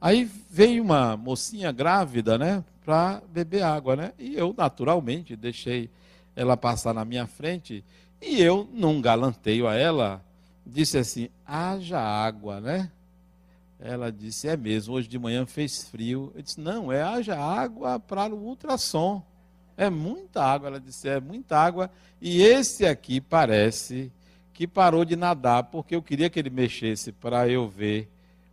Aí 0.00 0.30
veio 0.48 0.80
uma 0.80 1.16
mocinha 1.16 1.72
grávida, 1.72 2.38
né, 2.38 2.62
para 2.84 3.20
beber 3.32 3.62
água, 3.64 3.96
né? 3.96 4.12
E 4.16 4.36
eu, 4.36 4.54
naturalmente, 4.56 5.34
deixei 5.34 5.90
ela 6.36 6.56
passar 6.56 6.92
na 6.92 7.04
minha 7.04 7.26
frente 7.26 7.84
e 8.26 8.40
eu, 8.40 8.66
num 8.72 9.02
galanteio 9.02 9.68
a 9.68 9.74
ela, 9.74 10.24
disse 10.64 10.96
assim: 10.96 11.28
haja 11.46 12.00
água, 12.00 12.60
né? 12.60 12.90
Ela 13.78 14.10
disse: 14.10 14.48
é 14.48 14.56
mesmo, 14.56 14.94
hoje 14.94 15.08
de 15.08 15.18
manhã 15.18 15.44
fez 15.44 15.84
frio. 15.84 16.32
Eu 16.34 16.42
disse: 16.42 16.58
não, 16.58 16.90
é 16.90 17.02
haja 17.02 17.38
água 17.38 18.00
para 18.00 18.34
o 18.34 18.38
ultrassom. 18.38 19.22
É 19.76 19.90
muita 19.90 20.42
água. 20.42 20.68
Ela 20.68 20.80
disse: 20.80 21.06
é 21.06 21.20
muita 21.20 21.58
água. 21.58 21.90
E 22.20 22.40
esse 22.40 22.86
aqui 22.86 23.20
parece 23.20 24.10
que 24.54 24.66
parou 24.66 25.04
de 25.04 25.16
nadar, 25.16 25.64
porque 25.64 25.94
eu 25.94 26.02
queria 26.02 26.30
que 26.30 26.38
ele 26.38 26.50
mexesse 26.50 27.12
para 27.12 27.46
eu 27.48 27.68
ver 27.68 28.08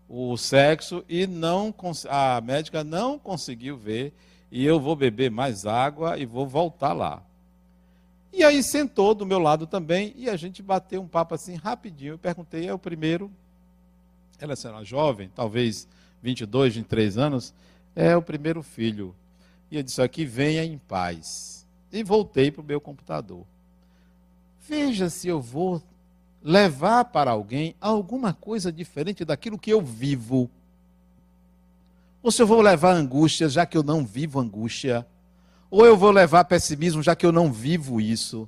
o 0.09 0.35
sexo 0.35 1.05
e 1.07 1.25
não 1.25 1.73
a 2.09 2.41
médica 2.41 2.83
não 2.83 3.17
conseguiu 3.17 3.77
ver. 3.77 4.13
E 4.51 4.65
eu 4.65 4.81
vou 4.81 4.97
beber 4.97 5.31
mais 5.31 5.65
água 5.65 6.17
e 6.17 6.25
vou 6.25 6.45
voltar 6.45 6.91
lá. 6.91 7.23
E 8.33 8.43
aí 8.43 8.63
sentou 8.63 9.13
do 9.13 9.25
meu 9.25 9.39
lado 9.39 9.67
também 9.67 10.13
e 10.15 10.29
a 10.29 10.37
gente 10.37 10.63
bateu 10.63 11.01
um 11.01 11.07
papo 11.07 11.35
assim 11.35 11.55
rapidinho. 11.55 12.13
Eu 12.13 12.17
perguntei, 12.17 12.67
é 12.67 12.73
o 12.73 12.79
primeiro? 12.79 13.31
ela 14.43 14.55
era 14.65 14.83
jovem, 14.83 15.29
talvez 15.33 15.87
22, 16.21 16.75
23 16.75 17.17
anos, 17.17 17.53
é 17.95 18.15
o 18.15 18.21
primeiro 18.21 18.63
filho. 18.63 19.15
E 19.69 19.77
eu 19.77 19.83
disse 19.83 20.01
aqui, 20.01 20.25
venha 20.25 20.63
em 20.63 20.77
paz. 20.77 21.65
E 21.91 22.03
voltei 22.03 22.51
para 22.51 22.61
o 22.61 22.65
meu 22.65 22.81
computador. 22.81 23.45
Veja 24.67 25.09
se 25.09 25.27
eu 25.27 25.39
vou 25.39 25.81
levar 26.43 27.05
para 27.05 27.31
alguém 27.31 27.75
alguma 27.79 28.33
coisa 28.33 28.71
diferente 28.71 29.23
daquilo 29.23 29.59
que 29.59 29.71
eu 29.71 29.81
vivo. 29.81 30.49
Ou 32.23 32.31
se 32.31 32.41
eu 32.41 32.47
vou 32.47 32.61
levar 32.61 32.93
angústia, 32.93 33.47
já 33.47 33.65
que 33.65 33.77
eu 33.77 33.83
não 33.83 34.05
vivo 34.05 34.39
angústia. 34.39 35.05
Ou 35.71 35.85
eu 35.85 35.95
vou 35.95 36.11
levar 36.11 36.43
pessimismo, 36.43 37.01
já 37.01 37.15
que 37.15 37.25
eu 37.25 37.31
não 37.31 37.49
vivo 37.49 38.01
isso. 38.01 38.47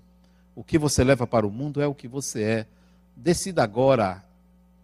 O 0.54 0.62
que 0.62 0.78
você 0.78 1.06
leva 1.06 1.26
para 1.26 1.48
o 1.48 1.52
mundo 1.52 1.82
é 1.82 1.88
o 1.88 1.96
que 1.96 2.06
você 2.06 2.44
é. 2.44 2.68
Decida 3.16 3.64
agora 3.64 4.22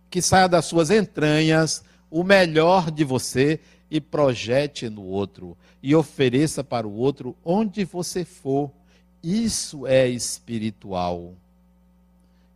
que 0.10 0.22
saia 0.22 0.48
das 0.48 0.64
suas 0.64 0.90
entranhas 0.90 1.84
o 2.10 2.24
melhor 2.24 2.90
de 2.90 3.04
você 3.04 3.60
e 3.92 4.00
projete 4.00 4.90
no 4.90 5.04
outro. 5.04 5.58
E 5.84 5.94
ofereça 5.94 6.64
para 6.64 6.88
o 6.88 6.94
outro 6.94 7.36
onde 7.44 7.84
você 7.84 8.24
for. 8.24 8.72
Isso 9.22 9.86
é 9.86 10.08
espiritual. 10.08 11.34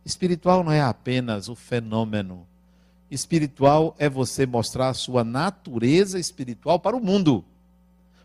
Espiritual 0.02 0.64
não 0.64 0.72
é 0.72 0.80
apenas 0.80 1.50
o 1.50 1.54
fenômeno. 1.54 2.46
Espiritual 3.10 3.94
é 3.98 4.08
você 4.08 4.46
mostrar 4.46 4.88
a 4.88 4.94
sua 4.94 5.22
natureza 5.22 6.18
espiritual 6.18 6.80
para 6.80 6.96
o 6.96 7.04
mundo. 7.04 7.44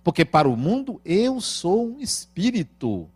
Porque 0.04 0.24
para 0.24 0.47
o 0.47 0.56
mundo 0.56 1.02
eu 1.04 1.41
sou 1.41 1.88
um 1.88 2.00
espírito 2.00 3.08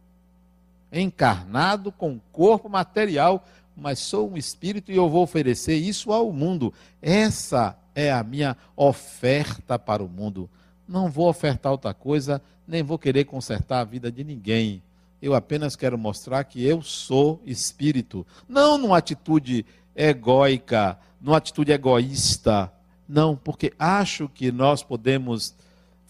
encarnado 0.92 1.92
com 1.92 2.20
corpo 2.32 2.70
material, 2.70 3.46
mas 3.76 4.00
sou 4.00 4.32
um 4.32 4.38
espírito 4.38 4.92
e 4.92 4.96
eu 4.96 5.10
vou 5.10 5.24
oferecer 5.24 5.76
isso 5.76 6.12
ao 6.12 6.32
mundo. 6.32 6.74
Essa 7.02 7.76
é 7.96 8.12
a 8.12 8.24
minha 8.24 8.56
oferta 8.76 9.80
para 9.80 10.04
o 10.04 10.10
mundo. 10.10 10.50
Não 10.88 11.10
vou 11.10 11.28
ofertar 11.30 11.72
outra 11.72 11.94
coisa, 11.94 12.42
nem 12.68 12.84
vou 12.84 13.00
querer 13.00 13.26
consertar 13.26 13.80
a 13.80 13.86
vida 13.86 14.12
de 14.12 14.24
ninguém. 14.24 14.84
Eu 15.22 15.34
apenas 15.34 15.76
quero 15.76 15.98
mostrar 15.98 16.44
que 16.44 16.64
eu 16.64 16.82
sou 16.82 17.42
espírito. 17.46 18.28
Não 18.48 18.78
numa 18.78 18.98
atitude 18.98 19.66
egóica, 19.96 21.00
numa 21.20 21.38
atitude 21.38 21.72
egoísta. 21.72 22.72
Não, 23.08 23.36
porque 23.36 23.74
acho 23.80 24.28
que 24.28 24.52
nós 24.52 24.84
podemos 24.84 25.56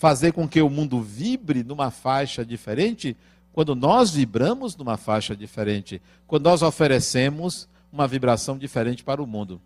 fazer 0.04 0.34
com 0.34 0.46
que 0.46 0.62
o 0.62 0.70
mundo 0.70 1.02
vibre 1.02 1.64
numa 1.64 1.90
faixa 1.90 2.46
diferente 2.46 3.16
quando 3.54 3.74
nós 3.74 4.12
vibramos 4.12 4.76
numa 4.76 4.98
faixa 4.98 5.34
diferente, 5.34 6.02
quando 6.28 6.44
nós 6.44 6.62
oferecemos 6.62 7.70
uma 7.90 8.06
vibração 8.06 8.58
diferente 8.58 9.02
para 9.02 9.24
o 9.24 9.26
mundo. 9.26 9.62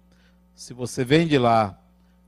Se 0.54 0.76
você 0.76 1.04
vem 1.04 1.26
de 1.26 1.40
lá 1.40 1.76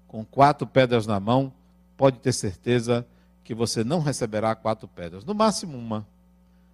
com 0.07 0.25
quatro 0.25 0.65
pedras 0.65 1.05
na 1.05 1.19
mão, 1.19 1.53
pode 1.95 2.17
ter 2.17 2.33
certeza 2.33 3.05
que 3.43 3.53
você 3.53 3.83
não 3.83 3.99
receberá 3.99 4.55
quatro 4.55 4.87
pedras, 4.87 5.23
no 5.23 5.35
máximo 5.35 5.77
uma. 5.77 6.03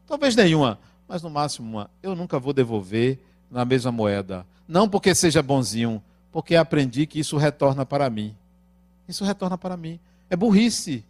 Talvez 0.07 0.37
nenhuma, 0.37 0.79
mas 1.05 1.21
no 1.21 1.29
máximo 1.29 1.69
uma. 1.69 1.89
Eu 2.01 2.15
nunca 2.15 2.39
vou 2.39 2.53
devolver 2.53 3.19
na 3.51 3.65
mesma 3.65 3.91
moeda. 3.91 4.45
Não 4.65 4.87
porque 4.87 5.13
seja 5.13 5.43
bonzinho, 5.43 6.01
porque 6.31 6.55
aprendi 6.55 7.05
que 7.05 7.19
isso 7.19 7.35
retorna 7.35 7.85
para 7.85 8.09
mim. 8.09 8.33
Isso 9.05 9.25
retorna 9.25 9.57
para 9.57 9.75
mim. 9.75 9.99
É 10.29 10.37
burrice. 10.37 11.03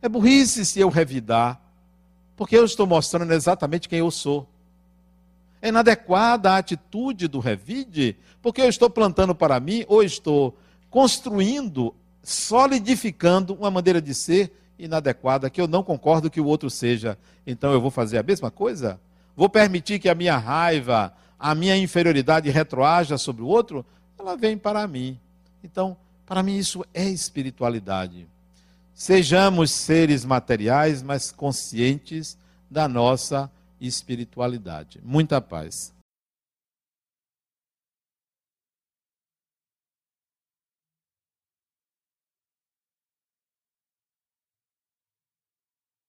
É 0.00 0.08
burrice 0.08 0.64
se 0.64 0.80
eu 0.80 0.88
revidar 0.88 1.60
porque 2.38 2.56
eu 2.56 2.64
estou 2.64 2.86
mostrando 2.86 3.32
exatamente 3.32 3.88
quem 3.88 3.98
eu 3.98 4.12
sou. 4.12 4.48
É 5.60 5.70
inadequada 5.70 6.52
a 6.52 6.58
atitude 6.58 7.26
do 7.26 7.40
revide, 7.40 8.16
porque 8.40 8.62
eu 8.62 8.68
estou 8.68 8.88
plantando 8.88 9.34
para 9.34 9.58
mim 9.58 9.84
ou 9.88 10.04
estou 10.04 10.56
construindo, 10.88 11.92
solidificando 12.22 13.54
uma 13.54 13.72
maneira 13.72 14.00
de 14.00 14.14
ser 14.14 14.52
inadequada 14.78 15.50
que 15.50 15.60
eu 15.60 15.66
não 15.66 15.82
concordo 15.82 16.30
que 16.30 16.40
o 16.40 16.46
outro 16.46 16.70
seja. 16.70 17.18
Então 17.44 17.72
eu 17.72 17.80
vou 17.80 17.90
fazer 17.90 18.18
a 18.18 18.22
mesma 18.22 18.52
coisa? 18.52 19.00
Vou 19.36 19.48
permitir 19.48 19.98
que 19.98 20.08
a 20.08 20.14
minha 20.14 20.36
raiva, 20.36 21.12
a 21.36 21.56
minha 21.56 21.76
inferioridade 21.76 22.48
retroaja 22.50 23.18
sobre 23.18 23.42
o 23.42 23.48
outro? 23.48 23.84
Ela 24.16 24.36
vem 24.36 24.56
para 24.56 24.86
mim. 24.86 25.18
Então, 25.64 25.96
para 26.24 26.40
mim 26.40 26.56
isso 26.56 26.84
é 26.94 27.04
espiritualidade. 27.04 28.28
Sejamos 28.98 29.70
seres 29.70 30.24
materiais, 30.24 31.04
mas 31.04 31.30
conscientes 31.30 32.36
da 32.68 32.88
nossa 32.88 33.48
espiritualidade. 33.80 35.00
Muita 35.04 35.40
paz. 35.40 35.94